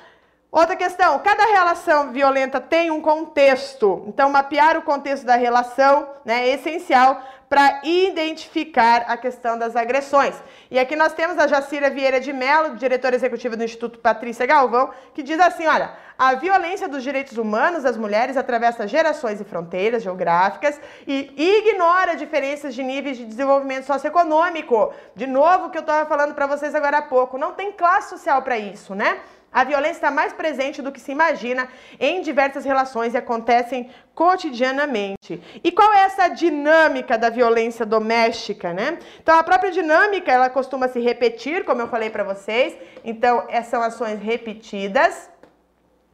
Outra 0.51 0.75
questão, 0.75 1.17
cada 1.19 1.45
relação 1.45 2.11
violenta 2.11 2.59
tem 2.59 2.89
um 2.89 3.01
contexto. 3.01 4.03
Então, 4.07 4.31
mapear 4.31 4.77
o 4.77 4.81
contexto 4.81 5.23
da 5.23 5.35
relação 5.35 6.07
né, 6.25 6.47
é 6.47 6.55
essencial 6.55 7.23
para 7.49 7.81
identificar 7.83 9.05
a 9.07 9.17
questão 9.17 9.57
das 9.57 9.75
agressões. 9.75 10.35
E 10.69 10.77
aqui 10.77 10.95
nós 10.95 11.13
temos 11.13 11.37
a 11.39 11.47
Jacira 11.47 11.89
Vieira 11.89 12.21
de 12.21 12.31
Mello, 12.31 12.75
diretora 12.75 13.15
executiva 13.15 13.57
do 13.57 13.63
Instituto 13.63 13.97
Patrícia 13.97 14.45
Galvão, 14.45 14.91
que 15.15 15.23
diz 15.23 15.39
assim: 15.39 15.65
olha, 15.65 15.91
a 16.17 16.35
violência 16.35 16.87
dos 16.87 17.01
direitos 17.01 17.37
humanos 17.37 17.83
das 17.83 17.97
mulheres 17.97 18.37
atravessa 18.37 18.87
gerações 18.87 19.41
e 19.41 19.43
fronteiras 19.43 20.03
geográficas 20.03 20.79
e 21.07 21.33
ignora 21.37 22.15
diferenças 22.15 22.75
de 22.75 22.83
níveis 22.83 23.17
de 23.17 23.25
desenvolvimento 23.25 23.85
socioeconômico. 23.85 24.93
De 25.15 25.25
novo, 25.25 25.65
o 25.65 25.69
que 25.71 25.77
eu 25.77 25.81
estava 25.81 26.07
falando 26.07 26.35
para 26.35 26.45
vocês 26.45 26.75
agora 26.75 26.99
há 26.99 27.01
pouco, 27.01 27.37
não 27.37 27.53
tem 27.53 27.71
classe 27.71 28.09
social 28.09 28.43
para 28.43 28.59
isso, 28.59 28.93
né? 28.93 29.19
A 29.51 29.63
violência 29.63 29.97
está 29.97 30.11
mais 30.11 30.31
presente 30.33 30.81
do 30.81 30.91
que 30.91 30.99
se 30.99 31.11
imagina 31.11 31.67
em 31.99 32.21
diversas 32.21 32.63
relações 32.65 33.13
e 33.13 33.17
acontecem 33.17 33.89
cotidianamente. 34.13 35.41
E 35.63 35.71
qual 35.71 35.91
é 35.93 36.01
essa 36.01 36.27
dinâmica 36.27 37.17
da 37.17 37.29
violência 37.29 37.85
doméstica, 37.85 38.73
né? 38.73 38.99
Então 39.21 39.37
a 39.37 39.43
própria 39.43 39.71
dinâmica, 39.71 40.31
ela 40.31 40.49
costuma 40.49 40.87
se 40.87 40.99
repetir, 40.99 41.65
como 41.65 41.81
eu 41.81 41.87
falei 41.87 42.09
para 42.09 42.23
vocês. 42.23 42.77
Então, 43.03 43.47
são 43.65 43.81
ações 43.81 44.21
repetidas, 44.21 45.29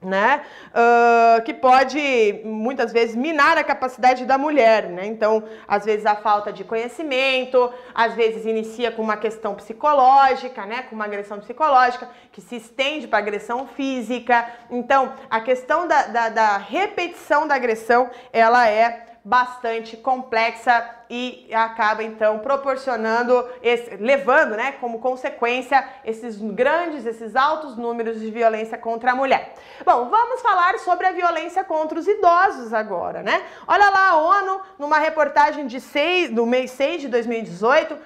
né, 0.05 0.41
uh, 0.69 1.41
que 1.43 1.53
pode 1.53 2.41
muitas 2.43 2.93
vezes 2.93 3.15
minar 3.15 3.57
a 3.57 3.63
capacidade 3.63 4.25
da 4.25 4.37
mulher, 4.37 4.89
né? 4.89 5.05
Então, 5.05 5.43
às 5.67 5.83
vezes 5.83 6.05
a 6.05 6.15
falta 6.15 6.53
de 6.53 6.63
conhecimento, 6.63 7.71
às 7.93 8.13
vezes 8.13 8.45
inicia 8.45 8.91
com 8.91 9.01
uma 9.01 9.17
questão 9.17 9.55
psicológica, 9.55 10.65
né, 10.65 10.83
com 10.83 10.95
uma 10.95 11.05
agressão 11.05 11.39
psicológica 11.39 12.07
que 12.31 12.41
se 12.41 12.55
estende 12.57 13.07
para 13.07 13.19
agressão 13.19 13.67
física. 13.67 14.47
Então, 14.69 15.13
a 15.29 15.41
questão 15.41 15.87
da, 15.87 16.03
da, 16.07 16.29
da 16.29 16.57
repetição 16.57 17.47
da 17.47 17.55
agressão, 17.55 18.09
ela 18.31 18.69
é 18.69 19.14
bastante 19.25 19.97
complexa 19.97 20.87
e 21.09 21.49
acaba 21.51 22.03
então 22.03 22.37
proporcionando, 22.37 23.43
esse, 23.63 23.95
levando, 23.95 24.55
né, 24.55 24.73
como 24.73 24.99
consequência 24.99 25.83
esses 26.05 26.37
grandes, 26.37 27.07
esses 27.07 27.35
altos 27.35 27.75
números 27.75 28.19
de 28.19 28.29
violência 28.29 28.77
contra 28.77 29.13
a 29.13 29.15
mulher. 29.15 29.55
Bom, 29.83 30.09
vamos 30.09 30.43
falar 30.43 30.77
sobre 30.77 31.07
a 31.07 31.11
violência 31.11 31.63
contra 31.63 31.97
os 31.97 32.07
idosos 32.07 32.71
agora, 32.71 33.23
né? 33.23 33.41
Olha 33.67 33.89
lá 33.89 34.09
a 34.09 34.17
ONU 34.17 34.61
numa 34.77 34.99
reportagem 34.99 35.65
de 35.65 35.81
6, 35.81 36.29
do 36.29 36.45
mês 36.45 36.69
6 36.69 37.01
de 37.01 37.07
2018, 37.07 37.97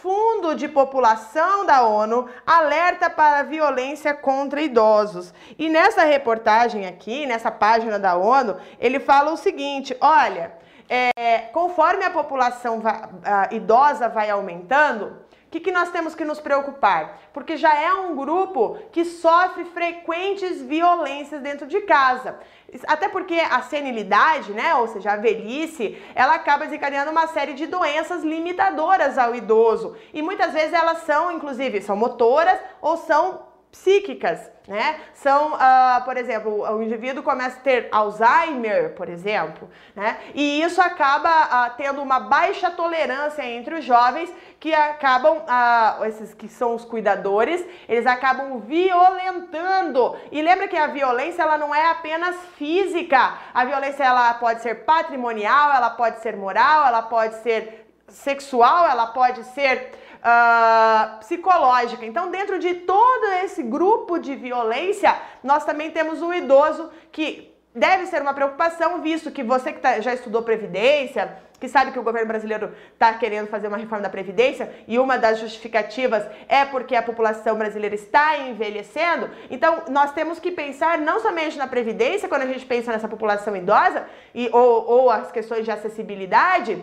Fundo 0.00 0.54
de 0.54 0.68
População 0.68 1.66
da 1.66 1.82
ONU 1.82 2.28
alerta 2.46 3.10
para 3.10 3.40
a 3.40 3.42
violência 3.42 4.14
contra 4.14 4.60
idosos. 4.60 5.34
E 5.58 5.68
nessa 5.68 6.04
reportagem 6.04 6.86
aqui, 6.86 7.26
nessa 7.26 7.50
página 7.50 7.98
da 7.98 8.14
ONU, 8.14 8.56
ele 8.78 9.00
fala 9.00 9.32
o 9.32 9.36
seguinte: 9.36 9.96
olha, 10.00 10.52
é, 10.88 11.38
conforme 11.52 12.04
a 12.04 12.10
população 12.10 12.82
a 13.24 13.54
idosa 13.54 14.08
vai 14.08 14.30
aumentando, 14.30 15.28
o 15.48 15.50
que, 15.50 15.60
que, 15.60 15.72
nós 15.72 15.90
temos 15.90 16.14
que 16.14 16.26
nos 16.26 16.38
preocupar? 16.38 17.20
Porque 17.32 17.56
já 17.56 17.74
é 17.74 17.90
um 17.94 18.14
grupo 18.14 18.78
que 18.92 19.02
sofre 19.02 19.64
frequentes 19.64 20.60
violências 20.60 21.40
dentro 21.40 21.66
de 21.66 21.80
casa. 21.80 22.38
Até 22.86 23.08
porque 23.08 23.40
a 23.40 23.62
senilidade, 23.62 24.52
né, 24.52 24.74
ou 24.74 24.88
seja, 24.88 25.12
a 25.12 25.16
velhice, 25.16 25.96
ela 26.14 26.34
acaba 26.34 26.66
desencadeando 26.66 27.10
uma 27.10 27.28
série 27.28 27.54
de 27.54 27.66
doenças 27.66 28.22
limitadoras 28.22 29.16
ao 29.16 29.34
idoso. 29.34 29.96
E 30.12 30.20
muitas 30.20 30.52
vezes 30.52 30.74
elas 30.74 30.98
são, 31.04 31.32
inclusive, 31.32 31.80
são 31.80 31.96
motoras 31.96 32.60
ou 32.82 32.98
são 32.98 33.48
psíquicas, 33.72 34.50
né? 34.68 35.00
São, 35.14 35.54
uh, 35.54 36.04
por 36.04 36.18
exemplo, 36.18 36.60
o 36.76 36.82
indivíduo 36.82 37.22
começa 37.22 37.56
a 37.56 37.62
ter 37.62 37.88
Alzheimer, 37.90 38.90
por 38.90 39.08
exemplo, 39.08 39.68
né? 39.96 40.18
E 40.34 40.60
isso 40.60 40.78
acaba 40.78 41.30
uh, 41.30 41.76
tendo 41.78 42.02
uma 42.02 42.20
baixa 42.20 42.70
tolerância 42.70 43.42
entre 43.42 43.76
os 43.76 43.84
jovens 43.84 44.30
que 44.60 44.74
acabam, 44.74 45.38
uh, 45.38 46.04
esses 46.04 46.34
que 46.34 46.48
são 46.48 46.74
os 46.74 46.84
cuidadores, 46.84 47.64
eles 47.88 48.06
acabam 48.06 48.58
violentando. 48.60 50.14
E 50.30 50.42
lembra 50.42 50.68
que 50.68 50.76
a 50.76 50.88
violência 50.88 51.42
ela 51.42 51.56
não 51.56 51.74
é 51.74 51.90
apenas 51.90 52.36
física. 52.58 53.38
A 53.54 53.64
violência 53.64 54.04
ela 54.04 54.34
pode 54.34 54.60
ser 54.60 54.84
patrimonial, 54.84 55.72
ela 55.72 55.88
pode 55.88 56.20
ser 56.20 56.36
moral, 56.36 56.86
ela 56.86 57.00
pode 57.00 57.36
ser 57.36 57.86
sexual, 58.08 58.86
ela 58.86 59.06
pode 59.06 59.44
ser 59.44 59.92
uh, 60.18 61.18
psicológica. 61.18 62.04
Então, 62.04 62.30
dentro 62.30 62.58
de 62.58 62.74
todo 62.74 63.32
esse 63.44 63.62
grupo 63.62 64.18
de 64.18 64.34
violência, 64.34 65.16
nós 65.42 65.64
também 65.64 65.90
temos 65.90 66.22
o 66.22 66.32
idoso 66.32 66.90
que 67.10 67.54
deve 67.74 68.06
ser 68.06 68.20
uma 68.22 68.34
preocupação, 68.34 69.00
visto 69.00 69.30
que 69.30 69.42
você 69.42 69.72
que 69.72 69.80
tá, 69.80 70.00
já 70.00 70.12
estudou 70.12 70.42
Previdência, 70.42 71.36
que 71.60 71.68
sabe 71.68 71.90
que 71.90 71.98
o 71.98 72.02
governo 72.02 72.28
brasileiro 72.28 72.72
está 72.92 73.12
querendo 73.14 73.48
fazer 73.48 73.68
uma 73.68 73.76
reforma 73.76 74.02
da 74.02 74.08
Previdência 74.08 74.72
e 74.86 74.98
uma 74.98 75.18
das 75.18 75.38
justificativas 75.40 76.24
é 76.48 76.64
porque 76.64 76.94
a 76.94 77.02
população 77.02 77.56
brasileira 77.56 77.94
está 77.94 78.38
envelhecendo. 78.38 79.28
Então, 79.50 79.84
nós 79.88 80.12
temos 80.12 80.38
que 80.38 80.50
pensar 80.50 80.98
não 80.98 81.20
somente 81.20 81.58
na 81.58 81.66
Previdência, 81.66 82.28
quando 82.28 82.42
a 82.42 82.46
gente 82.46 82.64
pensa 82.64 82.92
nessa 82.92 83.08
população 83.08 83.56
idosa, 83.56 84.06
e, 84.34 84.48
ou, 84.52 84.86
ou 84.86 85.10
as 85.10 85.32
questões 85.32 85.64
de 85.64 85.70
acessibilidade 85.70 86.82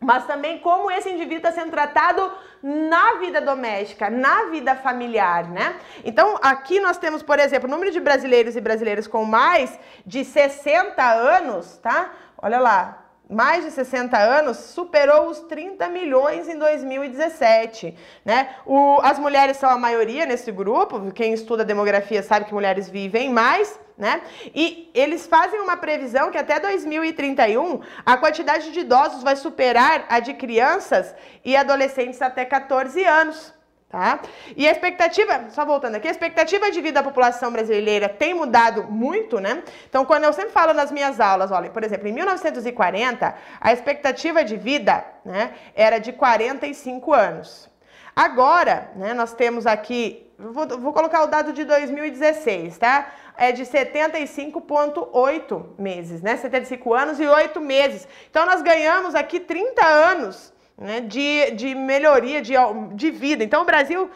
mas 0.00 0.26
também 0.26 0.58
como 0.58 0.90
esse 0.90 1.10
indivíduo 1.10 1.36
está 1.36 1.52
sendo 1.52 1.70
tratado 1.70 2.32
na 2.62 3.16
vida 3.16 3.40
doméstica, 3.40 4.08
na 4.08 4.46
vida 4.46 4.74
familiar, 4.74 5.48
né? 5.48 5.76
Então, 6.02 6.38
aqui 6.42 6.80
nós 6.80 6.96
temos, 6.96 7.22
por 7.22 7.38
exemplo, 7.38 7.68
o 7.68 7.70
número 7.70 7.92
de 7.92 8.00
brasileiros 8.00 8.56
e 8.56 8.60
brasileiras 8.60 9.06
com 9.06 9.24
mais 9.26 9.78
de 10.06 10.24
60 10.24 11.02
anos, 11.02 11.76
tá? 11.78 12.10
Olha 12.38 12.58
lá, 12.58 12.99
mais 13.30 13.64
de 13.64 13.70
60 13.70 14.18
anos 14.18 14.56
superou 14.56 15.28
os 15.28 15.38
30 15.40 15.88
milhões 15.88 16.48
em 16.48 16.58
2017, 16.58 17.96
né? 18.24 18.56
O, 18.66 18.98
as 19.02 19.18
mulheres 19.20 19.56
são 19.56 19.70
a 19.70 19.78
maioria 19.78 20.26
nesse 20.26 20.50
grupo, 20.50 21.12
quem 21.12 21.32
estuda 21.32 21.64
demografia 21.64 22.22
sabe 22.24 22.46
que 22.46 22.52
mulheres 22.52 22.88
vivem 22.88 23.30
mais, 23.30 23.78
né? 23.96 24.20
E 24.52 24.90
eles 24.92 25.26
fazem 25.26 25.60
uma 25.60 25.76
previsão 25.76 26.30
que 26.30 26.38
até 26.38 26.58
2031 26.58 27.80
a 28.04 28.16
quantidade 28.16 28.72
de 28.72 28.80
idosos 28.80 29.22
vai 29.22 29.36
superar 29.36 30.06
a 30.08 30.18
de 30.18 30.34
crianças 30.34 31.14
e 31.44 31.54
adolescentes 31.54 32.20
até 32.20 32.44
14 32.44 33.04
anos. 33.04 33.59
Tá? 33.90 34.20
E 34.56 34.66
a 34.68 34.70
expectativa, 34.70 35.46
só 35.50 35.66
voltando 35.66 35.96
aqui, 35.96 36.06
a 36.06 36.12
expectativa 36.12 36.70
de 36.70 36.80
vida 36.80 37.02
da 37.02 37.04
população 37.08 37.50
brasileira 37.50 38.08
tem 38.08 38.32
mudado 38.32 38.84
muito, 38.84 39.40
né? 39.40 39.64
Então, 39.88 40.04
quando 40.04 40.22
eu 40.22 40.32
sempre 40.32 40.52
falo 40.52 40.72
nas 40.72 40.92
minhas 40.92 41.18
aulas, 41.18 41.50
olha, 41.50 41.70
por 41.70 41.82
exemplo, 41.82 42.06
em 42.06 42.12
1940, 42.12 43.34
a 43.60 43.72
expectativa 43.72 44.44
de 44.44 44.56
vida 44.56 45.04
né, 45.24 45.54
era 45.74 45.98
de 45.98 46.12
45 46.12 47.12
anos. 47.12 47.68
Agora, 48.14 48.92
né, 48.94 49.12
nós 49.12 49.32
temos 49.32 49.66
aqui, 49.66 50.24
vou, 50.38 50.68
vou 50.78 50.92
colocar 50.92 51.24
o 51.24 51.26
dado 51.26 51.52
de 51.52 51.64
2016, 51.64 52.78
tá? 52.78 53.12
É 53.36 53.50
de 53.50 53.64
75,8 53.64 55.64
meses, 55.76 56.22
né? 56.22 56.36
75 56.36 56.94
anos 56.94 57.18
e 57.18 57.26
8 57.26 57.60
meses. 57.60 58.06
Então, 58.30 58.46
nós 58.46 58.62
ganhamos 58.62 59.16
aqui 59.16 59.40
30 59.40 59.84
anos 59.84 60.52
né, 60.80 61.00
de, 61.02 61.50
de 61.50 61.74
melhoria 61.74 62.40
de, 62.40 62.54
de 62.94 63.10
vida. 63.10 63.44
Então, 63.44 63.62
o 63.62 63.66
Brasil 63.66 64.10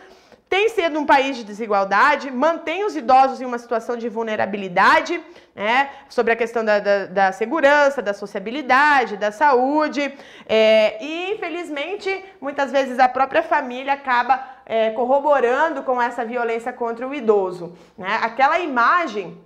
tem 0.49 0.69
sido 0.69 0.99
um 0.99 1.05
país 1.05 1.37
de 1.37 1.45
desigualdade, 1.45 2.31
mantém 2.31 2.85
os 2.85 2.95
idosos 2.95 3.41
em 3.41 3.45
uma 3.45 3.59
situação 3.59 3.97
de 3.97 4.09
vulnerabilidade, 4.09 5.21
né, 5.55 5.91
sobre 6.09 6.33
a 6.33 6.37
questão 6.37 6.65
da, 6.65 6.79
da, 6.79 7.07
da 7.07 7.33
segurança, 7.33 8.01
da 8.01 8.15
sociabilidade, 8.15 9.17
da 9.17 9.33
saúde, 9.33 10.15
é, 10.49 11.03
e 11.05 11.35
infelizmente, 11.35 12.25
muitas 12.41 12.71
vezes 12.71 12.99
a 12.99 13.09
própria 13.09 13.43
família 13.43 13.95
acaba 13.95 14.43
é, 14.65 14.91
corroborando 14.91 15.83
com 15.83 16.01
essa 16.01 16.25
violência 16.25 16.73
contra 16.73 17.07
o 17.07 17.15
idoso. 17.15 17.77
Né? 17.99 18.19
Aquela 18.23 18.59
imagem 18.61 19.39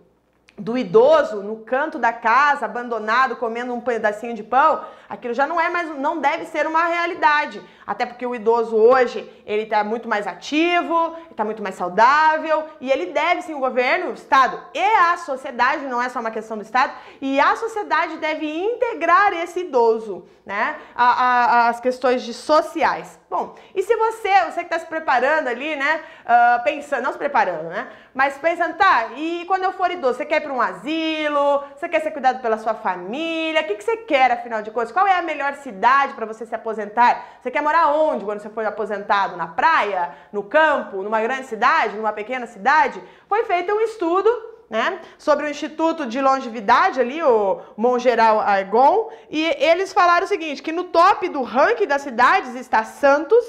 do 0.58 0.76
idoso 0.76 1.42
no 1.42 1.58
canto 1.58 1.98
da 1.98 2.12
casa, 2.12 2.64
abandonado, 2.64 3.36
comendo 3.36 3.72
um 3.72 3.80
pedacinho 3.80 4.34
de 4.34 4.42
pão, 4.42 4.84
aquilo 5.08 5.32
já 5.32 5.46
não 5.46 5.60
é 5.60 5.68
mais, 5.68 5.96
não 5.98 6.20
deve 6.20 6.44
ser 6.46 6.66
uma 6.66 6.84
realidade. 6.84 7.62
Até 7.86 8.04
porque 8.04 8.26
o 8.26 8.34
idoso 8.34 8.76
hoje, 8.76 9.30
ele 9.46 9.62
está 9.62 9.84
muito 9.84 10.08
mais 10.08 10.26
ativo, 10.26 11.16
está 11.38 11.44
muito 11.44 11.62
mais 11.62 11.76
saudável, 11.76 12.64
e 12.80 12.90
ele 12.90 13.06
deve 13.06 13.42
sim, 13.42 13.54
o 13.54 13.60
governo, 13.60 14.10
o 14.10 14.14
Estado 14.14 14.60
e 14.74 14.82
a 14.82 15.16
sociedade, 15.18 15.86
não 15.86 16.02
é 16.02 16.08
só 16.08 16.18
uma 16.18 16.32
questão 16.32 16.56
do 16.56 16.64
Estado, 16.64 16.92
e 17.20 17.38
a 17.38 17.54
sociedade 17.54 18.16
deve 18.16 18.44
integrar 18.44 19.32
esse 19.32 19.60
idoso, 19.60 20.26
né, 20.44 20.76
a, 20.96 21.04
a, 21.04 21.68
as 21.68 21.78
questões 21.78 22.22
de 22.22 22.34
sociais. 22.34 23.20
Bom, 23.30 23.54
e 23.74 23.82
se 23.82 23.94
você, 23.94 24.46
você 24.46 24.60
que 24.60 24.74
está 24.74 24.78
se 24.78 24.86
preparando 24.86 25.46
ali, 25.46 25.76
né, 25.76 26.00
uh, 26.24 26.64
pensando, 26.64 27.02
não 27.02 27.12
se 27.12 27.18
preparando, 27.18 27.68
né, 27.68 27.86
mas 28.14 28.36
pensando, 28.38 28.74
tá, 28.76 29.10
e 29.14 29.44
quando 29.46 29.62
eu 29.62 29.72
for 29.72 29.90
idoso, 29.90 30.14
você 30.16 30.24
quer 30.24 30.38
ir 30.38 30.40
para 30.40 30.52
um 30.52 30.60
asilo, 30.60 31.62
você 31.76 31.88
quer 31.88 32.00
ser 32.00 32.10
cuidado 32.10 32.40
pela 32.40 32.58
sua 32.58 32.74
família, 32.74 33.60
o 33.60 33.64
que, 33.64 33.74
que 33.76 33.84
você 33.84 33.98
quer, 33.98 34.32
afinal 34.32 34.62
de 34.62 34.72
contas? 34.72 34.90
Qual 34.90 35.06
é 35.06 35.14
a 35.16 35.22
melhor 35.22 35.54
cidade 35.56 36.14
para 36.14 36.26
você 36.26 36.44
se 36.44 36.54
aposentar? 36.54 37.24
Você 37.40 37.50
quer 37.50 37.62
morar 37.62 37.92
onde 37.92 38.24
quando 38.24 38.40
você 38.40 38.48
foi 38.48 38.66
aposentado? 38.66 39.36
Na 39.36 39.46
praia? 39.46 40.10
No 40.32 40.42
campo? 40.42 41.02
Numa 41.02 41.20
grande 41.28 41.46
cidade? 41.46 41.96
Numa 41.96 42.12
pequena 42.12 42.46
cidade? 42.46 43.02
Foi 43.28 43.44
feito 43.44 43.72
um 43.72 43.80
estudo 43.80 44.30
né, 44.70 45.00
sobre 45.18 45.46
o 45.46 45.48
Instituto 45.48 46.06
de 46.06 46.20
Longevidade 46.20 47.00
ali, 47.00 47.22
o 47.22 47.60
Mongeral 47.76 48.40
Argon, 48.40 49.10
e 49.30 49.44
eles 49.58 49.92
falaram 49.92 50.24
o 50.24 50.28
seguinte, 50.28 50.62
que 50.62 50.72
no 50.72 50.84
top 50.84 51.28
do 51.28 51.42
ranking 51.42 51.86
das 51.86 52.02
cidades 52.02 52.54
está 52.54 52.84
Santos, 52.84 53.44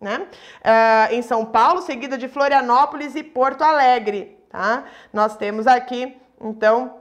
né, 0.00 0.18
uh, 0.20 1.14
em 1.14 1.22
São 1.22 1.44
Paulo, 1.46 1.82
seguida 1.82 2.18
de 2.18 2.28
Florianópolis 2.28 3.14
e 3.14 3.22
Porto 3.22 3.62
Alegre, 3.62 4.36
tá? 4.50 4.84
Nós 5.12 5.36
temos 5.36 5.66
aqui, 5.66 6.16
então, 6.40 7.00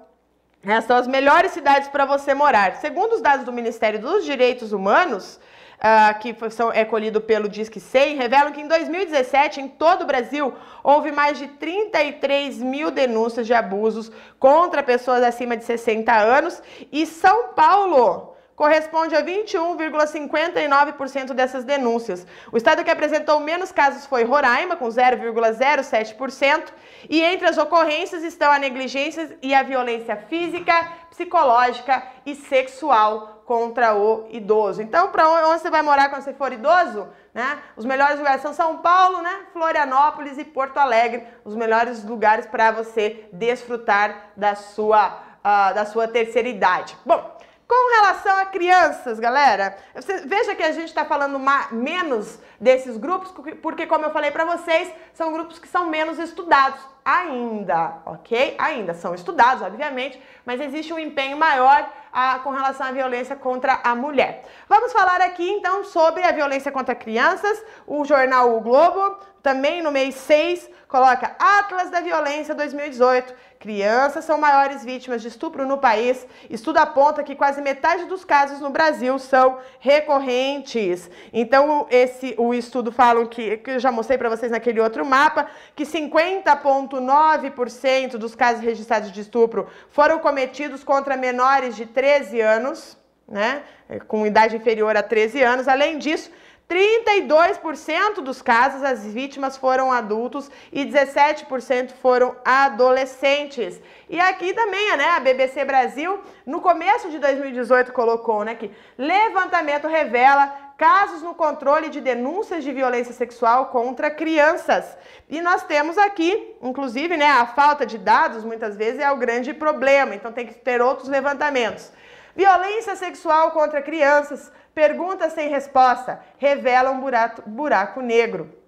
essas 0.64 0.86
são 0.86 0.98
as 0.98 1.08
melhores 1.08 1.52
cidades 1.52 1.90
para 1.90 2.06
você 2.06 2.34
morar. 2.34 2.76
Segundo 2.76 3.14
os 3.14 3.22
dados 3.22 3.46
do 3.46 3.52
Ministério 3.52 4.00
dos 4.00 4.24
Direitos 4.24 4.72
Humanos, 4.72 5.40
uh, 5.80 6.20
que 6.20 6.36
são, 6.50 6.72
é 6.72 6.86
colhido 6.86 7.22
pelo 7.22 7.50
Disque 7.50 7.80
100, 7.80 8.16
revelam 8.16 8.52
que 8.52 8.62
em 8.62 8.68
2017, 8.68 9.62
em 9.62 9.68
todo 9.68 10.04
o 10.04 10.06
Brasil, 10.06 10.54
houve 10.84 11.12
mais 11.12 11.38
de 11.38 11.48
33 11.48 12.62
mil 12.62 12.92
denúncias 12.92 13.48
de 13.48 13.54
abusos 13.54 14.12
contra 14.40 14.84
pessoas 14.84 15.24
acima 15.24 15.58
de 15.58 15.64
60 15.64 16.12
anos. 16.12 16.62
E 16.92 17.06
São 17.06 17.50
Paulo 17.50 18.34
corresponde 18.56 19.16
a 19.16 19.24
21,59% 19.24 21.34
dessas 21.34 21.64
denúncias. 21.64 22.28
O 22.52 22.58
estado 22.58 22.84
que 22.84 22.92
apresentou 22.92 23.40
menos 23.40 23.72
casos 23.72 24.06
foi 24.06 24.24
Roraima, 24.24 24.76
com 24.76 24.88
0,07%, 24.88 26.66
e 27.10 27.20
entre 27.22 27.48
as 27.48 27.58
ocorrências 27.58 28.22
estão 28.24 28.52
a 28.52 28.60
negligência 28.60 29.36
e 29.42 29.56
a 29.56 29.64
violência 29.64 30.16
física, 30.16 30.92
psicológica 31.10 32.04
e 32.26 32.36
sexual 32.36 33.33
contra 33.46 33.96
o 33.96 34.28
idoso. 34.30 34.82
Então, 34.82 35.10
para 35.10 35.28
onde 35.30 35.60
você 35.60 35.70
vai 35.70 35.82
morar 35.82 36.10
quando 36.10 36.24
você 36.24 36.34
for 36.34 36.52
idoso? 36.52 37.08
Né? 37.34 37.60
Os 37.76 37.86
melhores 37.86 38.18
lugares 38.18 38.42
são 38.42 38.54
São 38.54 38.78
Paulo, 38.78 39.22
né? 39.22 39.48
Florianópolis 39.52 40.38
e 40.38 40.46
Porto 40.46 40.78
Alegre, 40.78 41.26
os 41.44 41.56
melhores 41.56 42.04
lugares 42.04 42.46
para 42.46 42.72
você 42.72 43.26
desfrutar 43.34 44.32
da 44.38 44.56
sua, 44.56 45.10
uh, 45.40 45.74
da 45.74 45.86
sua 45.86 46.08
terceira 46.08 46.48
idade. 46.48 46.96
Bom, 47.06 47.34
com 47.68 47.96
relação 47.96 48.38
a 48.38 48.46
crianças, 48.46 49.20
galera, 49.20 49.76
você, 49.96 50.18
veja 50.28 50.54
que 50.54 50.62
a 50.62 50.72
gente 50.72 50.90
está 50.90 51.06
falando 51.06 51.40
menos 51.72 52.38
desses 52.60 52.98
grupos, 52.98 53.34
porque, 53.62 53.88
como 53.88 54.06
eu 54.06 54.12
falei 54.12 54.30
para 54.30 54.46
vocês, 54.46 54.94
são 55.14 55.34
grupos 55.34 55.58
que 55.58 55.68
são 55.68 55.88
menos 55.88 56.20
estudados 56.20 56.80
ainda, 57.04 57.98
ok? 58.06 58.56
Ainda 58.60 58.94
são 58.94 59.16
estudados, 59.16 59.64
obviamente, 59.64 60.22
mas 60.46 60.62
existe 60.62 60.94
um 60.94 61.00
empenho 61.00 61.36
maior 61.36 61.90
a, 62.14 62.40
com 62.40 62.52
relação 62.52 62.86
à 62.88 62.92
violência 62.92 63.36
contra 63.36 63.82
a 63.84 63.96
mulher. 63.96 64.44
Vamos 64.70 64.94
falar 64.94 65.20
aqui 65.22 65.50
então 65.50 65.84
sobre 65.84 66.24
a 66.24 66.32
violência 66.32 66.72
contra 66.72 66.94
crianças. 66.94 67.64
O 67.88 68.06
jornal 68.06 68.56
O 68.56 68.62
Globo, 68.62 69.18
também 69.44 69.84
no 69.84 69.92
mês 69.92 70.16
6, 70.16 70.68
coloca 70.88 71.36
Atlas 71.38 71.90
da 71.90 72.00
Violência 72.00 72.56
2018. 72.56 73.36
Crianças 73.60 74.24
são 74.24 74.38
maiores 74.38 74.86
vítimas 74.86 75.22
de 75.22 75.28
estupro 75.28 75.68
no 75.68 75.78
país. 75.78 76.26
Estudo 76.50 76.78
aponta 76.78 77.22
que 77.24 77.36
quase 77.36 77.62
metade 77.62 78.06
dos 78.06 78.24
casos 78.24 78.62
no 78.62 78.70
Brasil 78.70 79.20
são 79.20 79.60
recorrentes. 79.80 81.12
Então, 81.34 81.86
esse 81.90 82.34
o 82.38 82.54
estudo 82.54 82.90
fala 82.90 83.28
que, 83.28 83.58
que 83.58 83.72
eu 83.72 83.80
já 83.80 83.92
mostrei 83.92 84.18
para 84.18 84.30
vocês 84.30 84.50
naquele 84.50 84.80
outro 84.80 85.06
mapa, 85.06 85.48
que 85.76 85.84
50,9% 85.84 88.18
dos 88.18 88.34
casos 88.34 88.64
registrados 88.64 89.12
de 89.12 89.20
estupro 89.20 89.68
foram 89.90 90.20
cometidos 90.20 90.86
contra 90.86 91.18
menores 91.18 91.76
de 91.76 91.86
13 91.86 92.40
anos, 92.40 92.98
né? 93.28 93.64
Com 94.08 94.26
idade 94.26 94.56
inferior 94.56 94.96
a 94.96 95.04
13 95.04 95.42
anos. 95.42 95.68
Além 95.68 95.98
disso, 95.98 96.32
32% 96.70 98.22
dos 98.22 98.42
casos 98.42 98.84
as 98.84 99.06
vítimas 99.06 99.58
foram 99.58 99.92
adultos 99.92 100.50
e 100.72 100.86
17% 100.86 101.92
foram 102.02 102.36
adolescentes. 102.44 103.80
E 104.10 104.20
aqui 104.20 104.54
também, 104.54 104.96
né, 104.98 105.10
a 105.10 105.20
BBC 105.20 105.66
Brasil, 105.66 106.20
no 106.46 106.62
começo 106.62 107.10
de 107.10 107.20
2018 107.20 107.92
colocou, 107.92 108.44
né, 108.44 108.56
que 108.56 108.72
levantamento 108.98 109.88
revela 109.88 110.64
casos 110.78 111.22
no 111.22 111.36
controle 111.36 111.90
de 111.90 112.02
denúncias 112.02 112.64
de 112.64 112.72
violência 112.72 113.14
sexual 113.14 113.68
contra 113.68 114.10
crianças. 114.10 114.98
E 115.30 115.42
nós 115.42 115.64
temos 115.64 115.98
aqui, 115.98 116.56
inclusive, 116.62 117.16
né, 117.16 117.28
a 117.28 117.46
falta 117.46 117.86
de 117.86 117.98
dados 117.98 118.44
muitas 118.44 118.76
vezes 118.76 119.00
é 119.00 119.12
o 119.12 119.18
grande 119.18 119.54
problema, 119.54 120.16
então 120.16 120.32
tem 120.32 120.48
que 120.48 120.56
ter 120.56 120.82
outros 120.82 121.08
levantamentos. 121.08 121.92
Violência 122.36 122.96
sexual 122.96 123.52
contra 123.52 123.82
crianças 123.82 124.52
Perguntas 124.74 125.34
sem 125.34 125.50
resposta 125.50 126.20
revelam 126.38 127.00
buraco, 127.00 127.44
buraco 127.48 128.02
negro. 128.02 128.64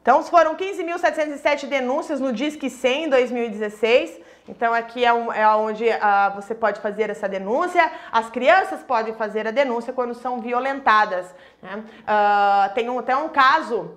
Então, 0.00 0.22
foram 0.22 0.54
15.707 0.54 1.66
denúncias 1.66 2.20
no 2.20 2.30
Disque 2.32 2.68
100 2.68 3.04
em 3.04 3.08
2016. 3.08 4.20
Então, 4.46 4.74
aqui 4.74 5.02
é, 5.02 5.12
um, 5.12 5.32
é 5.32 5.48
onde 5.56 5.88
uh, 5.88 6.34
você 6.34 6.54
pode 6.54 6.78
fazer 6.80 7.08
essa 7.08 7.26
denúncia. 7.26 7.90
As 8.12 8.28
crianças 8.28 8.82
podem 8.82 9.14
fazer 9.14 9.48
a 9.48 9.50
denúncia 9.50 9.94
quando 9.94 10.12
são 10.14 10.42
violentadas. 10.42 11.34
Né? 11.62 11.82
Uh, 12.02 12.74
tem 12.74 12.90
um, 12.90 12.98
até 12.98 13.16
um 13.16 13.30
caso 13.30 13.96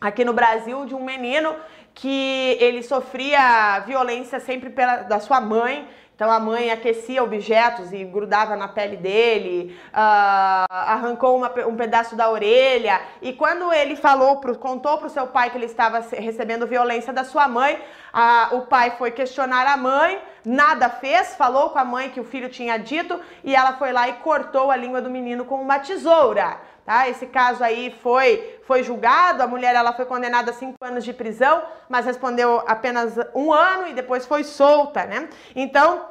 aqui 0.00 0.24
no 0.24 0.32
Brasil 0.32 0.86
de 0.86 0.94
um 0.94 1.04
menino 1.04 1.54
que 1.94 2.56
ele 2.58 2.82
sofria 2.82 3.80
violência 3.80 4.40
sempre 4.40 4.70
pela, 4.70 4.96
da 5.02 5.20
sua 5.20 5.40
mãe 5.40 5.86
então 6.16 6.30
a 6.30 6.40
mãe 6.40 6.70
aquecia 6.70 7.22
objetos 7.22 7.92
e 7.92 8.02
grudava 8.02 8.56
na 8.56 8.66
pele 8.66 8.96
dele, 8.96 9.78
uh, 9.88 10.64
arrancou 10.70 11.36
uma, 11.36 11.52
um 11.68 11.76
pedaço 11.76 12.16
da 12.16 12.30
orelha. 12.30 13.02
E 13.20 13.34
quando 13.34 13.70
ele 13.70 13.96
falou, 13.96 14.38
pro, 14.38 14.56
contou 14.56 14.96
para 14.96 15.08
o 15.08 15.10
seu 15.10 15.26
pai 15.26 15.50
que 15.50 15.58
ele 15.58 15.66
estava 15.66 16.00
recebendo 16.00 16.66
violência 16.66 17.12
da 17.12 17.22
sua 17.22 17.46
mãe, 17.46 17.78
uh, 18.14 18.56
o 18.56 18.62
pai 18.62 18.94
foi 18.96 19.10
questionar 19.10 19.66
a 19.66 19.76
mãe, 19.76 20.18
nada 20.42 20.88
fez, 20.88 21.36
falou 21.36 21.68
com 21.68 21.78
a 21.78 21.84
mãe 21.84 22.08
que 22.08 22.18
o 22.18 22.24
filho 22.24 22.48
tinha 22.48 22.78
dito 22.78 23.20
e 23.44 23.54
ela 23.54 23.74
foi 23.74 23.92
lá 23.92 24.08
e 24.08 24.14
cortou 24.14 24.70
a 24.70 24.76
língua 24.76 25.02
do 25.02 25.10
menino 25.10 25.44
com 25.44 25.60
uma 25.60 25.78
tesoura. 25.80 26.58
Tá? 26.86 27.08
Esse 27.08 27.26
caso 27.26 27.64
aí 27.64 27.90
foi, 28.00 28.60
foi 28.64 28.84
julgado, 28.84 29.42
a 29.42 29.46
mulher 29.48 29.74
ela 29.74 29.92
foi 29.92 30.04
condenada 30.06 30.52
a 30.52 30.54
cinco 30.54 30.76
anos 30.80 31.02
de 31.04 31.12
prisão, 31.12 31.64
mas 31.88 32.06
respondeu 32.06 32.62
apenas 32.64 33.14
um 33.34 33.52
ano 33.52 33.88
e 33.88 33.92
depois 33.92 34.24
foi 34.24 34.44
solta, 34.44 35.04
né? 35.04 35.28
Então, 35.56 36.06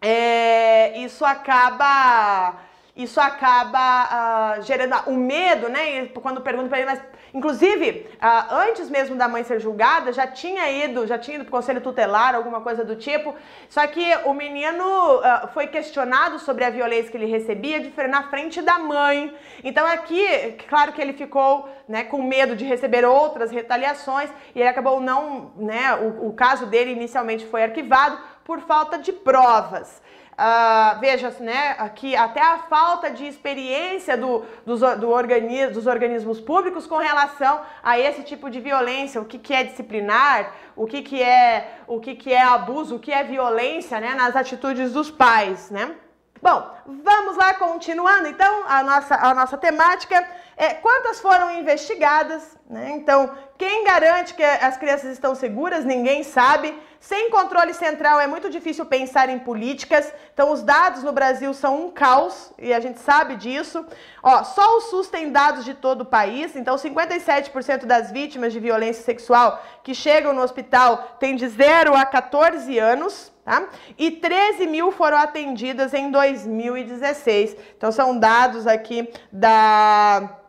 é, 0.00 0.96
isso 1.00 1.24
acaba 1.24 2.54
isso 2.94 3.20
acaba 3.20 4.58
uh, 4.58 4.62
gerando 4.62 4.94
o 5.06 5.16
medo, 5.16 5.68
né? 5.68 6.06
Quando 6.06 6.40
pergunto 6.40 6.68
para 6.68 6.78
ele, 6.78 6.90
mas 6.90 7.00
inclusive 7.32 8.06
uh, 8.16 8.54
antes 8.54 8.88
mesmo 8.90 9.16
da 9.16 9.28
mãe 9.28 9.44
ser 9.44 9.60
julgada, 9.60 10.12
já 10.12 10.26
tinha 10.26 10.70
ido, 10.70 11.06
já 11.06 11.18
tinha 11.18 11.36
ido 11.36 11.44
para 11.44 11.50
o 11.50 11.58
conselho 11.58 11.80
tutelar, 11.80 12.34
alguma 12.34 12.60
coisa 12.60 12.84
do 12.84 12.96
tipo. 12.96 13.34
Só 13.68 13.86
que 13.86 14.04
o 14.24 14.32
menino 14.32 14.84
uh, 14.84 15.48
foi 15.52 15.66
questionado 15.66 16.38
sobre 16.38 16.64
a 16.64 16.70
violência 16.70 17.10
que 17.10 17.16
ele 17.16 17.26
recebia 17.26 17.92
na 18.08 18.24
frente 18.24 18.60
da 18.62 18.78
mãe. 18.78 19.34
Então 19.62 19.86
aqui, 19.86 20.56
claro 20.68 20.92
que 20.92 21.00
ele 21.00 21.12
ficou, 21.12 21.68
né, 21.88 22.04
com 22.04 22.22
medo 22.22 22.56
de 22.56 22.64
receber 22.64 23.04
outras 23.04 23.50
retaliações 23.50 24.30
e 24.54 24.60
ele 24.60 24.68
acabou 24.68 25.00
não, 25.00 25.52
né? 25.56 25.94
O, 25.94 26.28
o 26.28 26.32
caso 26.32 26.66
dele 26.66 26.92
inicialmente 26.92 27.46
foi 27.46 27.62
arquivado 27.62 28.18
por 28.44 28.60
falta 28.60 28.98
de 28.98 29.12
provas. 29.12 30.02
Uh, 30.32 30.98
veja, 31.00 31.28
né, 31.40 31.74
aqui 31.78 32.16
até 32.16 32.40
a 32.40 32.58
falta 32.60 33.10
de 33.10 33.26
experiência 33.26 34.16
do, 34.16 34.42
dos, 34.64 34.80
do 34.98 35.10
organismo, 35.10 35.74
dos 35.74 35.86
organismos 35.86 36.40
públicos 36.40 36.86
com 36.86 36.96
relação 36.96 37.60
a 37.82 37.98
esse 37.98 38.22
tipo 38.22 38.48
de 38.48 38.58
violência, 38.58 39.20
o 39.20 39.26
que, 39.26 39.38
que 39.38 39.52
é 39.52 39.64
disciplinar, 39.64 40.54
o 40.74 40.86
que, 40.86 41.02
que 41.02 41.22
é 41.22 41.80
o 41.86 42.00
que, 42.00 42.14
que 42.14 42.32
é 42.32 42.42
abuso, 42.42 42.96
o 42.96 42.98
que 42.98 43.12
é 43.12 43.22
violência 43.22 44.00
né, 44.00 44.14
nas 44.14 44.34
atitudes 44.34 44.92
dos 44.92 45.10
pais, 45.10 45.70
né? 45.70 45.94
Bom, 46.42 46.74
vamos 46.86 47.36
lá, 47.36 47.52
continuando 47.52 48.26
então 48.26 48.64
a 48.66 48.82
nossa, 48.82 49.14
a 49.14 49.34
nossa 49.34 49.58
temática. 49.58 50.26
É, 50.60 50.74
quantas 50.74 51.18
foram 51.18 51.58
investigadas? 51.58 52.42
Né? 52.68 52.90
Então, 52.90 53.34
quem 53.56 53.82
garante 53.82 54.34
que 54.34 54.42
as 54.42 54.76
crianças 54.76 55.10
estão 55.10 55.34
seguras? 55.34 55.86
Ninguém 55.86 56.22
sabe. 56.22 56.78
Sem 57.00 57.30
controle 57.30 57.72
central 57.72 58.20
é 58.20 58.26
muito 58.26 58.50
difícil 58.50 58.84
pensar 58.84 59.30
em 59.30 59.38
políticas. 59.38 60.12
Então, 60.34 60.52
os 60.52 60.62
dados 60.62 61.02
no 61.02 61.12
Brasil 61.12 61.54
são 61.54 61.86
um 61.86 61.90
caos 61.90 62.52
e 62.58 62.74
a 62.74 62.78
gente 62.78 63.00
sabe 63.00 63.36
disso. 63.36 63.86
Ó, 64.22 64.44
só 64.44 64.76
o 64.76 64.82
SUS 64.82 65.08
tem 65.08 65.32
dados 65.32 65.64
de 65.64 65.72
todo 65.72 66.02
o 66.02 66.04
país. 66.04 66.54
Então, 66.54 66.76
57% 66.76 67.86
das 67.86 68.12
vítimas 68.12 68.52
de 68.52 68.60
violência 68.60 69.02
sexual 69.02 69.64
que 69.82 69.94
chegam 69.94 70.34
no 70.34 70.42
hospital 70.42 71.16
têm 71.18 71.36
de 71.36 71.48
0 71.48 71.96
a 71.96 72.04
14 72.04 72.78
anos. 72.78 73.32
Tá? 73.46 73.66
E 73.96 74.10
13 74.10 74.66
mil 74.66 74.92
foram 74.92 75.16
atendidas 75.16 75.94
em 75.94 76.10
2016. 76.10 77.56
Então, 77.78 77.90
são 77.90 78.18
dados 78.18 78.66
aqui 78.66 79.10
da, 79.32 80.39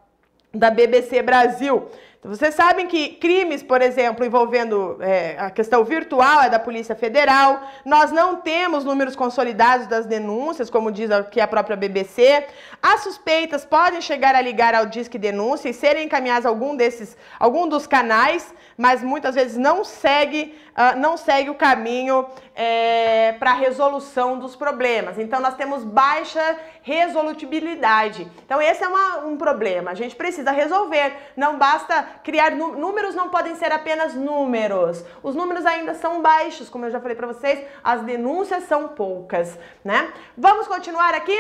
da 0.54 0.70
BBC 0.70 1.22
Brasil. 1.22 1.90
Vocês 2.24 2.54
sabem 2.54 2.86
que 2.86 3.14
crimes, 3.14 3.64
por 3.64 3.82
exemplo, 3.82 4.24
envolvendo 4.24 4.98
é, 5.02 5.36
a 5.40 5.50
questão 5.50 5.84
virtual 5.84 6.44
é 6.44 6.50
da 6.52 6.60
Polícia 6.60 6.94
Federal. 6.94 7.64
Nós 7.84 8.12
não 8.12 8.36
temos 8.36 8.86
números 8.86 9.16
consolidados 9.16 9.88
das 9.88 10.06
denúncias, 10.06 10.70
como 10.70 10.92
diz 10.92 11.10
aqui 11.10 11.42
a 11.42 11.48
própria 11.48 11.76
BBC. 11.76 12.46
As 12.80 13.02
suspeitas 13.02 13.66
podem 13.66 14.02
chegar 14.02 14.36
a 14.36 14.42
ligar 14.42 14.76
ao 14.76 14.86
Disque 14.86 15.18
Denúncia 15.18 15.68
e 15.68 15.74
serem 15.74 16.06
encaminhadas 16.06 16.46
a 16.46 16.50
algum 16.50 16.76
desses, 16.76 17.18
algum 17.40 17.68
dos 17.68 17.88
canais, 17.88 18.54
mas 18.78 19.02
muitas 19.02 19.34
vezes 19.34 19.58
não 19.58 19.84
segue, 19.84 20.56
uh, 20.78 21.00
não 21.00 21.18
segue 21.18 21.50
o 21.50 21.56
caminho 21.56 22.28
é, 22.62 23.32
para 23.40 23.54
resolução 23.54 24.38
dos 24.38 24.56
problemas. 24.56 25.18
Então 25.18 25.40
nós 25.40 25.56
temos 25.56 25.84
baixa 25.84 26.60
resolutibilidade. 26.84 28.30
Então 28.46 28.62
esse 28.62 28.84
é 28.84 28.88
uma, 28.88 29.26
um 29.26 29.36
problema. 29.36 29.90
A 29.90 29.96
gente 29.96 30.16
precisa 30.16 30.52
resolver. 30.52 31.12
Não 31.36 31.58
basta 31.58 32.06
criar 32.24 32.52
números, 32.52 33.16
não 33.16 33.30
podem 33.30 33.56
ser 33.56 33.72
apenas 33.72 34.14
números. 34.14 35.04
Os 35.24 35.34
números 35.34 35.66
ainda 35.66 35.96
são 35.96 36.22
baixos, 36.22 36.70
como 36.70 36.86
eu 36.86 36.92
já 36.92 37.00
falei 37.00 37.18
para 37.18 37.26
vocês. 37.26 37.66
As 37.84 38.04
denúncias 38.04 38.66
são 38.66 38.90
poucas, 38.90 39.58
né? 39.84 40.14
Vamos 40.38 40.68
continuar 40.68 41.16
aqui. 41.16 41.38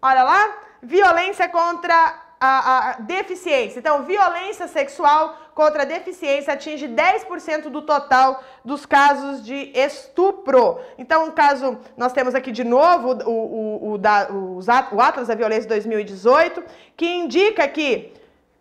Olha 0.00 0.22
lá, 0.22 0.56
violência 0.82 1.50
contra 1.50 2.18
a, 2.44 2.90
a 2.90 2.92
deficiência. 3.00 3.78
Então, 3.78 4.02
violência 4.02 4.66
sexual 4.66 5.36
contra 5.54 5.86
deficiência 5.86 6.54
atinge 6.54 6.88
10% 6.88 7.68
do 7.68 7.82
total 7.82 8.42
dos 8.64 8.84
casos 8.84 9.44
de 9.44 9.70
estupro. 9.72 10.80
Então, 10.98 11.26
um 11.26 11.30
caso, 11.30 11.78
nós 11.96 12.12
temos 12.12 12.34
aqui 12.34 12.50
de 12.50 12.64
novo 12.64 13.12
o, 13.24 13.30
o, 13.30 13.92
o, 13.92 13.98
da, 13.98 14.26
o 14.30 14.58
Atlas 15.00 15.28
da 15.28 15.36
Violência 15.36 15.68
2018, 15.68 16.64
que 16.96 17.06
indica 17.06 17.68
que 17.68 18.12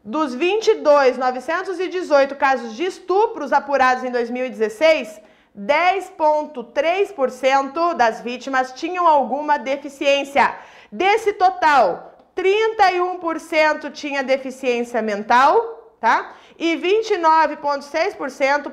dos 0.04 0.38
22.918 0.38 2.36
casos 2.36 2.76
de 2.76 2.84
estupros 2.84 3.52
apurados 3.52 4.04
em 4.04 4.12
2016, 4.12 5.20
10,3% 5.58 7.96
das 7.96 8.22
vítimas 8.22 8.74
tinham 8.74 9.08
alguma 9.08 9.58
deficiência. 9.58 10.56
Desse 10.92 11.34
total, 11.34 12.11
31% 12.36 13.92
tinha 13.92 14.24
deficiência 14.24 15.02
mental, 15.02 15.96
tá? 16.00 16.34
E 16.58 16.76
29,6% 16.76 18.72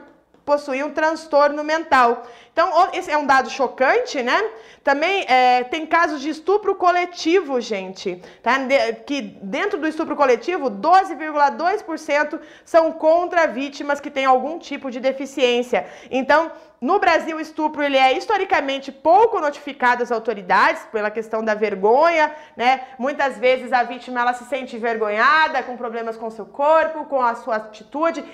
possuíam 0.49 0.91
transtorno 0.91 1.63
mental. 1.63 2.27
Então, 2.51 2.89
esse 2.95 3.11
é 3.11 3.19
um 3.19 3.27
dado 3.27 3.51
chocante, 3.51 4.23
né? 4.23 4.51
Também 4.83 5.27
é, 5.29 5.63
tem 5.65 5.85
casos 5.85 6.23
de 6.23 6.31
estupro 6.31 6.75
coletivo, 6.75 7.61
gente, 7.61 8.23
tá? 8.43 8.57
De, 8.57 8.95
que 9.07 9.21
dentro 9.43 9.79
do 9.79 9.87
estupro 9.87 10.17
coletivo, 10.17 10.71
12,2% 10.71 12.41
são 12.65 12.93
contra 12.93 13.47
vítimas 13.47 14.01
que 14.01 14.11
têm 14.11 14.25
algum 14.25 14.59
tipo 14.59 14.91
de 14.91 15.01
deficiência. 15.01 15.87
Então, 16.11 16.51
no 16.81 17.01
Brasil, 17.01 17.37
o 17.37 17.41
estupro 17.41 17.83
ele 17.83 17.97
é 17.97 18.17
historicamente 18.17 18.93
pouco 18.93 19.41
notificado 19.41 20.05
às 20.05 20.13
autoridades 20.13 20.83
pela 20.93 21.11
questão 21.11 21.45
da 21.45 21.53
vergonha, 21.53 22.33
né? 22.57 22.83
Muitas 22.97 23.37
vezes 23.37 23.73
a 23.73 23.83
vítima 23.83 24.21
ela 24.21 24.33
se 24.33 24.45
sente 24.45 24.77
envergonhada, 24.77 25.61
com 25.65 25.77
problemas 25.77 26.17
com 26.17 26.31
seu 26.31 26.47
corpo, 26.47 27.05
com 27.07 27.21
a 27.21 27.35
sua 27.35 27.57
atitude. 27.57 28.25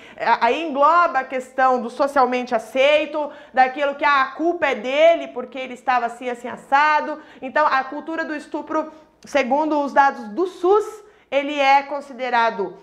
Aí 0.42 0.62
engloba 0.62 1.20
a 1.20 1.24
questão 1.24 1.80
do 1.80 1.88
socialmente 1.88 2.54
aceito, 2.54 3.32
daquilo 3.52 3.94
que 3.94 4.04
a 4.04 4.26
culpa 4.36 4.66
é 4.66 4.74
dele 4.74 5.28
porque 5.28 5.58
ele 5.58 5.72
estava 5.72 6.04
assim 6.06 6.28
assim 6.28 6.48
assado. 6.48 7.18
Então, 7.40 7.66
a 7.66 7.82
cultura 7.84 8.26
do 8.26 8.36
estupro, 8.36 8.92
segundo 9.24 9.80
os 9.80 9.94
dados 9.94 10.28
do 10.28 10.46
SUS, 10.46 11.02
ele 11.30 11.58
é 11.58 11.82
considerado 11.82 12.76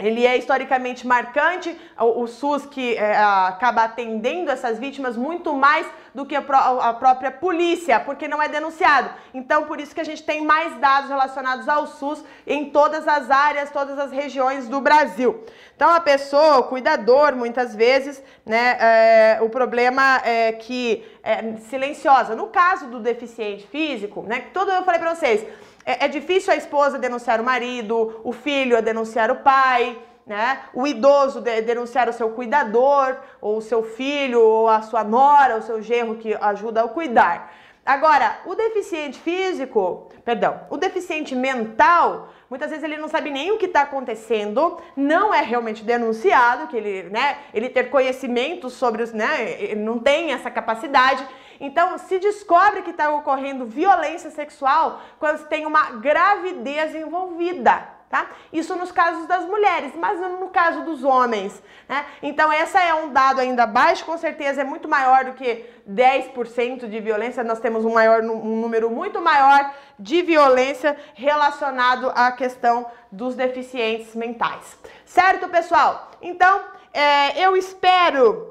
ele 0.00 0.26
é 0.26 0.36
historicamente 0.36 1.06
marcante, 1.06 1.78
o, 1.98 2.26
SUS 2.26 2.64
que 2.66 2.96
é, 2.96 3.16
acaba 3.16 3.84
atendendo 3.84 4.50
essas 4.50 4.78
vítimas 4.78 5.16
muito 5.16 5.52
mais 5.54 5.86
do 6.14 6.24
que 6.24 6.34
a, 6.34 6.40
a, 6.40 6.94
própria 6.94 7.30
polícia, 7.30 8.00
porque 8.00 8.26
não 8.26 8.42
é 8.42 8.48
denunciado. 8.48 9.10
Então, 9.32 9.64
por 9.64 9.78
isso 9.78 9.94
que 9.94 10.00
a 10.00 10.04
gente 10.04 10.22
tem 10.22 10.44
mais 10.44 10.74
dados 10.80 11.10
relacionados 11.10 11.68
ao 11.68 11.86
SUS 11.86 12.24
em 12.46 12.70
todas 12.70 13.06
as 13.06 13.30
áreas, 13.30 13.70
todas 13.70 13.98
as 13.98 14.10
regiões 14.10 14.68
do 14.68 14.80
Brasil. 14.80 15.44
Então, 15.76 15.90
a 15.90 16.00
pessoa, 16.00 16.58
o 16.58 16.64
cuidador, 16.64 17.36
muitas 17.36 17.74
vezes, 17.74 18.22
né, 18.44 18.76
é, 18.80 19.38
o 19.42 19.48
problema 19.48 20.20
é 20.24 20.52
que 20.52 21.04
é 21.22 21.56
silenciosa. 21.68 22.34
No 22.34 22.48
caso 22.48 22.86
do 22.86 22.98
deficiente 22.98 23.66
físico, 23.66 24.22
né, 24.22 24.46
todo 24.52 24.70
eu 24.70 24.82
falei 24.82 25.00
para 25.00 25.14
vocês, 25.14 25.46
é, 25.84 26.04
é 26.04 26.08
difícil 26.08 26.52
a 26.52 26.56
esposa 26.56 26.98
denunciar 26.98 27.40
o 27.40 27.44
marido, 27.44 28.20
o 28.24 28.32
filho 28.32 28.76
a 28.76 28.80
denunciar 28.80 29.30
o 29.30 29.36
pai, 29.36 29.98
né? 30.26 30.60
O 30.72 30.86
idoso 30.86 31.40
de, 31.40 31.60
denunciar 31.62 32.08
o 32.08 32.12
seu 32.12 32.30
cuidador, 32.30 33.16
ou 33.40 33.56
o 33.56 33.62
seu 33.62 33.82
filho, 33.82 34.40
ou 34.40 34.68
a 34.68 34.82
sua 34.82 35.02
nora, 35.02 35.56
o 35.56 35.62
seu 35.62 35.82
genro 35.82 36.16
que 36.16 36.34
ajuda 36.40 36.82
a 36.82 36.88
cuidar. 36.88 37.52
Agora, 37.84 38.40
o 38.44 38.54
deficiente 38.54 39.18
físico, 39.18 40.08
perdão, 40.24 40.60
o 40.68 40.76
deficiente 40.76 41.34
mental, 41.34 42.28
muitas 42.48 42.70
vezes 42.70 42.84
ele 42.84 42.98
não 42.98 43.08
sabe 43.08 43.30
nem 43.30 43.50
o 43.50 43.58
que 43.58 43.66
está 43.66 43.80
acontecendo, 43.82 44.78
não 44.94 45.32
é 45.34 45.40
realmente 45.40 45.82
denunciado, 45.82 46.68
que 46.68 46.76
ele, 46.76 47.04
né, 47.10 47.38
ele 47.54 47.70
ter 47.70 47.90
conhecimento 47.90 48.68
sobre 48.68 49.02
os, 49.02 49.12
né, 49.12 49.60
ele 49.60 49.80
não 49.80 49.98
tem 49.98 50.32
essa 50.32 50.50
capacidade. 50.50 51.26
Então, 51.60 51.98
se 51.98 52.18
descobre 52.18 52.82
que 52.82 52.90
está 52.90 53.10
ocorrendo 53.10 53.66
violência 53.66 54.30
sexual 54.30 55.00
quando 55.18 55.46
tem 55.46 55.66
uma 55.66 55.90
gravidez 55.92 56.94
envolvida 56.94 58.00
tá? 58.10 58.26
Isso 58.52 58.74
nos 58.74 58.90
casos 58.90 59.26
das 59.28 59.46
mulheres, 59.46 59.92
mas 59.94 60.20
no 60.20 60.48
caso 60.48 60.82
dos 60.82 61.04
homens, 61.04 61.62
né? 61.88 62.04
Então, 62.20 62.52
essa 62.52 62.82
é 62.82 62.92
um 62.92 63.12
dado 63.12 63.40
ainda 63.40 63.66
baixo, 63.66 64.04
com 64.04 64.18
certeza 64.18 64.62
é 64.62 64.64
muito 64.64 64.88
maior 64.88 65.24
do 65.24 65.32
que 65.34 65.64
10% 65.88 66.88
de 66.88 67.00
violência, 67.00 67.44
nós 67.44 67.60
temos 67.60 67.84
um, 67.84 67.94
maior, 67.94 68.20
um 68.22 68.60
número 68.60 68.90
muito 68.90 69.22
maior 69.22 69.72
de 69.96 70.22
violência 70.22 70.96
relacionado 71.14 72.10
à 72.12 72.32
questão 72.32 72.84
dos 73.12 73.36
deficientes 73.36 74.14
mentais. 74.16 74.76
Certo, 75.06 75.48
pessoal? 75.48 76.10
Então, 76.20 76.62
é, 76.92 77.40
eu 77.40 77.56
espero 77.56 78.49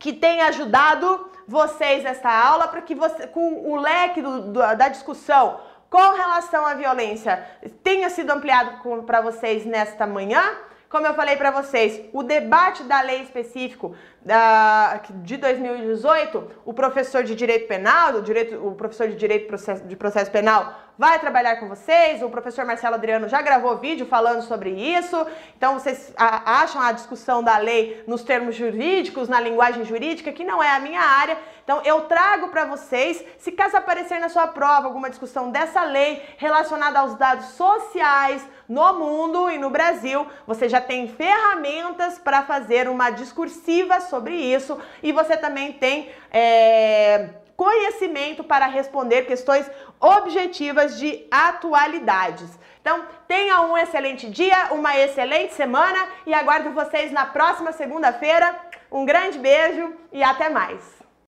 que 0.00 0.14
tenha 0.14 0.46
ajudado 0.46 1.30
vocês 1.46 2.04
esta 2.04 2.30
aula 2.30 2.66
para 2.66 2.80
que 2.80 2.94
você, 2.94 3.26
com 3.26 3.70
o 3.70 3.76
leque 3.76 4.22
do, 4.22 4.52
do, 4.52 4.60
da 4.74 4.88
discussão 4.88 5.60
com 5.90 6.14
relação 6.14 6.64
à 6.64 6.74
violência 6.74 7.44
tenha 7.82 8.08
sido 8.08 8.30
ampliado 8.30 8.80
para 9.04 9.20
vocês 9.20 9.66
nesta 9.66 10.06
manhã. 10.06 10.42
Como 10.88 11.06
eu 11.06 11.14
falei 11.14 11.36
para 11.36 11.50
vocês, 11.52 12.00
o 12.12 12.22
debate 12.22 12.82
da 12.84 13.00
lei 13.00 13.22
específico 13.22 13.94
da, 14.22 15.00
de 15.22 15.36
2018, 15.36 16.50
o 16.64 16.72
professor 16.72 17.22
de 17.22 17.34
direito 17.36 17.68
penal, 17.68 18.14
o, 18.14 18.22
direito, 18.22 18.56
o 18.66 18.74
professor 18.74 19.06
de 19.06 19.14
direito 19.14 19.54
de 19.86 19.96
processo 19.96 20.30
penal 20.30 20.74
vai 21.00 21.18
trabalhar 21.18 21.56
com 21.56 21.66
vocês. 21.66 22.22
O 22.22 22.28
professor 22.28 22.66
Marcelo 22.66 22.96
Adriano 22.96 23.26
já 23.26 23.40
gravou 23.40 23.78
vídeo 23.78 24.04
falando 24.04 24.42
sobre 24.42 24.68
isso. 24.68 25.16
Então 25.56 25.78
vocês 25.78 26.12
acham 26.14 26.78
a 26.78 26.92
discussão 26.92 27.42
da 27.42 27.56
lei 27.56 28.04
nos 28.06 28.22
termos 28.22 28.54
jurídicos, 28.54 29.26
na 29.26 29.40
linguagem 29.40 29.82
jurídica, 29.82 30.30
que 30.30 30.44
não 30.44 30.62
é 30.62 30.68
a 30.68 30.78
minha 30.78 31.00
área. 31.00 31.38
Então 31.64 31.80
eu 31.86 32.02
trago 32.02 32.48
para 32.48 32.66
vocês, 32.66 33.24
se 33.38 33.50
caso 33.50 33.78
aparecer 33.78 34.20
na 34.20 34.28
sua 34.28 34.46
prova 34.48 34.88
alguma 34.88 35.08
discussão 35.08 35.50
dessa 35.50 35.82
lei 35.84 36.22
relacionada 36.36 36.98
aos 36.98 37.14
dados 37.14 37.46
sociais 37.46 38.46
no 38.68 38.92
mundo 38.92 39.48
e 39.48 39.56
no 39.56 39.70
Brasil, 39.70 40.26
você 40.46 40.68
já 40.68 40.82
tem 40.82 41.08
ferramentas 41.08 42.18
para 42.18 42.42
fazer 42.42 42.86
uma 42.90 43.08
discursiva 43.08 44.02
sobre 44.02 44.34
isso 44.34 44.78
e 45.02 45.12
você 45.12 45.34
também 45.34 45.72
tem 45.72 46.10
é, 46.30 47.30
conhecimento 47.60 48.42
para 48.42 48.64
responder 48.64 49.26
questões 49.26 49.70
objetivas 50.00 50.98
de 50.98 51.26
atualidades. 51.30 52.58
Então, 52.80 53.04
tenha 53.28 53.60
um 53.60 53.76
excelente 53.76 54.28
dia, 54.30 54.68
uma 54.72 54.96
excelente 54.98 55.52
semana 55.52 56.08
e 56.26 56.32
aguardo 56.32 56.72
vocês 56.72 57.12
na 57.12 57.26
próxima 57.26 57.72
segunda-feira. 57.72 58.58
Um 58.90 59.04
grande 59.04 59.38
beijo 59.38 59.94
e 60.10 60.22
até 60.22 60.48
mais! 60.48 60.99